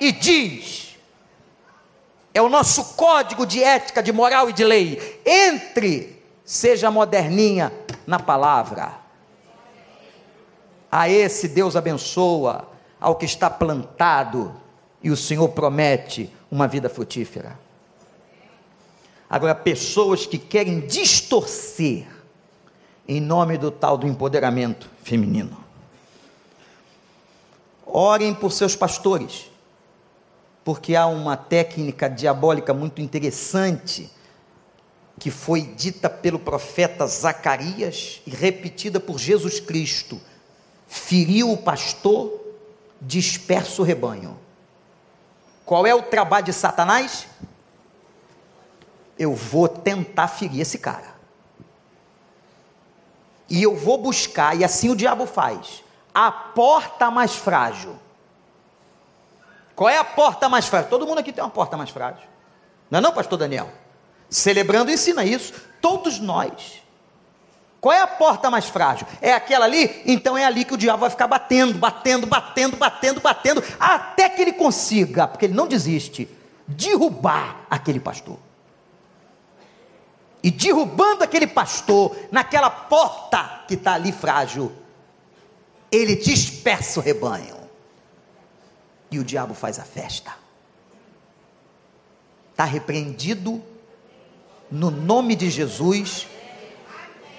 e 0.00 0.10
diz. 0.10 0.96
É 2.32 2.40
o 2.40 2.48
nosso 2.48 2.94
código 2.94 3.44
de 3.44 3.62
ética, 3.62 4.02
de 4.02 4.12
moral 4.12 4.48
e 4.48 4.52
de 4.52 4.64
lei. 4.64 5.20
Entre, 5.26 6.22
seja 6.44 6.90
moderninha 6.90 7.72
na 8.06 8.18
palavra. 8.18 8.94
A 10.90 11.08
esse 11.08 11.48
Deus 11.48 11.76
abençoa, 11.76 12.68
ao 13.00 13.16
que 13.16 13.24
está 13.24 13.50
plantado, 13.50 14.54
e 15.02 15.10
o 15.10 15.16
Senhor 15.16 15.48
promete 15.50 16.32
uma 16.50 16.66
vida 16.68 16.88
frutífera. 16.88 17.58
Agora, 19.28 19.54
pessoas 19.54 20.26
que 20.26 20.38
querem 20.38 20.80
distorcer 20.80 22.06
em 23.08 23.20
nome 23.20 23.58
do 23.58 23.70
tal 23.70 23.96
do 23.96 24.06
empoderamento 24.06 24.88
feminino. 25.02 25.64
Orem 27.84 28.32
por 28.32 28.52
seus 28.52 28.76
pastores 28.76 29.49
porque 30.70 30.94
há 30.94 31.04
uma 31.04 31.36
técnica 31.36 32.08
diabólica 32.08 32.72
muito 32.72 33.02
interessante 33.02 34.08
que 35.18 35.28
foi 35.28 35.62
dita 35.62 36.08
pelo 36.08 36.38
profeta 36.38 37.08
Zacarias 37.08 38.22
e 38.24 38.30
repetida 38.30 39.00
por 39.00 39.18
Jesus 39.18 39.58
Cristo: 39.58 40.20
feriu 40.86 41.50
o 41.50 41.56
pastor, 41.56 42.40
dispersa 43.00 43.82
o 43.82 43.84
rebanho. 43.84 44.38
Qual 45.66 45.84
é 45.84 45.92
o 45.92 46.02
trabalho 46.02 46.46
de 46.46 46.52
Satanás? 46.52 47.26
Eu 49.18 49.34
vou 49.34 49.66
tentar 49.66 50.28
ferir 50.28 50.60
esse 50.60 50.78
cara. 50.78 51.16
E 53.48 53.60
eu 53.60 53.74
vou 53.74 53.98
buscar, 53.98 54.56
e 54.56 54.62
assim 54.62 54.88
o 54.88 54.94
diabo 54.94 55.26
faz, 55.26 55.82
a 56.14 56.30
porta 56.30 57.10
mais 57.10 57.34
frágil 57.34 57.98
qual 59.80 59.88
é 59.88 59.96
a 59.96 60.04
porta 60.04 60.46
mais 60.46 60.66
frágil? 60.68 60.90
Todo 60.90 61.06
mundo 61.06 61.20
aqui 61.20 61.32
tem 61.32 61.42
uma 61.42 61.48
porta 61.48 61.74
mais 61.74 61.88
frágil. 61.88 62.28
Não 62.90 62.98
é 62.98 63.00
não, 63.00 63.14
pastor 63.14 63.38
Daniel? 63.38 63.72
Celebrando 64.28 64.90
ensina 64.90 65.24
isso. 65.24 65.54
Todos 65.80 66.18
nós. 66.18 66.82
Qual 67.80 67.90
é 67.90 68.02
a 68.02 68.06
porta 68.06 68.50
mais 68.50 68.66
frágil? 68.66 69.06
É 69.22 69.32
aquela 69.32 69.64
ali? 69.64 70.02
Então 70.04 70.36
é 70.36 70.44
ali 70.44 70.66
que 70.66 70.74
o 70.74 70.76
diabo 70.76 70.98
vai 70.98 71.08
ficar 71.08 71.26
batendo, 71.26 71.78
batendo, 71.78 72.26
batendo, 72.26 72.76
batendo, 72.76 73.20
batendo, 73.22 73.64
até 73.80 74.28
que 74.28 74.42
ele 74.42 74.52
consiga, 74.52 75.26
porque 75.26 75.46
ele 75.46 75.54
não 75.54 75.66
desiste, 75.66 76.28
derrubar 76.68 77.64
aquele 77.70 78.00
pastor. 78.00 78.36
E 80.42 80.50
derrubando 80.50 81.24
aquele 81.24 81.46
pastor 81.46 82.14
naquela 82.30 82.68
porta 82.68 83.62
que 83.66 83.72
está 83.72 83.94
ali 83.94 84.12
frágil, 84.12 84.70
ele 85.90 86.16
dispersa 86.16 87.00
o 87.00 87.02
rebanho 87.02 87.59
e 89.10 89.18
o 89.18 89.24
diabo 89.24 89.54
faz 89.54 89.78
a 89.78 89.84
festa. 89.84 90.32
Está 92.50 92.64
repreendido 92.64 93.62
no 94.70 94.90
nome 94.90 95.34
de 95.34 95.50
Jesus 95.50 96.28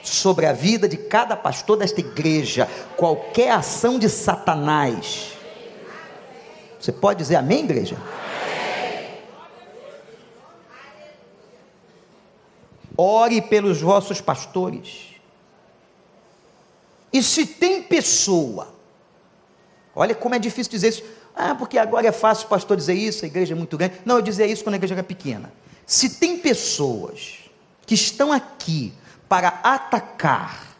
sobre 0.04 0.46
a 0.46 0.54
vida 0.54 0.88
de 0.88 0.98
cada 0.98 1.36
pastor 1.36 1.78
desta 1.78 2.00
igreja, 2.00 2.68
qualquer 2.98 3.52
ação 3.52 4.00
de 4.00 4.10
Satanás. 4.10 5.34
Você 6.80 6.92
pode 6.92 7.20
dizer 7.20 7.36
amém, 7.36 7.60
igreja? 7.64 7.96
Ore 12.98 13.42
pelos 13.42 13.80
vossos 13.80 14.20
pastores. 14.20 15.12
E 17.14 17.22
se 17.22 17.46
tem 17.46 17.84
pessoa, 17.84 18.74
olha 19.96 20.16
como 20.16 20.34
é 20.34 20.40
difícil 20.40 20.72
dizer 20.72 20.90
isso 20.90 21.04
ah, 21.36 21.56
porque 21.56 21.78
agora 21.78 22.08
é 22.08 22.12
fácil 22.12 22.46
o 22.46 22.50
pastor 22.50 22.78
dizer 22.78 22.94
isso, 22.94 23.24
a 23.26 23.28
igreja 23.28 23.54
é 23.54 23.58
muito 23.58 23.78
grande. 23.78 23.96
Não, 24.06 24.18
eu 24.18 24.22
dizia 24.22 24.46
isso 24.46 24.64
quando 24.64 24.74
a 24.74 24.78
igreja 24.78 24.96
era 24.96 25.04
pequena. 25.04 25.52
Se 25.86 26.10
tem 26.10 26.38
pessoas 26.38 27.40
que 27.86 27.96
estão 27.96 28.32
aqui 28.32 28.94
para 29.28 29.60
atacar, 29.64 30.76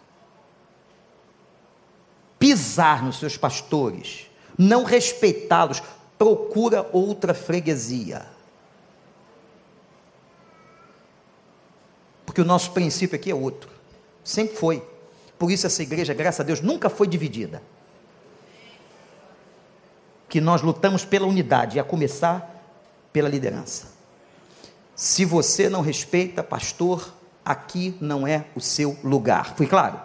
pisar 2.38 3.04
nos 3.04 3.20
seus 3.20 3.38
pastores, 3.38 4.28
não 4.58 4.84
respeitá-los, 4.84 5.82
procura 6.18 6.88
outra 6.92 7.34
freguesia. 7.34 8.26
Porque 12.26 12.42
o 12.42 12.46
nosso 12.46 12.72
princípio 12.72 13.16
aqui 13.16 13.32
é 13.32 13.36
outro. 13.36 13.70
Sempre 14.24 14.56
foi. 14.56 14.88
Por 15.38 15.52
isso 15.52 15.66
essa 15.66 15.82
igreja, 15.82 16.14
graças 16.14 16.40
a 16.40 16.44
Deus, 16.44 16.62
nunca 16.62 16.90
foi 16.90 17.08
dividida. 17.08 17.62
Que 20.32 20.40
nós 20.40 20.62
lutamos 20.62 21.04
pela 21.04 21.28
unidade, 21.28 21.78
a 21.78 21.84
começar 21.84 22.66
pela 23.12 23.28
liderança. 23.28 23.88
Se 24.96 25.26
você 25.26 25.68
não 25.68 25.82
respeita, 25.82 26.42
pastor, 26.42 27.14
aqui 27.44 27.98
não 28.00 28.26
é 28.26 28.46
o 28.56 28.62
seu 28.62 28.98
lugar. 29.04 29.54
Fui 29.58 29.68
claro? 29.68 30.00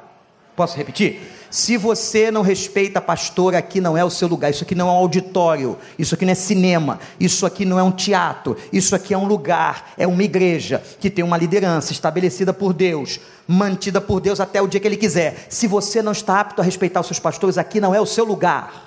Posso 0.57 0.77
repetir? 0.77 1.21
Se 1.49 1.77
você 1.77 2.29
não 2.29 2.43
respeita 2.43 3.01
pastor, 3.01 3.55
aqui 3.55 3.81
não 3.81 3.97
é 3.97 4.05
o 4.05 4.11
seu 4.11 4.27
lugar. 4.27 4.51
Isso 4.51 4.65
aqui 4.65 4.75
não 4.75 4.89
é 4.89 4.91
um 4.91 4.97
auditório, 4.97 5.79
isso 5.97 6.17
aqui 6.17 6.25
não 6.25 6.33
é 6.33 6.35
cinema, 6.35 6.99
isso 7.21 7.47
aqui 7.47 7.65
não 7.65 7.79
é 7.79 7.83
um 7.85 7.93
teatro, 7.93 8.57
isso 8.73 8.97
aqui 8.97 9.15
é 9.15 9.19
um 9.19 9.29
lugar, 9.29 9.93
é 9.97 10.09
uma 10.09 10.25
igreja 10.25 10.83
que 10.99 11.09
tem 11.09 11.25
uma 11.25 11.37
liderança 11.37 11.93
estabelecida 11.93 12.53
por 12.53 12.73
Deus, 12.73 13.21
mantida 13.47 14.01
por 14.01 14.21
Deus 14.21 14.41
até 14.41 14.61
o 14.61 14.67
dia 14.67 14.81
que 14.81 14.89
Ele 14.89 14.97
quiser. 14.97 15.47
Se 15.49 15.69
você 15.69 16.03
não 16.03 16.11
está 16.11 16.41
apto 16.41 16.61
a 16.61 16.65
respeitar 16.65 16.99
os 16.99 17.07
seus 17.07 17.21
pastores, 17.21 17.57
aqui 17.57 17.81
não 17.81 17.95
é 17.95 18.01
o 18.01 18.07
seu 18.07 18.25
lugar. 18.25 18.86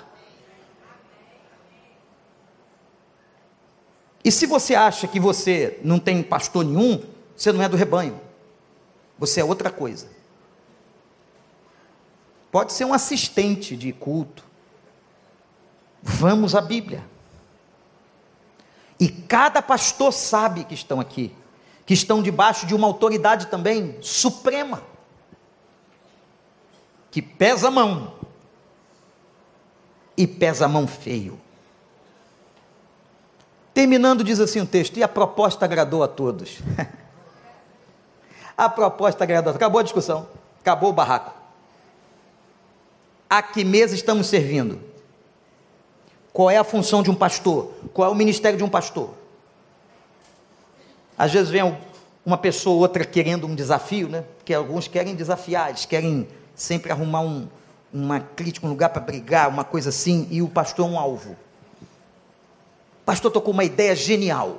E 4.24 4.30
se 4.30 4.46
você 4.46 4.74
acha 4.74 5.08
que 5.08 5.18
você 5.18 5.78
não 5.82 5.98
tem 5.98 6.22
pastor 6.22 6.64
nenhum, 6.64 7.02
você 7.36 7.52
não 7.52 7.62
é 7.62 7.68
do 7.68 7.76
rebanho. 7.76 8.20
Você 9.18 9.40
é 9.40 9.44
outra 9.44 9.70
coisa. 9.70 10.08
Pode 12.50 12.72
ser 12.72 12.84
um 12.84 12.92
assistente 12.92 13.76
de 13.76 13.92
culto. 13.92 14.44
Vamos 16.02 16.54
à 16.54 16.60
Bíblia. 16.60 17.04
E 18.98 19.08
cada 19.08 19.62
pastor 19.62 20.12
sabe 20.12 20.64
que 20.64 20.74
estão 20.74 21.00
aqui, 21.00 21.34
que 21.86 21.94
estão 21.94 22.22
debaixo 22.22 22.66
de 22.66 22.74
uma 22.74 22.86
autoridade 22.86 23.46
também 23.46 23.96
suprema, 24.02 24.82
que 27.10 27.22
pesa 27.22 27.68
a 27.68 27.70
mão, 27.70 28.14
e 30.16 30.26
pesa 30.26 30.66
a 30.66 30.68
mão 30.68 30.86
feio. 30.86 31.40
Terminando, 33.72 34.24
diz 34.24 34.40
assim 34.40 34.60
o 34.60 34.66
texto: 34.66 34.96
e 34.96 35.02
a 35.02 35.08
proposta 35.08 35.64
agradou 35.64 36.02
a 36.02 36.08
todos. 36.08 36.58
a 38.56 38.68
proposta 38.68 39.24
agradou. 39.24 39.54
Acabou 39.54 39.80
a 39.80 39.82
discussão, 39.82 40.26
acabou 40.60 40.90
o 40.90 40.92
barraco. 40.92 41.32
A 43.28 43.42
que 43.42 43.64
mesa 43.64 43.94
estamos 43.94 44.26
servindo? 44.26 44.80
Qual 46.32 46.50
é 46.50 46.56
a 46.56 46.64
função 46.64 47.02
de 47.02 47.10
um 47.10 47.14
pastor? 47.14 47.72
Qual 47.92 48.08
é 48.08 48.12
o 48.12 48.14
ministério 48.14 48.58
de 48.58 48.64
um 48.64 48.68
pastor? 48.68 49.10
Às 51.16 51.32
vezes 51.32 51.50
vem 51.50 51.76
uma 52.24 52.38
pessoa 52.38 52.74
ou 52.74 52.82
outra 52.82 53.04
querendo 53.04 53.46
um 53.46 53.54
desafio, 53.54 54.08
né? 54.08 54.24
Porque 54.38 54.54
alguns 54.54 54.88
querem 54.88 55.14
desafiar, 55.14 55.68
eles 55.68 55.84
querem 55.84 56.26
sempre 56.54 56.90
arrumar 56.90 57.20
um, 57.20 57.48
uma 57.92 58.20
crítica, 58.20 58.66
um 58.66 58.70
lugar 58.70 58.90
para 58.90 59.00
brigar, 59.00 59.48
uma 59.48 59.64
coisa 59.64 59.90
assim, 59.90 60.26
e 60.30 60.42
o 60.42 60.48
pastor 60.48 60.88
é 60.88 60.92
um 60.92 60.98
alvo 60.98 61.36
pastor 63.10 63.32
tocou 63.32 63.52
uma 63.52 63.64
ideia 63.64 63.96
genial. 63.96 64.58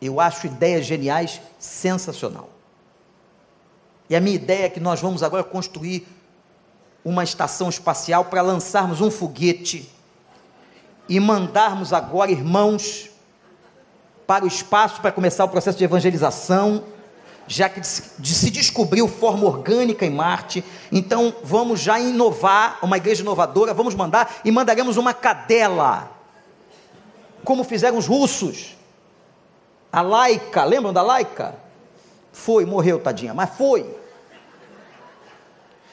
Eu 0.00 0.20
acho 0.20 0.46
ideias 0.46 0.86
geniais 0.86 1.40
sensacional. 1.58 2.48
E 4.08 4.14
a 4.14 4.20
minha 4.20 4.36
ideia 4.36 4.66
é 4.66 4.68
que 4.68 4.78
nós 4.78 5.00
vamos 5.00 5.20
agora 5.20 5.42
construir 5.42 6.06
uma 7.04 7.24
estação 7.24 7.68
espacial 7.68 8.26
para 8.26 8.40
lançarmos 8.40 9.00
um 9.00 9.10
foguete 9.10 9.90
e 11.08 11.18
mandarmos 11.18 11.92
agora 11.92 12.30
irmãos 12.30 13.10
para 14.28 14.44
o 14.44 14.48
espaço 14.48 15.00
para 15.00 15.10
começar 15.10 15.44
o 15.44 15.48
processo 15.48 15.76
de 15.76 15.82
evangelização, 15.82 16.84
já 17.48 17.68
que 17.68 17.84
se 17.84 18.48
descobriu 18.48 19.08
forma 19.08 19.44
orgânica 19.44 20.06
em 20.06 20.10
Marte, 20.10 20.62
então 20.92 21.34
vamos 21.42 21.80
já 21.80 21.98
inovar, 21.98 22.78
uma 22.80 22.96
igreja 22.96 23.22
inovadora, 23.22 23.74
vamos 23.74 23.96
mandar 23.96 24.36
e 24.44 24.52
mandaremos 24.52 24.96
uma 24.96 25.12
cadela 25.12 26.15
como 27.46 27.62
fizeram 27.62 27.96
os 27.96 28.08
russos. 28.08 28.76
A 29.92 30.02
laica, 30.02 30.64
lembram 30.64 30.92
da 30.92 31.00
laica? 31.00 31.54
Foi, 32.32 32.66
morreu, 32.66 32.98
tadinha, 32.98 33.32
mas 33.32 33.56
foi. 33.56 33.88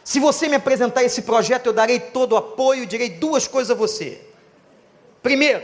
Se 0.04 0.20
você 0.20 0.50
me 0.50 0.56
apresentar 0.56 1.04
esse 1.04 1.22
projeto, 1.22 1.68
eu 1.68 1.74
darei 1.74 2.00
todo 2.00 2.34
o 2.34 2.38
apoio, 2.38 2.88
direi 2.88 3.12
duas 3.12 3.48
coisas 3.48 3.70
a 3.70 3.76
você. 3.76 4.20
Primeiro, 5.22 5.64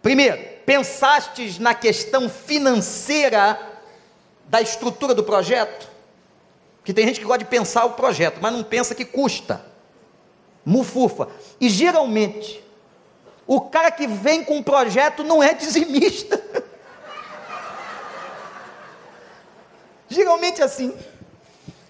primeiro, 0.00 0.42
pensastes 0.64 1.58
na 1.58 1.74
questão 1.74 2.28
financeira 2.28 3.60
da 4.48 4.62
estrutura 4.62 5.14
do 5.14 5.22
projeto? 5.22 5.88
Que 6.82 6.94
tem 6.94 7.06
gente 7.06 7.20
que 7.20 7.26
gosta 7.26 7.44
de 7.44 7.50
pensar 7.50 7.84
o 7.84 7.90
projeto, 7.90 8.38
mas 8.40 8.52
não 8.52 8.64
pensa 8.64 8.94
que 8.94 9.04
custa. 9.04 9.62
Mufufa. 10.64 11.28
E 11.60 11.68
geralmente, 11.68 12.62
o 13.46 13.60
cara 13.60 13.90
que 13.90 14.06
vem 14.06 14.44
com 14.44 14.58
um 14.58 14.62
projeto 14.62 15.24
não 15.24 15.42
é 15.42 15.52
dizimista. 15.54 16.42
Geralmente 20.08 20.60
é 20.60 20.64
assim. 20.64 20.94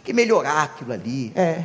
Que 0.05 0.13
melhorar 0.13 0.63
aquilo 0.63 0.93
ali. 0.93 1.33
É. 1.37 1.63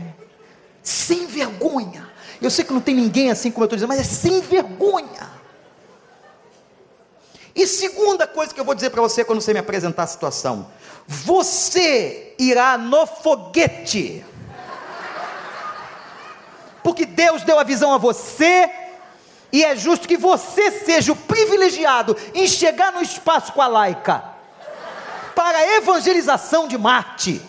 Sem 0.83 1.25
vergonha. 1.25 2.07
Eu 2.41 2.51
sei 2.51 2.63
que 2.63 2.73
não 2.73 2.81
tem 2.81 2.95
ninguém 2.95 3.31
assim 3.31 3.49
como 3.49 3.63
eu 3.63 3.67
estou 3.67 3.77
dizendo, 3.77 3.89
mas 3.89 3.99
é 3.99 4.03
sem 4.03 4.41
vergonha. 4.41 5.37
E 7.55 7.65
segunda 7.65 8.27
coisa 8.27 8.53
que 8.53 8.59
eu 8.59 8.65
vou 8.65 8.75
dizer 8.75 8.91
para 8.91 9.01
você 9.01 9.25
quando 9.25 9.41
você 9.41 9.53
me 9.53 9.59
apresentar 9.59 10.03
a 10.03 10.07
situação: 10.07 10.67
você 11.07 12.35
irá 12.37 12.77
no 12.77 13.07
foguete. 13.07 14.23
Porque 16.83 17.05
Deus 17.05 17.43
deu 17.43 17.59
a 17.59 17.63
visão 17.63 17.93
a 17.93 17.97
você 17.97 18.69
e 19.51 19.63
é 19.63 19.75
justo 19.75 20.07
que 20.07 20.17
você 20.17 20.71
seja 20.71 21.11
o 21.11 21.15
privilegiado 21.15 22.15
em 22.33 22.47
chegar 22.47 22.91
no 22.91 23.01
espaço 23.01 23.53
com 23.53 23.61
a 23.61 23.67
laica 23.67 24.23
para 25.35 25.57
a 25.57 25.77
evangelização 25.77 26.67
de 26.67 26.77
Marte. 26.77 27.41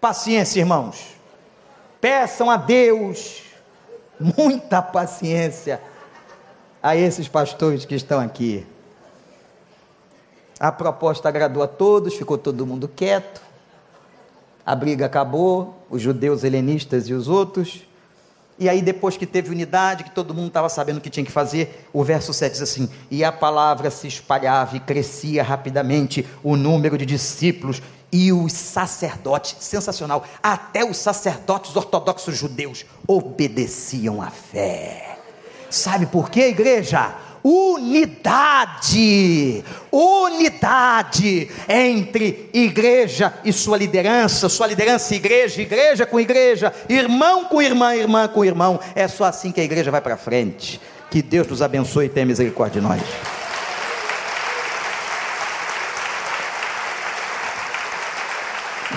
Paciência, 0.00 0.60
irmãos. 0.60 1.16
Peçam 2.00 2.50
a 2.50 2.56
Deus 2.56 3.42
muita 4.18 4.82
paciência 4.82 5.80
a 6.82 6.94
esses 6.94 7.26
pastores 7.26 7.84
que 7.84 7.94
estão 7.94 8.20
aqui. 8.20 8.66
A 10.58 10.70
proposta 10.70 11.28
agradou 11.28 11.62
a 11.62 11.66
todos, 11.66 12.14
ficou 12.14 12.36
todo 12.36 12.66
mundo 12.66 12.86
quieto. 12.86 13.40
A 14.64 14.74
briga 14.74 15.06
acabou, 15.06 15.74
os 15.88 16.02
judeus 16.02 16.44
helenistas 16.44 17.08
e 17.08 17.14
os 17.14 17.28
outros. 17.28 17.86
E 18.60 18.68
aí, 18.68 18.82
depois 18.82 19.16
que 19.16 19.24
teve 19.24 19.50
unidade, 19.50 20.04
que 20.04 20.10
todo 20.10 20.34
mundo 20.34 20.48
estava 20.48 20.68
sabendo 20.68 20.98
o 20.98 21.00
que 21.00 21.08
tinha 21.08 21.24
que 21.24 21.32
fazer, 21.32 21.88
o 21.94 22.04
verso 22.04 22.34
7 22.34 22.52
diz 22.52 22.60
assim: 22.60 22.90
E 23.10 23.24
a 23.24 23.32
palavra 23.32 23.90
se 23.90 24.06
espalhava 24.06 24.76
e 24.76 24.80
crescia 24.80 25.42
rapidamente 25.42 26.26
o 26.42 26.56
número 26.56 26.98
de 26.98 27.06
discípulos 27.06 27.80
e 28.12 28.30
os 28.30 28.52
sacerdotes, 28.52 29.56
sensacional, 29.60 30.26
até 30.42 30.84
os 30.84 30.98
sacerdotes 30.98 31.74
ortodoxos 31.74 32.36
judeus 32.36 32.84
obedeciam 33.06 34.20
à 34.20 34.28
fé. 34.28 35.18
Sabe 35.70 36.04
por 36.04 36.28
quê, 36.28 36.48
igreja? 36.48 37.14
Unidade, 37.42 39.02
unidade 39.90 41.50
entre 41.68 42.48
igreja 42.52 43.34
e 43.44 43.52
sua 43.52 43.76
liderança, 43.76 44.48
sua 44.48 44.66
liderança 44.66 45.14
e 45.14 45.16
igreja, 45.16 45.62
igreja 45.62 46.06
com 46.06 46.20
igreja, 46.20 46.72
irmão 46.88 47.44
com 47.44 47.60
irmã, 47.62 47.94
irmã 47.94 48.28
com 48.28 48.44
irmão. 48.44 48.78
É 48.94 49.08
só 49.08 49.24
assim 49.24 49.52
que 49.52 49.60
a 49.60 49.64
igreja 49.64 49.90
vai 49.90 50.00
para 50.00 50.16
frente. 50.16 50.80
Que 51.10 51.20
Deus 51.22 51.46
nos 51.48 51.60
abençoe 51.60 52.06
e 52.06 52.08
tenha 52.08 52.26
misericórdia 52.26 52.80
de 52.80 52.86
nós. 52.86 53.02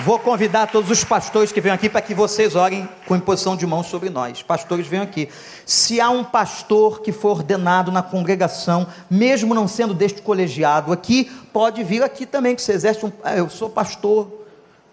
Vou 0.04 0.18
convidar 0.18 0.66
todos 0.66 0.90
os 0.90 1.02
pastores 1.02 1.50
que 1.50 1.62
venham 1.62 1.74
aqui 1.74 1.88
para 1.88 2.02
que 2.02 2.12
vocês 2.12 2.54
orem 2.54 2.86
com 3.06 3.16
imposição 3.16 3.56
de 3.56 3.66
mãos 3.66 3.86
sobre 3.86 4.10
nós. 4.10 4.42
Pastores 4.42 4.86
venham 4.86 5.02
aqui. 5.02 5.30
Se 5.64 5.98
há 5.98 6.10
um 6.10 6.22
pastor 6.22 7.00
que 7.00 7.10
for 7.10 7.38
ordenado 7.38 7.90
na 7.90 8.02
congregação, 8.02 8.86
mesmo 9.08 9.54
não 9.54 9.66
sendo 9.66 9.94
deste 9.94 10.20
colegiado 10.20 10.92
aqui, 10.92 11.32
pode 11.54 11.82
vir 11.82 12.02
aqui 12.02 12.26
também, 12.26 12.54
que 12.54 12.60
você 12.60 12.72
exerce 12.72 13.06
um. 13.06 13.10
Ah, 13.22 13.34
eu 13.34 13.48
sou 13.48 13.70
pastor, 13.70 14.28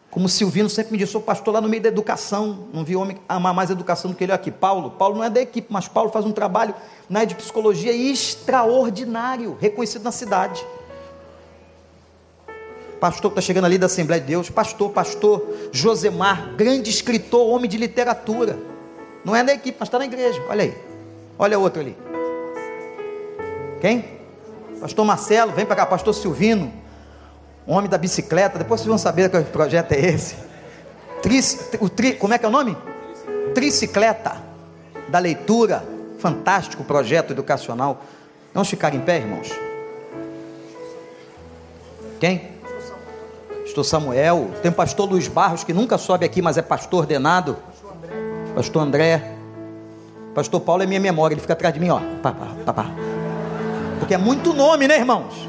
como 0.10 0.30
Silvino 0.30 0.70
sempre 0.70 0.94
me 0.94 0.98
disse, 0.98 1.12
sou 1.12 1.20
pastor 1.20 1.56
lá 1.56 1.60
no 1.60 1.68
meio 1.68 1.84
da 1.84 1.90
educação. 1.90 2.70
Não 2.74 2.86
vi 2.86 2.96
homem 2.96 3.18
amar 3.28 3.54
mais 3.54 3.70
educação 3.70 4.12
do 4.12 4.16
que 4.16 4.24
ele 4.24 4.32
aqui. 4.32 4.50
Paulo, 4.50 4.92
Paulo 4.92 5.18
não 5.18 5.26
é 5.26 5.30
da 5.30 5.42
equipe, 5.42 5.68
mas 5.70 5.90
Paulo 5.90 6.10
faz 6.10 6.26
um 6.26 6.32
trabalho 6.32 6.74
na 7.10 7.20
área 7.20 7.28
de 7.28 7.36
psicologia 7.36 7.92
extraordinário, 7.92 9.58
reconhecido 9.60 10.04
na 10.04 10.12
cidade 10.14 10.66
pastor 13.02 13.32
que 13.32 13.40
está 13.40 13.42
chegando 13.42 13.66
ali 13.66 13.80
da 13.80 13.88
Assembleia 13.88 14.22
de 14.22 14.28
Deus, 14.28 14.52
pastor, 14.52 14.92
pastor 14.92 15.44
Josemar, 15.72 16.54
grande 16.56 16.92
escritor, 16.92 17.48
homem 17.48 17.68
de 17.68 17.76
literatura. 17.76 18.60
Não 19.26 19.36
é 19.36 19.44
da 19.44 19.54
equipe, 19.54 19.76
mas 19.80 19.88
está 19.88 19.98
na 19.98 20.06
igreja. 20.06 20.40
Olha 20.48 20.66
aí. 20.66 20.78
Olha 21.40 21.58
outro 21.58 21.82
ali. 21.82 21.98
Quem? 23.82 24.06
Pastor 24.80 25.04
Marcelo, 25.04 25.52
vem 25.52 25.66
para 25.66 25.78
cá, 25.78 25.86
pastor 25.88 26.14
Silvino, 26.14 26.72
homem 27.66 27.90
da 27.90 27.98
bicicleta. 27.98 28.60
Depois 28.60 28.82
vocês 28.82 28.88
vão 28.88 29.00
saber 29.00 29.32
que 29.32 29.42
projeto 29.46 29.94
é 29.94 30.00
esse. 30.00 30.36
Tri, 31.24 31.40
o 31.80 31.90
tri, 31.90 32.14
como 32.14 32.36
é 32.36 32.38
que 32.38 32.46
é 32.46 32.48
o 32.48 32.52
nome? 32.52 32.78
Tricicleta. 33.56 34.38
da 35.10 35.18
leitura. 35.18 35.84
Fantástico 36.20 36.84
projeto 36.84 37.32
educacional. 37.32 38.04
Vamos 38.54 38.70
ficar 38.70 38.94
em 38.94 39.00
pé, 39.00 39.18
irmãos? 39.18 39.50
Quem? 42.20 42.51
Pastor 43.72 43.86
Samuel. 43.86 44.52
Tem 44.62 44.70
o 44.70 44.74
pastor 44.74 45.10
Luiz 45.10 45.30
Barros, 45.30 45.64
que 45.64 45.72
nunca 45.72 45.98
sobe 45.98 46.26
aqui, 46.26 46.42
mas 46.42 46.58
é 46.58 46.62
pastor 46.62 47.02
ordenado. 47.02 47.56
Pastor 48.54 48.82
André. 48.82 49.36
Pastor 50.36 50.60
Paulo 50.60 50.84
é 50.84 50.86
minha 50.86 51.00
memória, 51.00 51.34
ele 51.34 51.42
fica 51.42 51.54
atrás 51.54 51.74
de 51.74 51.80
mim, 51.80 51.90
ó. 51.90 52.02
Pá, 52.22 52.34
pá, 52.34 52.48
pá, 52.66 52.74
pá. 52.74 52.92
Porque 53.98 54.14
é 54.14 54.18
muito 54.18 54.54
nome, 54.54 54.90
né, 54.90 54.98
irmãos? 54.98 55.48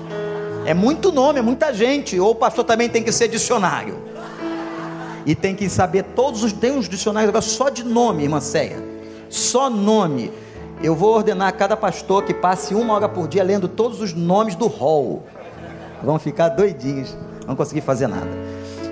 É 0.65 0.73
muito 0.73 1.11
nome, 1.11 1.41
é 1.41 1.43
muita 1.43 1.75
gente. 1.75 2.19
Ou 2.21 2.31
o 2.31 2.35
pastor 2.37 2.65
também 2.65 2.89
tem 2.89 3.03
que 3.03 3.11
ser 3.11 3.27
dicionário. 3.27 4.01
E 5.27 5.35
tem 5.35 5.57
que 5.57 5.69
saber 5.69 6.05
todos 6.15 6.45
os. 6.45 6.53
Tem 6.53 6.71
uns 6.71 6.89
dicionários 6.89 7.29
agora 7.29 7.43
só 7.43 7.71
de 7.71 7.83
nome, 7.83 8.23
irmã 8.23 8.41
Ceia. 8.41 8.79
Só 9.29 9.69
nome. 9.69 10.33
Eu 10.81 10.95
vou 10.95 11.13
ordenar 11.13 11.49
a 11.49 11.53
cada 11.53 11.77
pastor 11.77 12.23
que 12.23 12.33
passe 12.33 12.73
uma 12.73 12.95
hora 12.95 13.09
por 13.09 13.27
dia 13.27 13.43
lendo 13.43 13.67
todos 13.67 14.01
os 14.01 14.15
nomes 14.15 14.55
do 14.55 14.69
hall. 14.69 15.25
Vão 16.05 16.21
ficar 16.21 16.51
doidinhos, 16.51 17.17
não 17.47 17.57
conseguir 17.57 17.81
fazer 17.81 18.07
nada. 18.07 18.31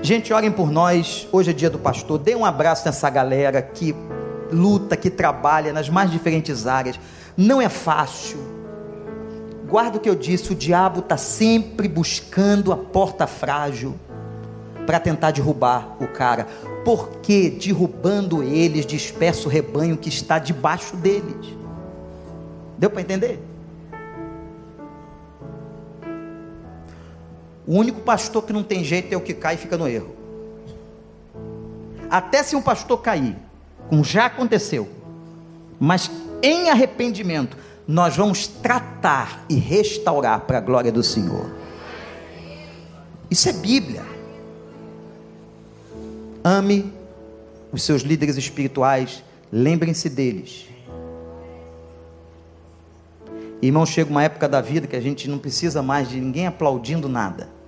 Gente, 0.03 0.33
orem 0.33 0.51
por 0.51 0.71
nós. 0.71 1.29
Hoje 1.31 1.51
é 1.51 1.53
dia 1.53 1.71
do 1.71 1.79
pastor. 1.79 2.19
Dê 2.19 2.35
um 2.35 2.45
abraço 2.45 2.85
nessa 2.87 3.09
galera 3.11 3.61
que 3.61 3.95
luta, 4.51 4.97
que 4.97 5.11
trabalha 5.11 5.73
nas 5.73 5.89
mais 5.89 6.11
diferentes 6.11 6.67
áreas. 6.67 6.99
Não 7.37 7.61
é 7.61 7.69
fácil 7.69 8.61
guarda 9.71 9.97
o 9.97 10.01
que 10.01 10.11
eu 10.11 10.17
disse: 10.17 10.53
o 10.53 10.57
diabo 10.57 10.99
está 10.99 11.17
sempre 11.17 11.87
buscando 11.87 12.73
a 12.73 12.77
porta 12.77 13.27
frágil 13.27 13.95
para 14.85 14.99
tentar 14.99 15.31
derrubar 15.31 15.97
o 16.01 16.09
cara, 16.09 16.49
porque 16.85 17.49
derrubando 17.51 18.43
eles 18.43 18.85
dispersa 18.85 19.47
o 19.47 19.51
rebanho 19.51 19.97
que 19.97 20.09
está 20.09 20.39
debaixo 20.39 20.97
deles. 20.97 21.55
Deu 22.77 22.91
para 22.91 23.01
entender? 23.01 23.41
O 27.71 27.75
único 27.75 28.01
pastor 28.01 28.43
que 28.43 28.53
não 28.53 28.65
tem 28.65 28.83
jeito 28.83 29.13
é 29.13 29.17
o 29.17 29.21
que 29.21 29.33
cai 29.33 29.55
e 29.55 29.57
fica 29.57 29.79
no 29.79 29.87
erro. 29.87 30.11
Até 32.11 32.43
se 32.43 32.57
um 32.57 32.61
pastor 32.61 33.01
cair, 33.01 33.37
como 33.89 34.03
já 34.03 34.27
aconteceu, 34.27 34.89
mas 35.79 36.11
em 36.43 36.69
arrependimento, 36.69 37.57
nós 37.87 38.17
vamos 38.17 38.49
tratar 38.49 39.45
e 39.49 39.55
restaurar 39.55 40.41
para 40.41 40.59
a 40.59 40.61
glória 40.61 40.91
do 40.91 41.01
Senhor. 41.01 41.49
Isso 43.31 43.49
é 43.49 43.53
Bíblia. 43.53 44.05
Ame 46.43 46.93
os 47.71 47.85
seus 47.85 48.03
líderes 48.03 48.37
espirituais, 48.37 49.23
lembrem-se 49.53 50.09
deles. 50.09 50.67
Irmão, 53.63 53.87
chega 53.87 54.11
uma 54.11 54.25
época 54.25 54.49
da 54.49 54.61
vida 54.61 54.89
que 54.89 54.97
a 54.97 55.01
gente 55.01 55.31
não 55.31 55.39
precisa 55.39 55.81
mais 55.81 56.09
de 56.09 56.21
ninguém 56.21 56.49
aplaudindo 56.49 57.09
nada. 57.09 57.60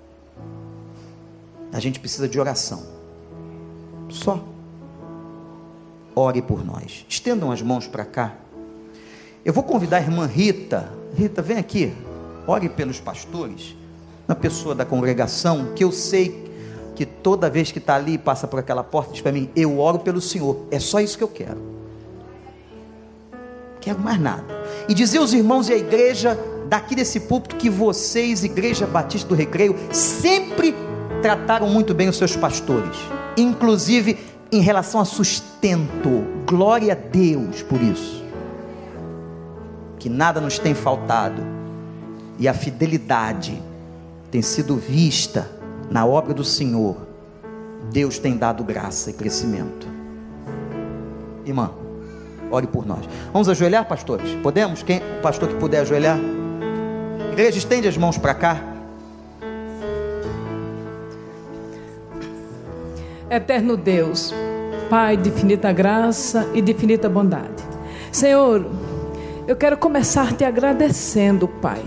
A 1.73 1.81
gente 1.81 1.99
precisa 1.99 2.29
de 2.29 2.39
oração. 2.39 2.83
Só. 4.09 4.45
Ore 6.15 6.43
por 6.43 6.65
nós. 6.65 7.07
Estendam 7.09 7.51
as 7.51 7.63
mãos 7.63 7.87
para 7.87 8.05
cá. 8.05 8.35
Eu 9.45 9.53
vou 9.53 9.65
convidar 9.65 9.97
a 9.97 10.01
irmã 10.01 10.27
Rita. 10.27 10.93
Rita, 11.17 11.41
vem 11.41 11.57
aqui. 11.57 11.93
Ore 12.47 12.69
pelos 12.69 13.01
pastores, 13.01 13.75
na 14.29 14.35
pessoa 14.35 14.75
da 14.75 14.85
congregação, 14.85 15.73
que 15.75 15.83
eu 15.83 15.91
sei 15.91 16.51
que 16.95 17.07
toda 17.07 17.49
vez 17.49 17.73
que 17.73 17.79
está 17.79 17.95
ali, 17.95 18.19
passa 18.19 18.47
por 18.47 18.59
aquela 18.59 18.85
porta, 18.85 19.13
diz 19.13 19.23
para 19.23 19.33
mim: 19.33 19.49
Eu 19.57 19.79
oro 19.79 20.01
pelo 20.01 20.21
Senhor. 20.21 20.67
É 20.71 20.79
só 20.79 21.01
isso 21.01 21.17
que 21.17 21.25
eu 21.25 21.29
quero. 21.29 21.61
Quero 23.81 23.99
mais 23.99 24.21
nada. 24.21 24.45
E 24.89 24.95
dizer 24.95 25.19
aos 25.19 25.33
irmãos 25.33 25.69
e 25.69 25.73
à 25.73 25.77
igreja 25.77 26.39
daqui 26.69 26.95
desse 26.95 27.21
púlpito 27.21 27.57
que 27.57 27.69
vocês, 27.69 28.45
Igreja 28.45 28.87
Batista 28.87 29.29
do 29.29 29.35
Recreio, 29.35 29.77
sempre 29.91 30.75
trataram 31.23 31.69
muito 31.69 31.95
bem 31.95 32.09
os 32.09 32.19
seus 32.19 32.37
pastores, 32.37 32.97
inclusive 33.37 34.19
em 34.51 34.61
relação 34.61 35.01
a 35.01 35.05
sustento. 35.05 36.25
Glória 36.47 36.93
a 36.93 36.97
Deus 36.97 37.63
por 37.63 37.81
isso 37.81 38.23
que 40.03 40.09
nada 40.09 40.41
nos 40.41 40.59
tem 40.59 40.75
faltado 40.75 41.41
e 42.37 42.49
a 42.49 42.53
fidelidade 42.53 43.63
tem 44.33 44.43
sido 44.43 44.75
vista 44.75 45.49
na 45.89 46.05
obra 46.05 46.35
do 46.35 46.43
Senhor, 46.43 46.97
Deus 47.93 48.19
tem 48.19 48.37
dado 48.37 48.65
graça 48.65 49.11
e 49.11 49.13
crescimento. 49.13 49.87
Irmã, 51.47 51.71
ore 52.51 52.67
por 52.67 52.85
nós. 52.85 53.09
Vamos 53.33 53.49
ajoelhar, 53.49 53.87
pastores? 53.87 54.35
Podemos? 54.43 54.83
Quem, 54.83 54.99
o 54.99 55.23
pastor 55.23 55.49
que 55.49 55.55
puder 55.55 55.83
ajoelhar? 55.83 56.19
Igreja, 57.31 57.59
estende 57.59 57.87
as 57.87 57.97
mãos 57.97 58.19
para 58.19 58.35
cá. 58.35 58.72
Eterno 63.33 63.79
Deus, 63.79 64.31
Pai 64.91 65.17
de 65.17 65.31
infinita 65.31 65.73
graça 65.73 66.51
e 66.53 66.61
de 66.61 66.73
infinita 66.73 67.09
bondade. 67.09 67.65
Senhor, 68.11 68.67
eu 69.49 69.57
quero 69.57 69.75
começar 69.79 70.35
te 70.35 70.45
agradecendo, 70.45 71.49
Pai, 71.49 71.83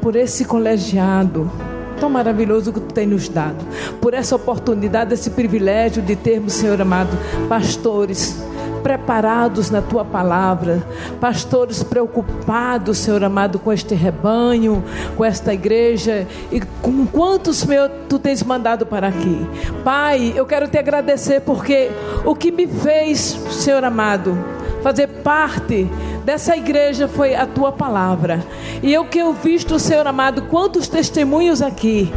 por 0.00 0.14
esse 0.14 0.44
colegiado 0.44 1.50
tão 1.98 2.08
maravilhoso 2.08 2.72
que 2.72 2.78
tu 2.78 2.94
tem 2.94 3.08
nos 3.08 3.28
dado, 3.28 3.56
por 4.00 4.14
essa 4.14 4.36
oportunidade, 4.36 5.14
esse 5.14 5.30
privilégio 5.30 6.00
de 6.00 6.14
termos, 6.14 6.52
Senhor 6.52 6.80
amado, 6.80 7.10
pastores 7.48 8.40
preparados 8.88 9.68
na 9.68 9.82
tua 9.82 10.02
palavra, 10.02 10.82
pastores 11.20 11.82
preocupados, 11.82 12.96
Senhor 12.96 13.22
amado, 13.22 13.58
com 13.58 13.70
este 13.70 13.94
rebanho, 13.94 14.82
com 15.14 15.22
esta 15.22 15.52
igreja 15.52 16.26
e 16.50 16.58
com 16.80 17.06
quantos, 17.06 17.66
meu, 17.66 17.86
tu 18.08 18.18
tens 18.18 18.42
mandado 18.42 18.86
para 18.86 19.08
aqui. 19.08 19.46
Pai, 19.84 20.32
eu 20.34 20.46
quero 20.46 20.68
te 20.68 20.78
agradecer 20.78 21.42
porque 21.42 21.90
o 22.24 22.34
que 22.34 22.50
me 22.50 22.66
fez, 22.66 23.38
Senhor 23.50 23.84
amado, 23.84 24.42
fazer 24.82 25.06
parte 25.22 25.86
dessa 26.24 26.56
igreja 26.56 27.06
foi 27.06 27.34
a 27.34 27.44
tua 27.44 27.70
palavra. 27.70 28.42
E 28.82 28.90
eu 28.94 29.04
que 29.04 29.18
eu 29.18 29.34
visto, 29.34 29.78
Senhor 29.78 30.06
amado, 30.06 30.44
quantos 30.44 30.88
testemunhos 30.88 31.60
aqui 31.60 32.10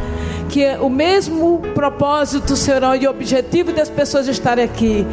que 0.52 0.66
é 0.66 0.78
o 0.78 0.90
mesmo 0.90 1.60
propósito, 1.74 2.58
Senhor, 2.58 2.84
e 3.02 3.08
objetivo 3.08 3.72
das 3.72 3.90
pessoas 3.90 4.28
estarem 4.28 4.66
aqui 4.66 5.08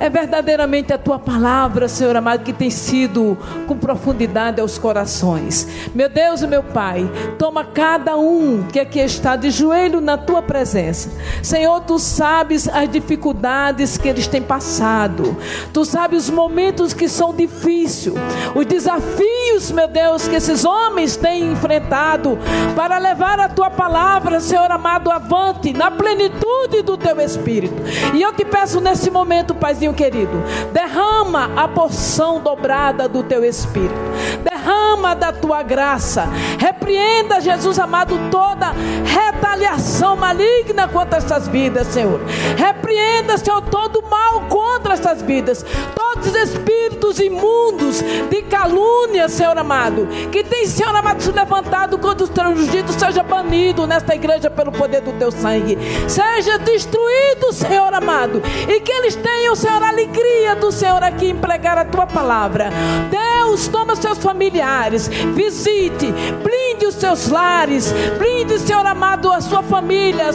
é 0.00 0.08
verdadeiramente 0.08 0.92
a 0.92 0.98
tua 0.98 1.18
palavra, 1.18 1.86
Senhor 1.86 2.16
amado, 2.16 2.42
que 2.42 2.54
tem 2.54 2.70
sido 2.70 3.36
com 3.66 3.76
profundidade 3.76 4.60
aos 4.60 4.78
corações. 4.78 5.68
Meu 5.94 6.08
Deus 6.08 6.40
e 6.40 6.46
meu 6.46 6.62
Pai, 6.62 7.08
toma 7.38 7.64
cada 7.64 8.16
um 8.16 8.62
que 8.62 8.80
aqui 8.80 8.98
está 8.98 9.36
de 9.36 9.50
joelho 9.50 10.00
na 10.00 10.16
tua 10.16 10.40
presença. 10.40 11.10
Senhor, 11.42 11.80
tu 11.82 11.98
sabes 11.98 12.66
as 12.66 12.88
dificuldades 12.88 13.98
que 13.98 14.08
eles 14.08 14.26
têm 14.26 14.40
passado. 14.40 15.36
Tu 15.72 15.84
sabes 15.84 16.24
os 16.24 16.30
momentos 16.30 16.94
que 16.94 17.06
são 17.06 17.34
difíceis, 17.34 18.14
os 18.54 18.66
desafios, 18.66 19.70
meu 19.70 19.86
Deus, 19.86 20.26
que 20.26 20.36
esses 20.36 20.64
homens 20.64 21.16
têm 21.16 21.52
enfrentado 21.52 22.38
para 22.74 22.96
levar 22.96 23.38
a 23.38 23.48
tua 23.48 23.68
palavra, 23.68 24.40
Senhor 24.40 24.70
amado, 24.70 25.10
avante 25.10 25.74
na 25.74 25.90
plenitude 25.90 26.80
do 26.82 26.96
teu 26.96 27.20
espírito. 27.20 27.74
E 28.14 28.22
eu 28.22 28.32
te 28.32 28.46
peço 28.46 28.80
nesse 28.80 29.10
momento, 29.10 29.54
Querido, 29.94 30.42
derrama 30.72 31.50
a 31.56 31.68
porção 31.68 32.40
dobrada 32.40 33.08
do 33.08 33.22
teu 33.22 33.44
espírito, 33.44 33.94
derrama 34.42 35.14
da 35.14 35.32
tua 35.32 35.62
graça, 35.62 36.26
repreenda, 36.58 37.40
Jesus 37.40 37.78
amado, 37.78 38.18
toda 38.30 38.72
retaliação 39.04 40.16
maligna 40.16 40.88
contra 40.88 41.18
essas 41.18 41.48
vidas, 41.48 41.86
Senhor. 41.88 42.20
Repreenda, 42.56 43.36
Senhor, 43.36 43.60
todo 43.62 44.02
mal 44.02 44.42
contra 44.48 44.94
essas 44.94 45.22
vidas, 45.22 45.64
todos 45.94 46.28
os 46.28 46.34
espíritos 46.34 47.18
imundos 47.18 48.02
de 48.30 48.42
calúnia, 48.42 49.28
Senhor 49.28 49.56
amado, 49.56 50.06
que 50.30 50.42
tem, 50.44 50.66
Senhor 50.66 50.94
amado, 50.94 51.22
se 51.22 51.32
levantado 51.32 51.98
contra 51.98 52.24
os 52.24 52.30
teus 52.30 52.58
ungidos, 52.58 52.94
seja 52.94 53.22
banido 53.22 53.86
nesta 53.86 54.14
igreja 54.14 54.50
pelo 54.50 54.72
poder 54.72 55.00
do 55.00 55.12
teu 55.12 55.30
sangue, 55.30 55.78
seja 56.08 56.58
destruído, 56.58 57.52
Senhor 57.52 57.92
amado, 57.92 58.42
e 58.68 58.80
que 58.80 58.92
eles 58.92 59.16
tenham, 59.16 59.54
Senhor 59.54 59.79
A 59.80 59.88
alegria 59.88 60.54
do 60.56 60.70
Senhor 60.70 61.02
aqui 61.02 61.30
em 61.30 61.36
pregar 61.36 61.78
a 61.78 61.84
tua 61.84 62.06
palavra. 62.06 62.70
Deus, 63.10 63.66
toma 63.68 63.96
seus 63.96 64.18
familiares, 64.18 65.08
visite, 65.08 66.12
blinde 66.42 66.86
os 66.86 66.94
seus 66.94 67.28
lares, 67.28 67.92
blinde, 68.18 68.58
Senhor 68.58 68.86
amado, 68.86 69.32
a 69.32 69.40
sua 69.40 69.62
família, 69.62 70.28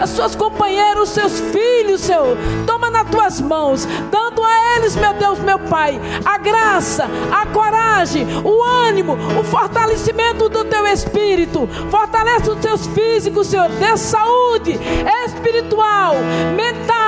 as 0.00 0.10
suas 0.10 0.36
companheiras, 0.36 1.02
os 1.02 1.08
seus 1.10 1.40
filhos, 1.40 2.02
Senhor. 2.02 2.36
Toma 2.66 2.90
nas 2.90 3.08
tuas 3.10 3.40
mãos, 3.40 3.86
dando 4.10 4.44
a 4.44 4.76
eles, 4.76 4.94
meu 4.96 5.14
Deus, 5.14 5.38
meu 5.40 5.58
Pai, 5.58 6.00
a 6.24 6.38
graça, 6.38 7.08
a 7.32 7.46
coragem, 7.46 8.26
o 8.44 8.62
ânimo, 8.62 9.16
o 9.38 9.42
fortalecimento 9.42 10.48
do 10.48 10.64
teu 10.64 10.86
espírito. 10.86 11.68
Fortalece 11.90 12.50
os 12.50 12.60
seus 12.60 12.86
físicos, 12.88 13.46
Senhor, 13.46 13.68
dê 13.70 13.96
saúde 13.96 14.78
espiritual, 15.24 16.14
mental 16.54 16.99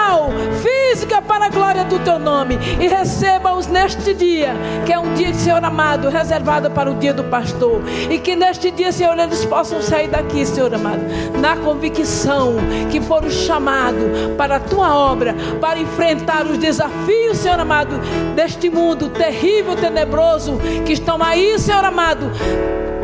física 0.62 1.20
para 1.22 1.46
a 1.46 1.48
glória 1.48 1.84
do 1.84 1.98
teu 2.00 2.18
nome. 2.18 2.58
E 2.80 2.86
receba-os 2.86 3.66
neste 3.66 4.14
dia, 4.14 4.54
que 4.84 4.92
é 4.92 4.98
um 4.98 5.14
dia, 5.14 5.32
Senhor 5.34 5.62
amado, 5.64 6.08
reservado 6.08 6.70
para 6.70 6.90
o 6.90 6.94
dia 6.94 7.12
do 7.12 7.24
pastor. 7.24 7.82
E 8.10 8.18
que 8.18 8.36
neste 8.36 8.70
dia, 8.70 8.92
Senhor, 8.92 9.18
eles 9.18 9.44
possam 9.44 9.80
sair 9.80 10.08
daqui, 10.08 10.44
Senhor 10.44 10.72
amado, 10.74 11.02
na 11.40 11.56
convicção 11.56 12.56
que 12.90 13.00
foram 13.00 13.30
chamados 13.30 14.02
para 14.36 14.56
a 14.56 14.60
tua 14.60 14.94
obra, 14.94 15.34
para 15.60 15.78
enfrentar 15.78 16.46
os 16.46 16.58
desafios, 16.58 17.38
Senhor 17.38 17.58
amado, 17.58 17.98
deste 18.34 18.70
mundo 18.70 19.08
terrível, 19.08 19.76
tenebroso, 19.76 20.58
que 20.84 20.92
estão 20.92 21.22
aí, 21.22 21.58
Senhor 21.58 21.84
amado 21.84 22.30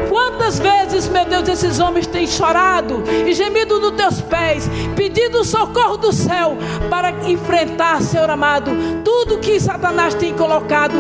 Quantas 0.09 0.59
vezes, 0.59 1.09
meu 1.09 1.25
Deus, 1.25 1.49
esses 1.49 1.79
homens 1.79 2.07
têm 2.07 2.27
chorado 2.27 3.03
e 3.27 3.33
gemido 3.35 3.79
nos 3.79 3.93
teus 3.93 4.21
pés, 4.21 4.69
pedindo 4.97 5.45
socorro 5.45 5.97
do 5.97 6.13
céu 6.13 6.57
para 6.89 7.11
enfrentar, 7.29 8.01
Senhor 8.01 8.29
amado, 8.31 8.71
tudo 9.05 9.39
que 9.39 9.61
Satanás 9.61 10.15
tem 10.15 10.35
colocado. 10.35 10.95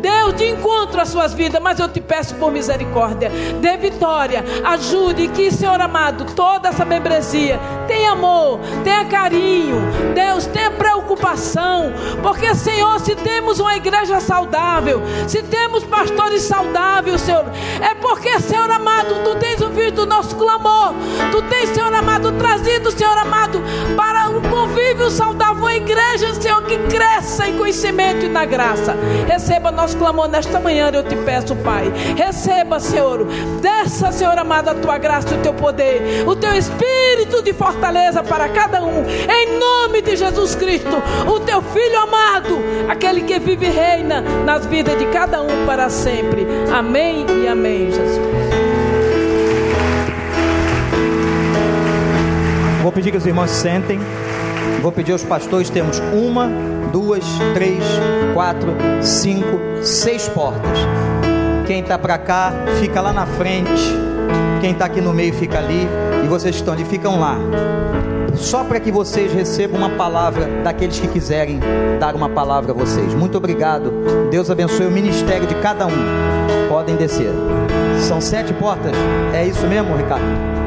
Deus, 0.00 0.34
de 0.34 0.50
encontro 0.50 1.00
às 1.00 1.08
suas 1.08 1.32
vidas, 1.32 1.62
mas 1.62 1.78
eu 1.78 1.88
te 1.88 2.00
peço 2.00 2.34
por 2.34 2.50
misericórdia, 2.50 3.30
dê 3.60 3.76
vitória, 3.76 4.44
ajude 4.64 5.28
que, 5.28 5.50
Senhor 5.50 5.80
amado, 5.80 6.24
toda 6.34 6.70
essa 6.70 6.84
membresia 6.84 7.58
tenha 7.86 8.10
amor, 8.10 8.58
tenha 8.82 9.04
carinho, 9.04 9.80
Deus, 10.12 10.46
tenha 10.46 10.72
preocupação, 10.72 11.92
porque, 12.20 12.52
Senhor, 12.54 12.98
se 13.00 13.14
temos 13.14 13.60
uma 13.60 13.76
igreja 13.76 14.18
saudável, 14.20 15.00
se 15.28 15.40
temos 15.42 15.84
pastores 15.84 16.42
saudáveis, 16.42 17.20
Senhor, 17.20 17.44
é 17.80 17.94
porque, 17.94 18.40
Senhor 18.40 18.51
amado, 18.60 19.22
tu 19.24 19.34
tens 19.36 19.60
ouvido 19.60 20.02
o 20.02 20.06
nosso 20.06 20.36
clamor, 20.36 20.94
tu 21.30 21.42
tens, 21.42 21.70
Senhor 21.70 21.92
amado, 21.92 22.32
trazido, 22.32 22.90
Senhor 22.90 23.16
amado, 23.16 23.62
para 23.96 24.28
um 24.28 24.40
convívio 24.42 25.10
saudável, 25.10 25.62
uma 25.62 25.74
igreja, 25.74 26.34
Senhor, 26.34 26.62
que 26.62 26.76
cresça 26.78 27.48
em 27.48 27.56
conhecimento 27.56 28.26
e 28.26 28.28
na 28.28 28.44
graça. 28.44 28.96
Receba 29.26 29.70
nosso 29.70 29.96
clamor 29.96 30.28
nesta 30.28 30.58
manhã, 30.60 30.90
eu 30.92 31.02
te 31.02 31.16
peço, 31.16 31.54
Pai. 31.56 31.92
Receba, 32.16 32.80
Senhor, 32.80 33.24
dessa, 33.60 34.10
Senhor 34.12 34.36
amado, 34.38 34.70
a 34.70 34.74
tua 34.74 34.98
graça 34.98 35.34
e 35.34 35.38
o 35.38 35.42
teu 35.42 35.54
poder, 35.54 36.24
o 36.26 36.34
teu 36.34 36.52
espírito 36.54 37.42
de 37.42 37.52
fortaleza 37.52 38.22
para 38.22 38.48
cada 38.48 38.82
um, 38.82 39.04
em 39.06 39.58
nome 39.58 40.02
de 40.02 40.16
Jesus 40.16 40.54
Cristo, 40.54 41.02
o 41.26 41.40
teu 41.40 41.62
filho 41.62 41.98
amado, 42.00 42.58
aquele 42.88 43.22
que 43.22 43.38
vive 43.38 43.66
e 43.66 43.70
reina 43.70 44.20
nas 44.44 44.66
vidas 44.66 44.98
de 44.98 45.06
cada 45.06 45.42
um 45.42 45.66
para 45.66 45.88
sempre. 45.88 46.46
Amém 46.72 47.26
e 47.42 47.48
amém, 47.48 47.90
Jesus. 47.90 48.41
Vou 52.82 52.90
pedir 52.90 53.12
que 53.12 53.16
os 53.16 53.26
irmãos 53.26 53.50
se 53.50 53.62
sentem. 53.62 54.00
Vou 54.82 54.90
pedir 54.90 55.12
aos 55.12 55.22
pastores, 55.22 55.70
temos 55.70 56.02
uma, 56.12 56.50
duas, 56.90 57.24
três, 57.54 57.84
quatro, 58.34 58.74
cinco, 59.00 59.60
seis 59.82 60.28
portas. 60.28 60.78
Quem 61.64 61.80
está 61.80 61.96
para 61.96 62.18
cá, 62.18 62.52
fica 62.80 63.00
lá 63.00 63.12
na 63.12 63.24
frente. 63.24 63.70
Quem 64.60 64.72
está 64.72 64.86
aqui 64.86 65.00
no 65.00 65.12
meio, 65.12 65.32
fica 65.32 65.58
ali. 65.58 65.86
E 66.24 66.26
vocês 66.26 66.56
que 66.56 66.60
estão 66.60 66.74
ali, 66.74 66.84
ficam 66.84 67.20
lá. 67.20 67.38
Só 68.34 68.64
para 68.64 68.80
que 68.80 68.90
vocês 68.90 69.32
recebam 69.32 69.78
uma 69.78 69.90
palavra 69.90 70.48
daqueles 70.64 70.98
que 70.98 71.06
quiserem 71.06 71.60
dar 72.00 72.16
uma 72.16 72.28
palavra 72.28 72.72
a 72.72 72.74
vocês. 72.74 73.14
Muito 73.14 73.38
obrigado. 73.38 73.92
Deus 74.30 74.50
abençoe 74.50 74.86
o 74.86 74.90
ministério 74.90 75.46
de 75.46 75.54
cada 75.56 75.86
um. 75.86 76.68
Podem 76.68 76.96
descer. 76.96 77.30
São 78.00 78.20
sete 78.20 78.52
portas. 78.54 78.92
É 79.32 79.46
isso 79.46 79.66
mesmo, 79.68 79.96
Ricardo? 79.96 80.61